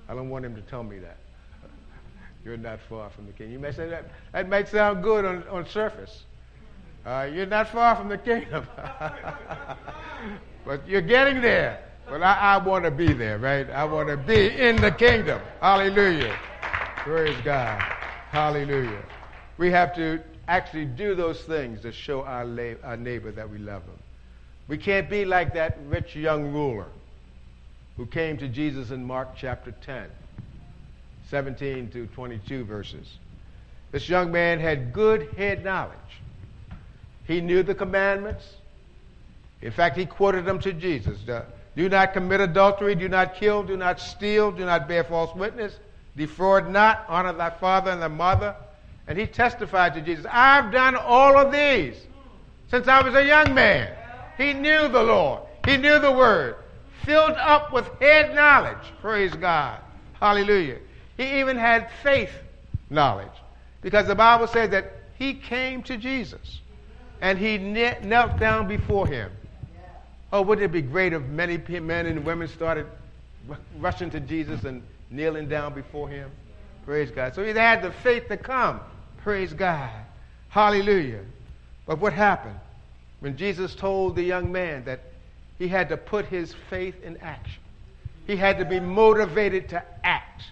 I 0.09 0.15
don't 0.15 0.31
want 0.31 0.45
him 0.45 0.55
to 0.55 0.63
tell 0.63 0.83
me 0.83 0.99
that. 1.01 1.19
You're 2.45 2.57
not 2.57 2.81
far 2.89 3.11
from 3.11 3.27
the 3.27 3.33
kingdom. 3.33 3.53
You 3.53 3.59
may 3.59 3.73
say 3.73 3.89
that, 3.89 4.05
that 4.33 4.49
might 4.49 4.69
sound 4.69 5.03
good 5.03 5.25
on, 5.25 5.43
on 5.49 5.67
surface. 5.67 6.23
Uh, 7.07 7.29
you're 7.33 7.47
not 7.47 7.69
far 7.69 7.97
from 7.97 8.09
the 8.09 8.19
kingdom. 8.19 8.67
but 10.67 10.87
you're 10.87 11.01
getting 11.01 11.41
there. 11.41 11.88
But 12.09 12.23
I, 12.23 12.55
I 12.55 12.59
want 12.59 12.85
to 12.85 12.91
be 12.91 13.13
there, 13.13 13.39
right? 13.39 13.69
I 13.69 13.85
want 13.85 14.09
to 14.09 14.17
be 14.17 14.49
in 14.49 14.77
the 14.77 14.91
kingdom. 14.91 15.41
Hallelujah. 15.61 16.35
Praise 16.97 17.37
God. 17.45 17.79
Hallelujah. 18.31 19.03
We 19.59 19.71
have 19.71 19.95
to 19.97 20.21
actually 20.47 20.87
do 20.87 21.15
those 21.15 21.43
things 21.43 21.83
to 21.83 21.93
show 21.93 22.23
our, 22.23 22.47
la- 22.47 22.81
our 22.83 22.97
neighbor 22.97 23.31
that 23.33 23.51
we 23.51 23.59
love 23.59 23.83
him. 23.83 23.99
We 24.69 24.79
can't 24.79 25.11
be 25.11 25.27
like 25.27 25.53
that 25.55 25.79
rich 25.87 26.17
young 26.17 26.53
ruler 26.53 26.87
who 27.99 28.07
came 28.07 28.39
to 28.39 28.49
Jesus 28.49 28.91
in 28.91 29.05
Mark 29.05 29.37
chapter 29.37 29.73
10, 29.73 30.09
17 31.29 31.91
to 31.91 32.07
22 32.07 32.65
verses. 32.65 33.19
This 33.93 34.09
young 34.09 34.33
man 34.33 34.61
had 34.61 34.93
good 34.95 35.29
head 35.37 35.63
knowledge. 35.63 35.95
He 37.27 37.43
knew 37.43 37.63
the 37.63 37.75
commandments. 37.75 38.45
In 39.61 39.73
fact, 39.73 39.97
he 39.97 40.07
quoted 40.07 40.47
them 40.47 40.59
to 40.61 40.73
Jesus. 40.73 41.19
The, 41.27 41.45
do 41.79 41.89
not 41.89 42.13
commit 42.13 42.41
adultery, 42.41 42.97
do 42.97 43.09
not 43.09 43.37
kill, 43.37 43.63
do 43.63 43.77
not 43.77 44.01
steal, 44.01 44.51
do 44.51 44.65
not 44.65 44.89
bear 44.89 45.05
false 45.05 45.33
witness, 45.37 45.79
defraud 46.17 46.69
not, 46.69 47.05
honor 47.07 47.33
thy 47.33 47.51
father 47.51 47.93
and 47.93 48.03
thy 48.03 48.09
mother. 48.09 48.57
And 49.07 49.17
he 49.17 49.29
testified 49.29 49.95
to 49.95 50.01
Jesus, 50.01 50.27
I've 50.29 50.73
done 50.73 50.97
all 50.97 51.39
of 51.39 51.53
these 51.53 51.95
since 52.69 52.89
I 52.89 53.01
was 53.01 53.15
a 53.15 53.25
young 53.25 53.55
man. 53.55 53.95
He 54.37 54.55
knew 54.55 54.89
the 54.89 55.05
Lord, 55.05 55.43
he 55.65 55.77
knew 55.77 56.01
the 56.01 56.11
word, 56.11 56.57
filled 57.05 57.37
up 57.37 57.73
with 57.73 57.89
head 58.01 58.35
knowledge. 58.35 58.93
Praise 59.01 59.35
God. 59.35 59.79
Hallelujah. 60.15 60.79
He 61.17 61.39
even 61.39 61.57
had 61.57 61.93
faith 62.03 62.33
knowledge 62.91 63.29
because 63.83 64.09
the 64.09 64.17
Bible 64.17 64.49
says 64.49 64.71
that 64.71 64.95
he 65.17 65.33
came 65.33 65.85
to 65.85 65.97
Jesus 65.97 66.61
and 67.21 67.39
he 67.39 67.57
knelt 67.57 68.37
down 68.41 68.67
before 68.67 69.07
him 69.07 69.31
Oh, 70.33 70.43
wouldn't 70.43 70.65
it 70.65 70.73
be 70.73 70.83
great 70.83 71.13
if 71.13 71.23
many 71.23 71.57
men 71.81 72.07
and 72.07 72.25
women 72.25 72.49
started 72.49 72.87
rushing 73.79 74.11
to 74.11 74.21
Jesus 74.21 74.65
and 74.65 74.83
kneeling 75.11 75.49
down 75.49 75.75
before 75.75 76.09
him? 76.09 76.31
Praise 76.85 77.11
God. 77.11 77.35
So 77.35 77.43
he 77.43 77.51
had 77.51 77.83
the 77.83 77.91
faith 77.91 78.29
to 78.29 78.37
come. 78.37 78.81
Praise 79.19 79.53
God. 79.53 79.91
Hallelujah. 80.49 81.25
But 81.87 81.99
what 81.99 82.13
happened? 82.13 82.59
When 83.21 83.37
Jesus 83.37 83.75
told 83.75 84.17
the 84.17 84.23
young 84.23 84.53
man 84.53 84.85
that 84.85 85.01
he 85.59 85.67
had 85.67 85.89
to 85.89 85.97
put 85.97 86.27
his 86.27 86.55
faith 86.71 87.03
in 87.03 87.17
action, 87.19 87.63
he 88.27 88.37
had 88.37 88.59
to 88.59 88.65
be 88.65 88.81
motivated 88.81 89.71
to 89.71 89.83
act. 90.05 90.45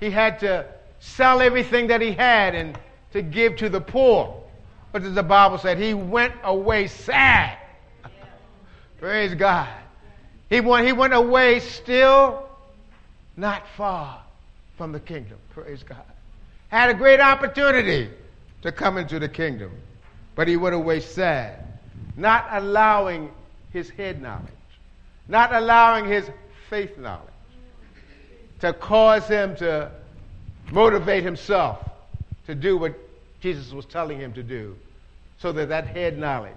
He 0.00 0.10
had 0.10 0.40
to 0.40 0.66
sell 1.00 1.40
everything 1.40 1.88
that 1.88 2.00
he 2.00 2.12
had 2.12 2.54
and 2.54 2.78
to 3.12 3.22
give 3.22 3.56
to 3.56 3.68
the 3.68 3.80
poor. 3.80 4.42
But 4.90 5.02
as 5.02 5.14
the 5.14 5.22
Bible 5.22 5.58
said, 5.58 5.78
He 5.78 5.94
went 5.94 6.34
away 6.42 6.86
sad 6.86 7.58
Praise 9.02 9.34
God. 9.34 9.68
He 10.48 10.60
went, 10.60 10.86
he 10.86 10.92
went 10.92 11.12
away 11.12 11.58
still 11.58 12.48
not 13.36 13.66
far 13.76 14.22
from 14.78 14.92
the 14.92 15.00
kingdom. 15.00 15.38
Praise 15.50 15.82
God. 15.82 16.04
Had 16.68 16.88
a 16.88 16.94
great 16.94 17.18
opportunity 17.18 18.08
to 18.62 18.70
come 18.70 18.98
into 18.98 19.18
the 19.18 19.28
kingdom, 19.28 19.72
but 20.36 20.46
he 20.46 20.56
went 20.56 20.76
away 20.76 21.00
sad, 21.00 21.64
not 22.16 22.46
allowing 22.52 23.32
his 23.72 23.90
head 23.90 24.22
knowledge, 24.22 24.46
not 25.26 25.52
allowing 25.52 26.04
his 26.04 26.30
faith 26.70 26.96
knowledge 26.96 27.26
to 28.60 28.72
cause 28.72 29.26
him 29.26 29.56
to 29.56 29.90
motivate 30.70 31.24
himself 31.24 31.80
to 32.46 32.54
do 32.54 32.78
what 32.78 32.96
Jesus 33.40 33.72
was 33.72 33.84
telling 33.84 34.20
him 34.20 34.32
to 34.34 34.44
do 34.44 34.76
so 35.38 35.50
that 35.50 35.70
that 35.70 35.88
head 35.88 36.16
knowledge 36.18 36.54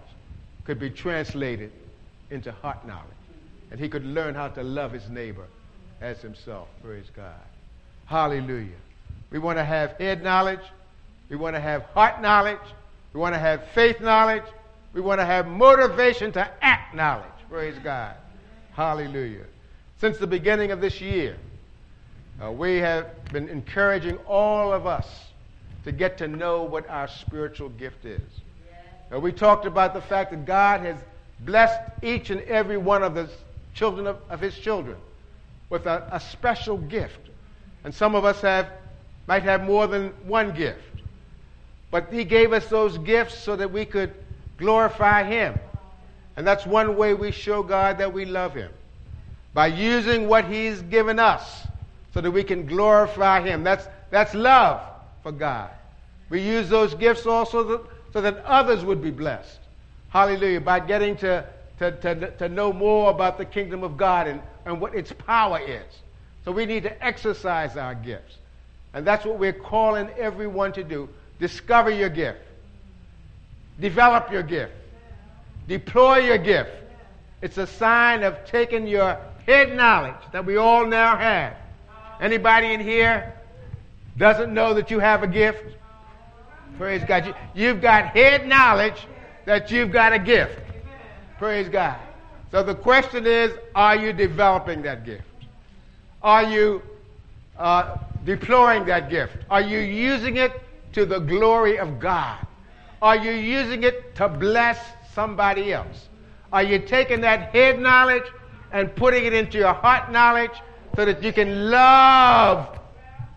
could 0.65 0.77
be 0.79 0.91
translated 0.91 1.71
into 2.35 2.51
heart 2.51 2.85
knowledge. 2.87 3.09
And 3.71 3.79
he 3.79 3.89
could 3.89 4.05
learn 4.05 4.35
how 4.35 4.49
to 4.49 4.61
love 4.61 4.91
his 4.91 5.09
neighbor 5.09 5.47
as 6.01 6.21
himself. 6.21 6.67
Praise 6.83 7.09
God. 7.15 7.33
Hallelujah. 8.05 8.77
We 9.31 9.39
want 9.39 9.57
to 9.57 9.65
have 9.65 9.93
head 9.93 10.23
knowledge. 10.23 10.59
We 11.29 11.35
want 11.35 11.55
to 11.55 11.59
have 11.59 11.81
heart 11.83 12.21
knowledge. 12.21 12.59
We 13.13 13.19
want 13.19 13.33
to 13.33 13.39
have 13.39 13.63
faith 13.73 13.99
knowledge. 13.99 14.43
We 14.93 15.01
want 15.01 15.19
to 15.19 15.25
have 15.25 15.47
motivation 15.47 16.31
to 16.33 16.47
act 16.63 16.93
knowledge. 16.93 17.25
Praise 17.49 17.75
God. 17.83 18.15
Hallelujah. 18.73 19.45
Since 19.97 20.17
the 20.19 20.27
beginning 20.27 20.71
of 20.71 20.81
this 20.81 21.01
year, 21.01 21.37
uh, 22.43 22.51
we 22.51 22.75
have 22.77 23.07
been 23.31 23.49
encouraging 23.49 24.17
all 24.27 24.71
of 24.71 24.85
us 24.85 25.07
to 25.85 25.91
get 25.91 26.17
to 26.17 26.27
know 26.27 26.63
what 26.63 26.87
our 26.89 27.07
spiritual 27.07 27.69
gift 27.69 28.05
is. 28.05 28.21
Uh, 29.13 29.19
we 29.19 29.31
talked 29.31 29.65
about 29.65 29.93
the 29.93 30.01
fact 30.01 30.31
that 30.31 30.45
God 30.45 30.81
has 30.81 30.97
blessed 31.39 31.79
each 32.01 32.29
and 32.29 32.41
every 32.41 32.77
one 32.77 33.03
of 33.03 33.13
the 33.13 33.29
children 33.73 34.07
of, 34.07 34.17
of 34.29 34.39
his 34.39 34.57
children 34.57 34.97
with 35.69 35.85
a, 35.85 36.07
a 36.11 36.19
special 36.19 36.77
gift. 36.77 37.19
And 37.83 37.93
some 37.93 38.15
of 38.15 38.25
us 38.25 38.41
have, 38.41 38.69
might 39.27 39.43
have 39.43 39.63
more 39.63 39.87
than 39.87 40.09
one 40.25 40.53
gift. 40.55 40.79
But 41.91 42.11
he 42.11 42.23
gave 42.23 42.53
us 42.53 42.67
those 42.67 42.97
gifts 42.97 43.37
so 43.37 43.55
that 43.55 43.71
we 43.71 43.85
could 43.85 44.13
glorify 44.57 45.23
him. 45.23 45.55
And 46.35 46.45
that's 46.45 46.65
one 46.65 46.97
way 46.97 47.13
we 47.13 47.31
show 47.31 47.63
God 47.63 47.97
that 47.99 48.11
we 48.11 48.25
love 48.25 48.53
him. 48.53 48.71
By 49.53 49.67
using 49.67 50.27
what 50.27 50.45
he's 50.45 50.81
given 50.81 51.19
us 51.19 51.65
so 52.13 52.21
that 52.21 52.31
we 52.31 52.43
can 52.43 52.65
glorify 52.65 53.41
him. 53.41 53.63
That's, 53.63 53.87
that's 54.09 54.33
love 54.33 54.81
for 55.23 55.31
God. 55.31 55.69
We 56.29 56.41
use 56.41 56.69
those 56.69 56.93
gifts 56.93 57.25
also 57.25 57.87
so 58.11 58.21
that 58.21 58.37
others 58.45 58.83
would 58.83 59.01
be 59.01 59.11
blessed. 59.11 59.59
Hallelujah. 60.09 60.61
By 60.61 60.79
getting 60.79 61.15
to, 61.17 61.45
to, 61.79 61.91
to, 61.91 62.31
to 62.37 62.49
know 62.49 62.71
more 62.71 63.11
about 63.11 63.37
the 63.37 63.45
kingdom 63.45 63.83
of 63.83 63.97
God 63.97 64.27
and, 64.27 64.41
and 64.65 64.79
what 64.79 64.95
its 64.95 65.11
power 65.11 65.59
is. 65.59 65.85
So 66.43 66.51
we 66.51 66.65
need 66.65 66.83
to 66.83 67.05
exercise 67.05 67.75
our 67.75 67.95
gifts. 67.95 68.37
And 68.93 69.05
that's 69.05 69.25
what 69.25 69.37
we're 69.37 69.53
calling 69.53 70.09
everyone 70.17 70.71
to 70.73 70.83
do. 70.83 71.09
Discover 71.39 71.89
your 71.89 72.09
gift. 72.09 72.39
Develop 73.79 74.31
your 74.31 74.43
gift. 74.43 74.71
Deploy 75.67 76.19
your 76.19 76.37
gift. 76.37 76.71
It's 77.41 77.57
a 77.57 77.67
sign 77.67 78.23
of 78.23 78.45
taking 78.45 78.87
your 78.87 79.19
head 79.45 79.75
knowledge 79.75 80.15
that 80.31 80.45
we 80.45 80.57
all 80.57 80.85
now 80.85 81.17
have. 81.17 81.55
Anybody 82.21 82.73
in 82.73 82.79
here 82.79 83.33
doesn't 84.17 84.53
know 84.53 84.73
that 84.75 84.89
you 84.89 84.99
have 84.99 85.23
a 85.23 85.27
gift? 85.27 85.63
Praise 86.77 87.03
God. 87.07 87.35
You, 87.53 87.67
have 87.67 87.81
got 87.81 88.07
head 88.07 88.47
knowledge 88.47 89.07
that 89.45 89.71
you've 89.71 89.91
got 89.91 90.13
a 90.13 90.19
gift. 90.19 90.59
Praise 91.37 91.69
God. 91.69 91.99
So 92.51 92.63
the 92.63 92.75
question 92.75 93.25
is, 93.25 93.51
are 93.73 93.95
you 93.95 94.13
developing 94.13 94.81
that 94.83 95.05
gift? 95.05 95.23
Are 96.21 96.43
you 96.43 96.81
uh, 97.57 97.97
deploying 98.23 98.85
that 98.85 99.09
gift? 99.09 99.33
Are 99.49 99.61
you 99.61 99.79
using 99.79 100.37
it 100.37 100.51
to 100.93 101.05
the 101.05 101.19
glory 101.19 101.77
of 101.77 101.99
God? 101.99 102.39
Are 103.01 103.15
you 103.15 103.31
using 103.31 103.83
it 103.83 104.15
to 104.15 104.27
bless 104.27 104.79
somebody 105.13 105.73
else? 105.73 106.07
Are 106.51 106.63
you 106.63 106.79
taking 106.79 107.21
that 107.21 107.51
head 107.53 107.79
knowledge 107.79 108.23
and 108.71 108.95
putting 108.95 109.25
it 109.25 109.33
into 109.33 109.57
your 109.57 109.73
heart 109.73 110.11
knowledge 110.11 110.51
so 110.95 111.05
that 111.05 111.21
you 111.21 111.33
can 111.33 111.69
love 111.69 112.79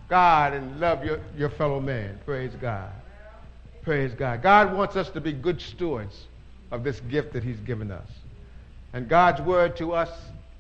God 0.09 0.55
and 0.55 0.79
love 0.81 1.05
your, 1.05 1.21
your 1.37 1.51
fellow 1.51 1.81
man? 1.81 2.19
Praise 2.25 2.53
God. 2.61 2.93
Praise 3.89 4.13
God. 4.13 4.43
God 4.43 4.75
wants 4.75 4.97
us 4.97 5.09
to 5.13 5.21
be 5.23 5.33
good 5.33 5.63
stewards 5.63 6.27
of 6.71 6.85
this 6.85 7.01
gift 7.09 7.33
that 7.33 7.43
He's 7.43 7.61
given 7.61 7.91
us. 7.91 8.07
And 8.93 9.09
God's 9.09 9.41
word 9.41 9.79
to 9.79 9.95
us 9.95 10.11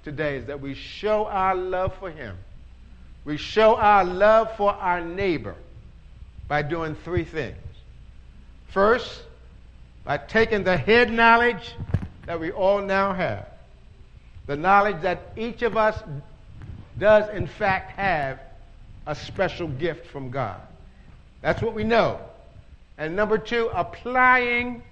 today 0.03 0.39
is 0.39 0.47
that 0.47 0.62
we 0.62 0.72
show 0.72 1.26
our 1.26 1.55
love 1.55 1.95
for 1.99 2.11
Him. 2.11 2.39
We 3.26 3.37
show 3.37 3.76
our 3.76 4.03
love 4.03 4.57
for 4.57 4.72
our 4.72 5.03
neighbor 5.03 5.57
by 6.49 6.62
doing 6.62 6.95
three 7.05 7.24
things. 7.24 7.59
First, 8.68 9.24
by 10.05 10.16
taking 10.16 10.64
the 10.64 10.79
head 10.79 11.12
knowledge 11.12 11.74
that 12.24 12.41
we 12.41 12.51
all 12.51 12.81
now 12.81 13.12
have, 13.12 13.47
the 14.47 14.57
knowledge 14.57 15.03
that 15.03 15.33
each 15.37 15.61
of 15.61 15.76
us 15.76 16.03
does, 16.99 17.29
in 17.37 17.47
fact, 17.47 17.91
have 17.91 18.41
a 19.07 19.14
special 19.14 19.68
gift 19.68 20.07
from 20.07 20.31
God. 20.31 20.62
That's 21.43 21.61
what 21.61 21.74
we 21.74 21.85
know. 21.85 22.20
And 22.99 23.14
number 23.14 23.38
two, 23.38 23.70
applying 23.72 24.82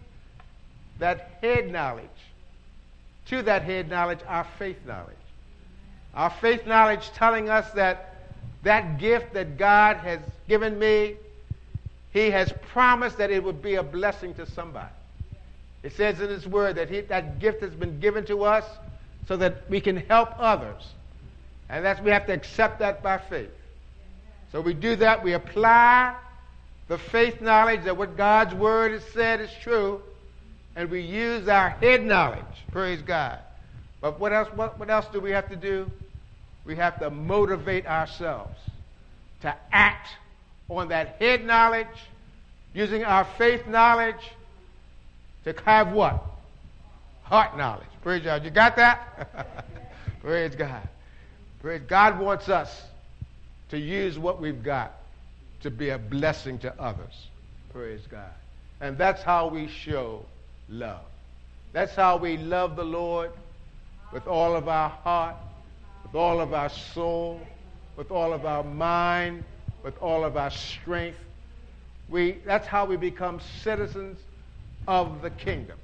that 1.01 1.39
head 1.43 1.71
knowledge 1.71 2.07
to 3.27 3.43
that 3.43 3.63
head 3.63 3.91
knowledge, 3.91 4.21
our 4.29 4.47
faith 4.59 4.79
knowledge. 4.87 5.17
Our 6.15 6.31
faith 6.31 6.67
knowledge 6.67 7.11
telling 7.11 7.51
us 7.51 7.69
that 7.73 8.15
that 8.63 8.99
gift 8.99 9.35
that 9.35 9.59
God 9.59 9.97
has 9.99 10.21
given 10.49 10.79
me, 10.79 11.17
He 12.13 12.31
has 12.31 12.53
promised 12.73 13.19
that 13.19 13.31
it 13.31 13.43
would 13.43 13.61
be 13.61 13.75
a 13.75 13.83
blessing 13.83 14.35
to 14.35 14.47
somebody. 14.47 14.89
It 15.83 15.93
says 15.93 16.21
in 16.21 16.29
His 16.29 16.47
Word 16.47 16.77
that 16.77 16.89
he, 16.89 17.01
that 17.03 17.39
gift 17.41 17.61
has 17.61 17.75
been 17.75 18.01
given 18.01 18.25
to 18.27 18.45
us 18.45 18.65
so 19.29 19.37
that 19.37 19.69
we 19.69 19.81
can 19.81 19.97
help 19.97 20.31
others. 20.39 20.93
And 21.69 21.85
that's 21.85 22.01
we 22.01 22.11
have 22.11 22.27
to 22.27 22.33
accept 22.33 22.79
that 22.79 23.03
by 23.03 23.19
faith. 23.19 23.51
So 24.53 24.61
we 24.61 24.75
do 24.75 24.95
that, 24.97 25.23
we 25.23 25.33
apply 25.33 26.15
the 26.89 26.99
faith 26.99 27.41
knowledge 27.41 27.85
that 27.85 27.97
what 27.97 28.17
God's 28.17 28.55
word 28.55 28.93
has 28.93 29.05
said 29.13 29.41
is 29.41 29.51
true, 29.63 30.03
and 30.77 30.91
we 30.91 31.01
use 31.01 31.49
our 31.49 31.71
head 31.71 32.05
knowledge. 32.05 32.45
Praise 32.71 33.03
God. 33.03 33.39
But 34.01 34.21
what 34.21 34.33
else, 34.33 34.49
what, 34.55 34.79
what 34.79 34.89
else 34.89 35.07
do 35.13 35.21
we 35.21 35.33
have 35.33 35.49
to 35.49 35.57
do? 35.57 35.91
We 36.65 36.77
have 36.77 36.99
to 37.01 37.11
motivate 37.11 37.87
ourselves 37.87 38.59
to 39.41 39.55
act 39.73 40.09
on 40.69 40.89
that 40.89 41.17
head 41.19 41.45
knowledge, 41.45 41.87
using 42.75 43.05
our 43.05 43.25
faith 43.37 43.67
knowledge 43.67 44.33
to 45.45 45.55
have 45.65 45.93
what? 45.93 46.25
Heart 47.23 47.57
knowledge. 47.57 47.87
Praise 48.03 48.23
God. 48.23 48.45
You 48.45 48.51
got 48.51 48.77
that? 48.77 49.65
Praise 50.21 50.55
God. 50.55 50.89
Praise 51.61 51.83
God 51.89 52.21
wants 52.21 52.49
us 52.49 52.83
to 53.71 53.79
use 53.79 54.19
what 54.19 54.41
we've 54.41 54.63
got 54.63 54.93
to 55.67 55.71
be 55.71 55.89
a 55.89 55.99
blessing 55.99 56.59
to 56.61 56.73
others. 56.81 57.27
Praise 57.73 58.07
God. 58.09 58.31
And 58.81 58.97
that's 58.97 59.23
how 59.23 59.49
we 59.49 59.67
show 59.67 60.25
love. 60.69 61.01
That's 61.73 61.95
how 61.97 62.17
we 62.19 62.37
love 62.37 62.77
the 62.77 62.85
Lord 62.85 63.33
with 64.13 64.29
all 64.29 64.55
of 64.55 64.69
our 64.69 64.89
heart, 64.89 65.35
with 66.05 66.15
all 66.15 66.41
of 66.41 66.55
our 66.55 66.69
soul, 66.69 67.41
with 67.97 68.13
all 68.13 68.33
of 68.33 68.47
our 68.47 68.63
mind, 68.63 69.43
with 69.83 70.01
all 70.01 70.25
of 70.25 70.37
our 70.37 70.53
strength. 70.53 71.19
We, 72.09 72.39
that's 72.45 72.69
how 72.69 72.85
we 72.85 72.97
become 72.97 73.41
citizens 73.65 74.21
of 74.87 75.21
the 75.21 75.31
kingdom. 75.31 75.79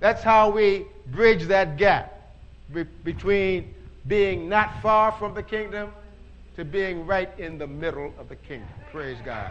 That's 0.00 0.24
how 0.24 0.50
we 0.50 0.86
bridge 1.06 1.44
that 1.44 1.76
gap 1.76 2.34
be- 2.74 2.82
between 3.04 3.72
being 4.08 4.48
not 4.48 4.82
far 4.82 5.12
from 5.12 5.34
the 5.34 5.44
kingdom 5.44 5.92
to 6.56 6.64
being 6.64 7.06
right 7.06 7.30
in 7.38 7.58
the 7.58 7.66
middle 7.66 8.12
of 8.18 8.28
the 8.28 8.36
kingdom. 8.36 8.68
Praise 8.90 9.18
God. 9.24 9.50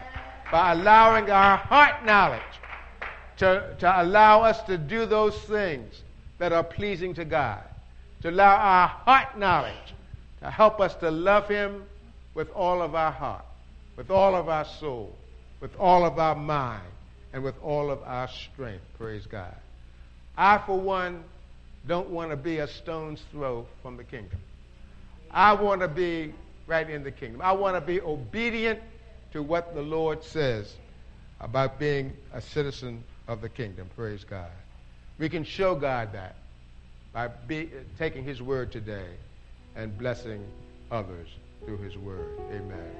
By 0.50 0.72
allowing 0.72 1.30
our 1.30 1.56
heart 1.56 2.04
knowledge 2.04 2.40
to, 3.38 3.74
to 3.78 4.02
allow 4.02 4.42
us 4.42 4.62
to 4.62 4.78
do 4.78 5.06
those 5.06 5.36
things 5.40 6.02
that 6.38 6.52
are 6.52 6.64
pleasing 6.64 7.14
to 7.14 7.24
God. 7.24 7.62
To 8.22 8.30
allow 8.30 8.56
our 8.56 8.86
heart 8.86 9.36
knowledge 9.36 9.94
to 10.42 10.50
help 10.50 10.80
us 10.80 10.94
to 10.96 11.10
love 11.10 11.48
Him 11.48 11.84
with 12.34 12.50
all 12.50 12.82
of 12.82 12.94
our 12.94 13.12
heart, 13.12 13.44
with 13.96 14.10
all 14.10 14.34
of 14.34 14.48
our 14.48 14.64
soul, 14.64 15.14
with 15.60 15.74
all 15.78 16.04
of 16.04 16.18
our 16.18 16.34
mind, 16.34 16.82
and 17.32 17.42
with 17.42 17.54
all 17.62 17.90
of 17.90 18.00
our 18.04 18.28
strength. 18.28 18.84
Praise 18.98 19.26
God. 19.26 19.54
I, 20.36 20.58
for 20.58 20.78
one, 20.78 21.22
don't 21.86 22.10
want 22.10 22.30
to 22.30 22.36
be 22.36 22.58
a 22.58 22.66
stone's 22.66 23.22
throw 23.30 23.66
from 23.82 23.96
the 23.96 24.04
kingdom. 24.04 24.38
I 25.30 25.52
want 25.54 25.80
to 25.80 25.88
be 25.88 26.34
right 26.72 26.88
in 26.88 27.04
the 27.04 27.10
kingdom. 27.10 27.42
I 27.42 27.52
want 27.52 27.76
to 27.76 27.82
be 27.82 28.00
obedient 28.00 28.80
to 29.34 29.42
what 29.42 29.74
the 29.74 29.82
Lord 29.82 30.24
says 30.24 30.74
about 31.38 31.78
being 31.78 32.14
a 32.32 32.40
citizen 32.40 33.04
of 33.28 33.42
the 33.42 33.48
kingdom. 33.50 33.90
Praise 33.94 34.24
God. 34.24 34.50
We 35.18 35.28
can 35.28 35.44
show 35.44 35.74
God 35.74 36.14
that 36.14 36.34
by 37.12 37.28
be, 37.28 37.68
taking 37.98 38.24
his 38.24 38.40
word 38.40 38.72
today 38.72 39.10
and 39.76 39.96
blessing 39.98 40.42
others 40.90 41.28
through 41.66 41.76
his 41.76 41.98
word. 41.98 42.38
Amen. 42.50 42.90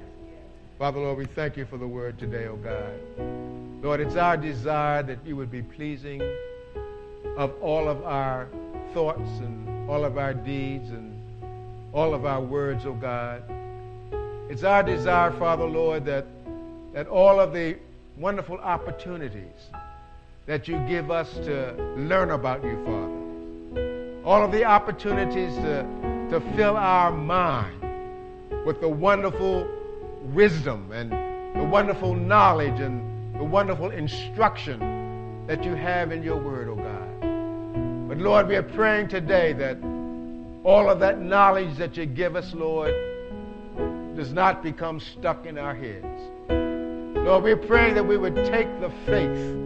Father, 0.77 0.99
Lord, 0.99 1.17
we 1.17 1.25
thank 1.25 1.57
you 1.57 1.65
for 1.65 1.77
the 1.77 1.87
word 1.87 2.19
today, 2.19 2.45
oh 2.45 2.57
God. 2.57 2.93
Lord, 3.83 4.01
it's 4.01 4.15
our 4.15 4.37
desire 4.37 5.01
that 5.01 5.17
you 5.25 5.35
would 5.35 5.51
be 5.51 5.63
pleasing 5.63 6.21
of 7.37 7.51
all 7.59 7.89
of 7.89 8.03
our 8.03 8.47
thoughts 8.93 9.31
and 9.39 9.89
all 9.89 10.05
of 10.05 10.19
our 10.19 10.35
deeds 10.35 10.91
and 10.91 11.11
all 11.91 12.13
of 12.13 12.25
our 12.25 12.41
words, 12.41 12.85
oh 12.85 12.93
God. 12.93 13.41
It's 14.49 14.63
our 14.63 14.83
desire, 14.83 15.31
Father, 15.31 15.65
Lord, 15.65 16.05
that, 16.05 16.25
that 16.93 17.07
all 17.07 17.39
of 17.39 17.53
the 17.53 17.77
wonderful 18.17 18.57
opportunities 18.57 19.69
that 20.45 20.67
you 20.67 20.77
give 20.87 21.09
us 21.09 21.33
to 21.35 21.73
learn 21.97 22.31
about 22.31 22.63
you, 22.63 22.75
Father, 22.83 24.21
all 24.25 24.43
of 24.43 24.51
the 24.51 24.65
opportunities 24.65 25.55
to, 25.55 25.83
to 26.29 26.41
fill 26.55 26.75
our 26.75 27.11
mind 27.11 27.81
with 28.65 28.81
the 28.81 28.89
wonderful 28.89 29.67
wisdom 30.33 30.91
and 30.91 31.11
the 31.55 31.63
wonderful 31.63 32.13
knowledge 32.13 32.79
and 32.79 33.35
the 33.39 33.43
wonderful 33.43 33.91
instruction 33.91 35.45
that 35.47 35.63
you 35.63 35.73
have 35.73 36.11
in 36.11 36.21
your 36.21 36.37
word, 36.37 36.67
oh 36.67 36.75
God. 36.75 38.09
But 38.09 38.17
Lord, 38.17 38.47
we 38.47 38.55
are 38.55 38.63
praying 38.63 39.07
today 39.07 39.53
that 39.53 39.77
all 40.63 40.89
of 40.89 40.99
that 40.99 41.19
knowledge 41.19 41.75
that 41.77 41.97
you 41.97 42.05
give 42.05 42.35
us, 42.35 42.53
Lord, 42.53 42.93
does 44.15 44.31
not 44.31 44.61
become 44.61 44.99
stuck 44.99 45.45
in 45.45 45.57
our 45.57 45.73
heads. 45.73 46.05
Lord, 47.25 47.43
we're 47.43 47.57
praying 47.57 47.95
that 47.95 48.05
we 48.05 48.17
would 48.17 48.35
take 48.35 48.67
the 48.79 48.91
faith 49.05 49.57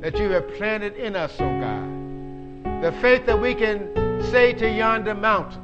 that 0.00 0.18
you 0.18 0.30
have 0.30 0.54
planted 0.54 0.96
in 0.96 1.16
us, 1.16 1.32
oh 1.40 1.60
God. 1.60 2.82
The 2.82 2.92
faith 3.00 3.26
that 3.26 3.40
we 3.40 3.54
can 3.54 4.22
say 4.30 4.52
to 4.54 4.70
yonder 4.70 5.14
mountain, 5.14 5.62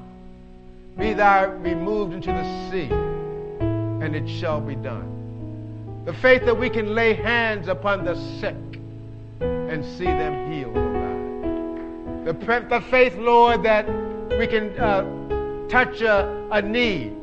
be 0.98 1.14
thou 1.14 1.50
removed 1.50 2.12
into 2.12 2.32
the 2.32 2.70
sea 2.70 2.88
and 2.90 4.16
it 4.16 4.28
shall 4.28 4.60
be 4.60 4.74
done. 4.74 6.02
The 6.04 6.12
faith 6.12 6.44
that 6.44 6.58
we 6.58 6.68
can 6.68 6.94
lay 6.94 7.14
hands 7.14 7.68
upon 7.68 8.04
the 8.04 8.16
sick 8.40 8.56
and 9.40 9.84
see 9.84 10.04
them 10.04 10.52
healed, 10.52 10.76
oh 10.76 10.92
God. 12.24 12.36
The, 12.40 12.68
the 12.68 12.80
faith, 12.90 13.14
Lord, 13.16 13.62
that 13.62 13.86
we 14.38 14.46
can 14.46 14.78
uh, 14.78 15.68
touch 15.68 16.00
a, 16.00 16.48
a 16.50 16.60
need 16.60 17.16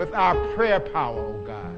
with 0.00 0.14
our 0.14 0.34
prayer 0.54 0.80
power, 0.80 1.20
oh 1.20 1.46
God. 1.46 1.76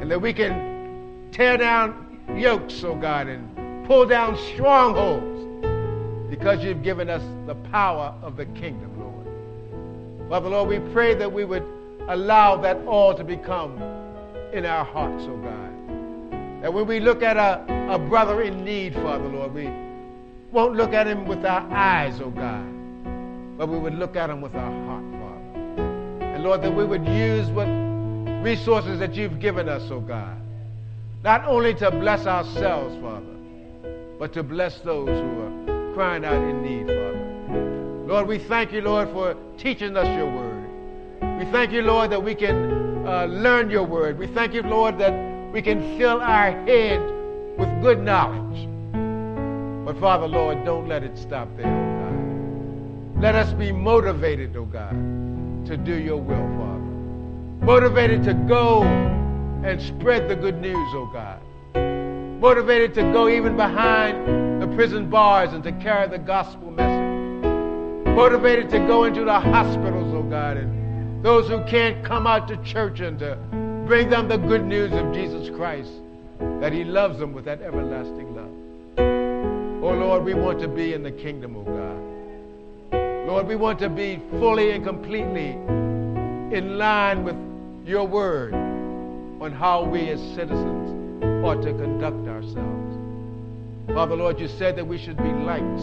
And 0.00 0.10
that 0.10 0.20
we 0.20 0.34
can 0.34 1.30
tear 1.32 1.56
down 1.56 2.20
yokes, 2.36 2.84
oh 2.84 2.94
God, 2.94 3.26
and 3.26 3.86
pull 3.86 4.04
down 4.04 4.36
strongholds 4.52 6.28
because 6.28 6.62
you've 6.62 6.82
given 6.82 7.08
us 7.08 7.22
the 7.46 7.54
power 7.70 8.14
of 8.20 8.36
the 8.36 8.44
kingdom, 8.44 9.00
Lord. 9.00 10.28
Father, 10.28 10.50
Lord, 10.50 10.68
we 10.68 10.92
pray 10.92 11.14
that 11.14 11.32
we 11.32 11.46
would 11.46 11.64
allow 12.08 12.54
that 12.58 12.76
all 12.86 13.14
to 13.14 13.24
become 13.24 13.78
in 14.52 14.66
our 14.66 14.84
hearts, 14.84 15.24
oh 15.26 15.38
God. 15.38 16.62
That 16.62 16.74
when 16.74 16.86
we 16.86 17.00
look 17.00 17.22
at 17.22 17.38
a, 17.38 17.64
a 17.90 17.98
brother 17.98 18.42
in 18.42 18.62
need, 18.62 18.92
Father, 18.92 19.26
Lord, 19.26 19.54
we 19.54 19.70
won't 20.52 20.76
look 20.76 20.92
at 20.92 21.06
him 21.06 21.24
with 21.24 21.46
our 21.46 21.66
eyes, 21.72 22.20
oh 22.20 22.28
God, 22.28 23.56
but 23.56 23.70
we 23.70 23.78
would 23.78 23.94
look 23.94 24.16
at 24.16 24.28
him 24.28 24.42
with 24.42 24.54
our 24.54 24.84
heart. 24.84 25.17
And 26.38 26.46
Lord, 26.46 26.62
that 26.62 26.72
we 26.72 26.84
would 26.84 27.04
use 27.04 27.48
what 27.48 27.66
resources 28.44 29.00
that 29.00 29.16
you've 29.16 29.40
given 29.40 29.68
us, 29.68 29.82
oh 29.90 29.98
God, 29.98 30.40
not 31.24 31.44
only 31.46 31.74
to 31.74 31.90
bless 31.90 32.28
ourselves, 32.28 32.94
Father, 33.02 33.34
but 34.20 34.32
to 34.34 34.44
bless 34.44 34.78
those 34.82 35.08
who 35.08 35.40
are 35.40 35.94
crying 35.94 36.24
out 36.24 36.40
in 36.40 36.62
need, 36.62 36.86
Father. 36.86 38.04
Lord, 38.06 38.28
we 38.28 38.38
thank 38.38 38.72
you, 38.72 38.82
Lord, 38.82 39.08
for 39.08 39.34
teaching 39.56 39.96
us 39.96 40.06
your 40.16 40.26
word. 40.26 41.40
We 41.40 41.50
thank 41.50 41.72
you, 41.72 41.82
Lord, 41.82 42.12
that 42.12 42.22
we 42.22 42.36
can 42.36 43.04
uh, 43.04 43.24
learn 43.24 43.68
your 43.68 43.82
word. 43.82 44.16
We 44.16 44.28
thank 44.28 44.54
you, 44.54 44.62
Lord, 44.62 44.96
that 44.98 45.52
we 45.52 45.60
can 45.60 45.98
fill 45.98 46.20
our 46.20 46.52
head 46.66 47.00
with 47.58 47.82
good 47.82 48.00
knowledge. 48.00 48.68
But 49.84 49.98
Father, 49.98 50.28
Lord, 50.28 50.64
don't 50.64 50.86
let 50.86 51.02
it 51.02 51.18
stop 51.18 51.48
there, 51.56 51.66
oh 51.66 53.16
God. 53.16 53.22
Let 53.24 53.34
us 53.34 53.52
be 53.54 53.72
motivated, 53.72 54.56
oh 54.56 54.66
God, 54.66 55.17
to 55.68 55.76
do 55.76 55.94
your 55.94 56.16
will, 56.16 56.36
Father. 56.56 57.66
Motivated 57.66 58.24
to 58.24 58.32
go 58.32 58.82
and 58.82 59.80
spread 59.82 60.26
the 60.26 60.34
good 60.34 60.60
news, 60.62 60.88
oh 60.94 61.10
God. 61.12 61.42
Motivated 62.40 62.94
to 62.94 63.02
go 63.12 63.28
even 63.28 63.54
behind 63.54 64.62
the 64.62 64.66
prison 64.74 65.10
bars 65.10 65.52
and 65.52 65.62
to 65.64 65.72
carry 65.72 66.08
the 66.08 66.18
gospel 66.18 66.70
message. 66.70 68.06
Motivated 68.06 68.70
to 68.70 68.78
go 68.78 69.04
into 69.04 69.24
the 69.24 69.38
hospitals, 69.38 70.14
oh 70.14 70.22
God, 70.22 70.56
and 70.56 71.22
those 71.22 71.48
who 71.48 71.62
can't 71.64 72.02
come 72.02 72.26
out 72.26 72.48
to 72.48 72.56
church 72.64 73.00
and 73.00 73.18
to 73.18 73.36
bring 73.86 74.08
them 74.08 74.26
the 74.26 74.38
good 74.38 74.64
news 74.64 74.92
of 74.94 75.12
Jesus 75.12 75.54
Christ, 75.54 75.90
that 76.60 76.72
He 76.72 76.82
loves 76.82 77.18
them 77.18 77.34
with 77.34 77.44
that 77.44 77.60
everlasting 77.60 78.34
love. 78.34 78.50
Oh 79.84 79.92
Lord, 79.92 80.24
we 80.24 80.32
want 80.32 80.60
to 80.60 80.68
be 80.68 80.94
in 80.94 81.02
the 81.02 81.12
kingdom, 81.12 81.56
of 81.56 81.66
God. 81.66 82.07
Lord, 83.28 83.46
we 83.46 83.56
want 83.56 83.78
to 83.80 83.90
be 83.90 84.22
fully 84.38 84.70
and 84.70 84.82
completely 84.82 85.50
in 85.50 86.78
line 86.78 87.24
with 87.24 87.36
your 87.86 88.06
word 88.06 88.54
on 88.54 89.52
how 89.52 89.84
we 89.84 90.08
as 90.08 90.18
citizens 90.34 91.44
ought 91.44 91.60
to 91.60 91.74
conduct 91.74 92.26
ourselves. 92.26 92.96
Father, 93.92 94.16
Lord, 94.16 94.40
you 94.40 94.48
said 94.48 94.76
that 94.76 94.86
we 94.86 94.96
should 94.96 95.18
be 95.18 95.28
lights. 95.28 95.82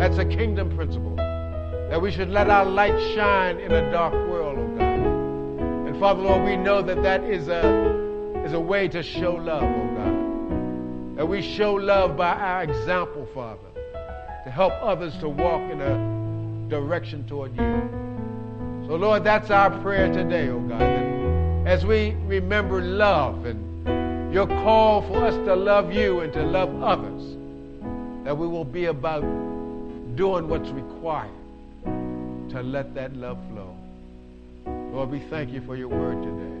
That's 0.00 0.16
a 0.16 0.24
kingdom 0.24 0.74
principle 0.74 1.14
that 1.16 2.00
we 2.00 2.10
should 2.10 2.30
let 2.30 2.48
our 2.48 2.64
light 2.64 2.98
shine 3.14 3.58
in 3.58 3.72
a 3.72 3.92
dark 3.92 4.14
world, 4.14 4.56
oh 4.58 4.78
God. 4.78 5.88
And 5.88 6.00
Father, 6.00 6.22
Lord, 6.22 6.42
we 6.42 6.56
know 6.56 6.80
that 6.80 7.02
that 7.02 7.22
is 7.22 7.48
a, 7.48 8.42
is 8.46 8.54
a 8.54 8.60
way 8.60 8.88
to 8.88 9.02
show 9.02 9.34
love, 9.34 9.62
oh 9.62 9.94
God. 9.94 11.18
That 11.18 11.28
we 11.28 11.42
show 11.42 11.74
love 11.74 12.16
by 12.16 12.32
our 12.32 12.62
example, 12.62 13.28
Father, 13.34 13.68
to 14.44 14.50
help 14.50 14.72
others 14.80 15.18
to 15.18 15.28
walk 15.28 15.60
in 15.70 15.82
a 15.82 16.25
direction 16.68 17.26
toward 17.26 17.56
you. 17.56 18.06
So, 18.86 18.96
Lord, 18.96 19.24
that's 19.24 19.50
our 19.50 19.70
prayer 19.80 20.12
today, 20.12 20.48
oh 20.48 20.60
God. 20.60 20.82
As 21.66 21.84
we 21.84 22.12
remember 22.26 22.80
love 22.80 23.44
and 23.44 24.32
your 24.32 24.46
call 24.46 25.02
for 25.02 25.24
us 25.24 25.34
to 25.34 25.56
love 25.56 25.92
you 25.92 26.20
and 26.20 26.32
to 26.32 26.42
love 26.42 26.82
others, 26.82 27.36
that 28.24 28.36
we 28.36 28.46
will 28.46 28.64
be 28.64 28.86
about 28.86 29.22
doing 30.16 30.48
what's 30.48 30.68
required 30.70 31.30
to 31.84 32.62
let 32.62 32.94
that 32.94 33.14
love 33.16 33.38
flow. 33.50 33.76
Lord, 34.92 35.10
we 35.10 35.20
thank 35.30 35.50
you 35.52 35.60
for 35.62 35.76
your 35.76 35.88
word 35.88 36.22
today. 36.22 36.56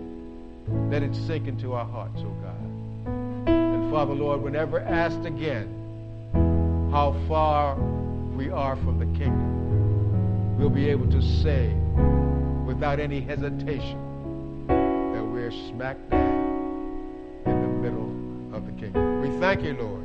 Let 0.90 1.02
it 1.02 1.14
sink 1.26 1.46
into 1.46 1.72
our 1.74 1.86
hearts, 1.86 2.18
oh 2.18 2.36
God. 2.42 3.48
And 3.48 3.90
Father, 3.90 4.14
Lord, 4.14 4.42
whenever 4.42 4.80
asked 4.80 5.24
again 5.24 5.68
how 6.92 7.16
far 7.28 7.76
we 8.36 8.50
are 8.50 8.76
from 8.76 8.98
the 8.98 9.06
kingdom, 9.18 9.65
we'll 10.56 10.70
be 10.70 10.88
able 10.88 11.10
to 11.10 11.20
say 11.42 11.72
without 12.64 12.98
any 12.98 13.20
hesitation 13.20 14.66
that 14.66 15.24
we're 15.24 15.50
smack 15.68 15.96
dab 16.10 16.34
in 17.46 17.60
the 17.60 17.68
middle 17.82 18.10
of 18.56 18.66
the 18.66 18.72
kingdom. 18.72 19.20
We 19.20 19.28
thank 19.38 19.62
you, 19.62 19.74
Lord. 19.74 20.02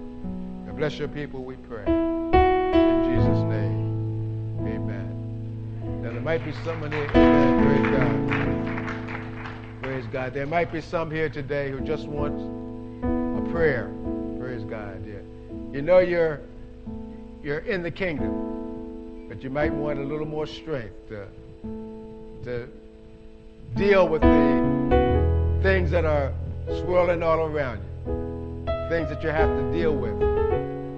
And 0.68 0.76
bless 0.76 0.98
your 0.98 1.08
people, 1.08 1.44
we 1.44 1.56
pray. 1.56 1.86
In 1.86 3.04
Jesus' 3.06 3.44
name. 3.46 4.68
Amen. 4.68 6.02
Now, 6.04 6.12
there 6.12 6.22
might 6.22 6.44
be 6.46 6.52
someone 6.64 6.92
here. 6.92 7.10
Amen. 7.16 7.64
Praise 7.66 7.88
God. 7.98 9.84
Praise 9.84 10.06
God. 10.12 10.34
There 10.34 10.46
might 10.46 10.72
be 10.72 10.82
some 10.82 11.10
here 11.10 11.30
today 11.30 11.72
who 11.72 11.80
just 11.82 12.08
want 12.08 12.36
a 12.36 13.52
prayer. 13.52 13.90
Praise 14.40 14.64
God. 14.64 15.04
Yeah. 15.06 15.22
You 15.72 15.82
know 15.82 16.00
you're 16.00 16.42
you're 17.42 17.60
in 17.60 17.82
the 17.82 17.92
kingdom, 17.92 18.61
but 19.32 19.42
you 19.42 19.50
might 19.50 19.74
want 19.74 19.98
a 19.98 20.04
little 20.04 20.26
more 20.26 20.46
strength 20.46 20.94
to 21.08 21.26
to 22.44 22.68
deal 23.78 24.06
with 24.10 24.22
the 24.22 25.60
things 25.64 25.90
that 25.90 26.04
are 26.04 26.34
swirling 26.82 27.24
all 27.24 27.40
around 27.40 27.80
you, 27.80 28.66
things 28.90 29.08
that 29.08 29.24
you 29.24 29.30
have 29.30 29.48
to 29.48 29.72
deal 29.72 29.96
with. 29.96 30.22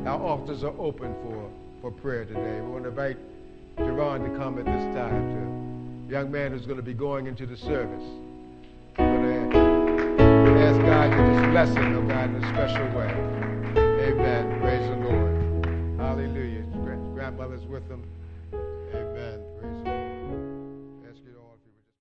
Our 0.08 0.20
altars 0.20 0.64
are 0.64 0.74
open 0.80 1.14
for, 1.22 1.48
for 1.80 1.92
prayer 1.92 2.26
today. 2.26 2.60
We 2.60 2.72
want 2.72 2.86
to 2.86 2.90
invite 2.90 3.18
Jerron 3.78 4.28
to 4.28 4.36
come 4.36 4.58
at 4.58 4.66
this 4.66 4.96
time. 4.96 6.08
The 6.08 6.14
young 6.14 6.32
man 6.32 6.54
who's 6.54 6.66
going 6.66 6.78
to 6.78 6.84
be 6.84 6.96
going 6.96 7.28
into 7.28 7.46
the 7.46 7.56
service. 7.56 8.04
I'm 8.98 9.22
going 9.22 9.50
to 9.52 10.60
ask 10.60 10.82
God 10.82 11.12
to 11.12 11.34
just 11.34 11.52
bless 11.52 11.70
him, 11.76 11.96
oh 11.98 12.08
God, 12.08 12.30
in 12.36 12.44
a 12.44 12.50
special 12.50 12.86
way. 12.98 13.12
Amen. 14.10 14.60
Praise 14.60 14.90
the 14.90 14.96
Lord. 15.08 16.00
Hallelujah. 16.00 16.64
Grandmother's 17.14 17.64
with 17.66 17.88
him. 17.88 18.04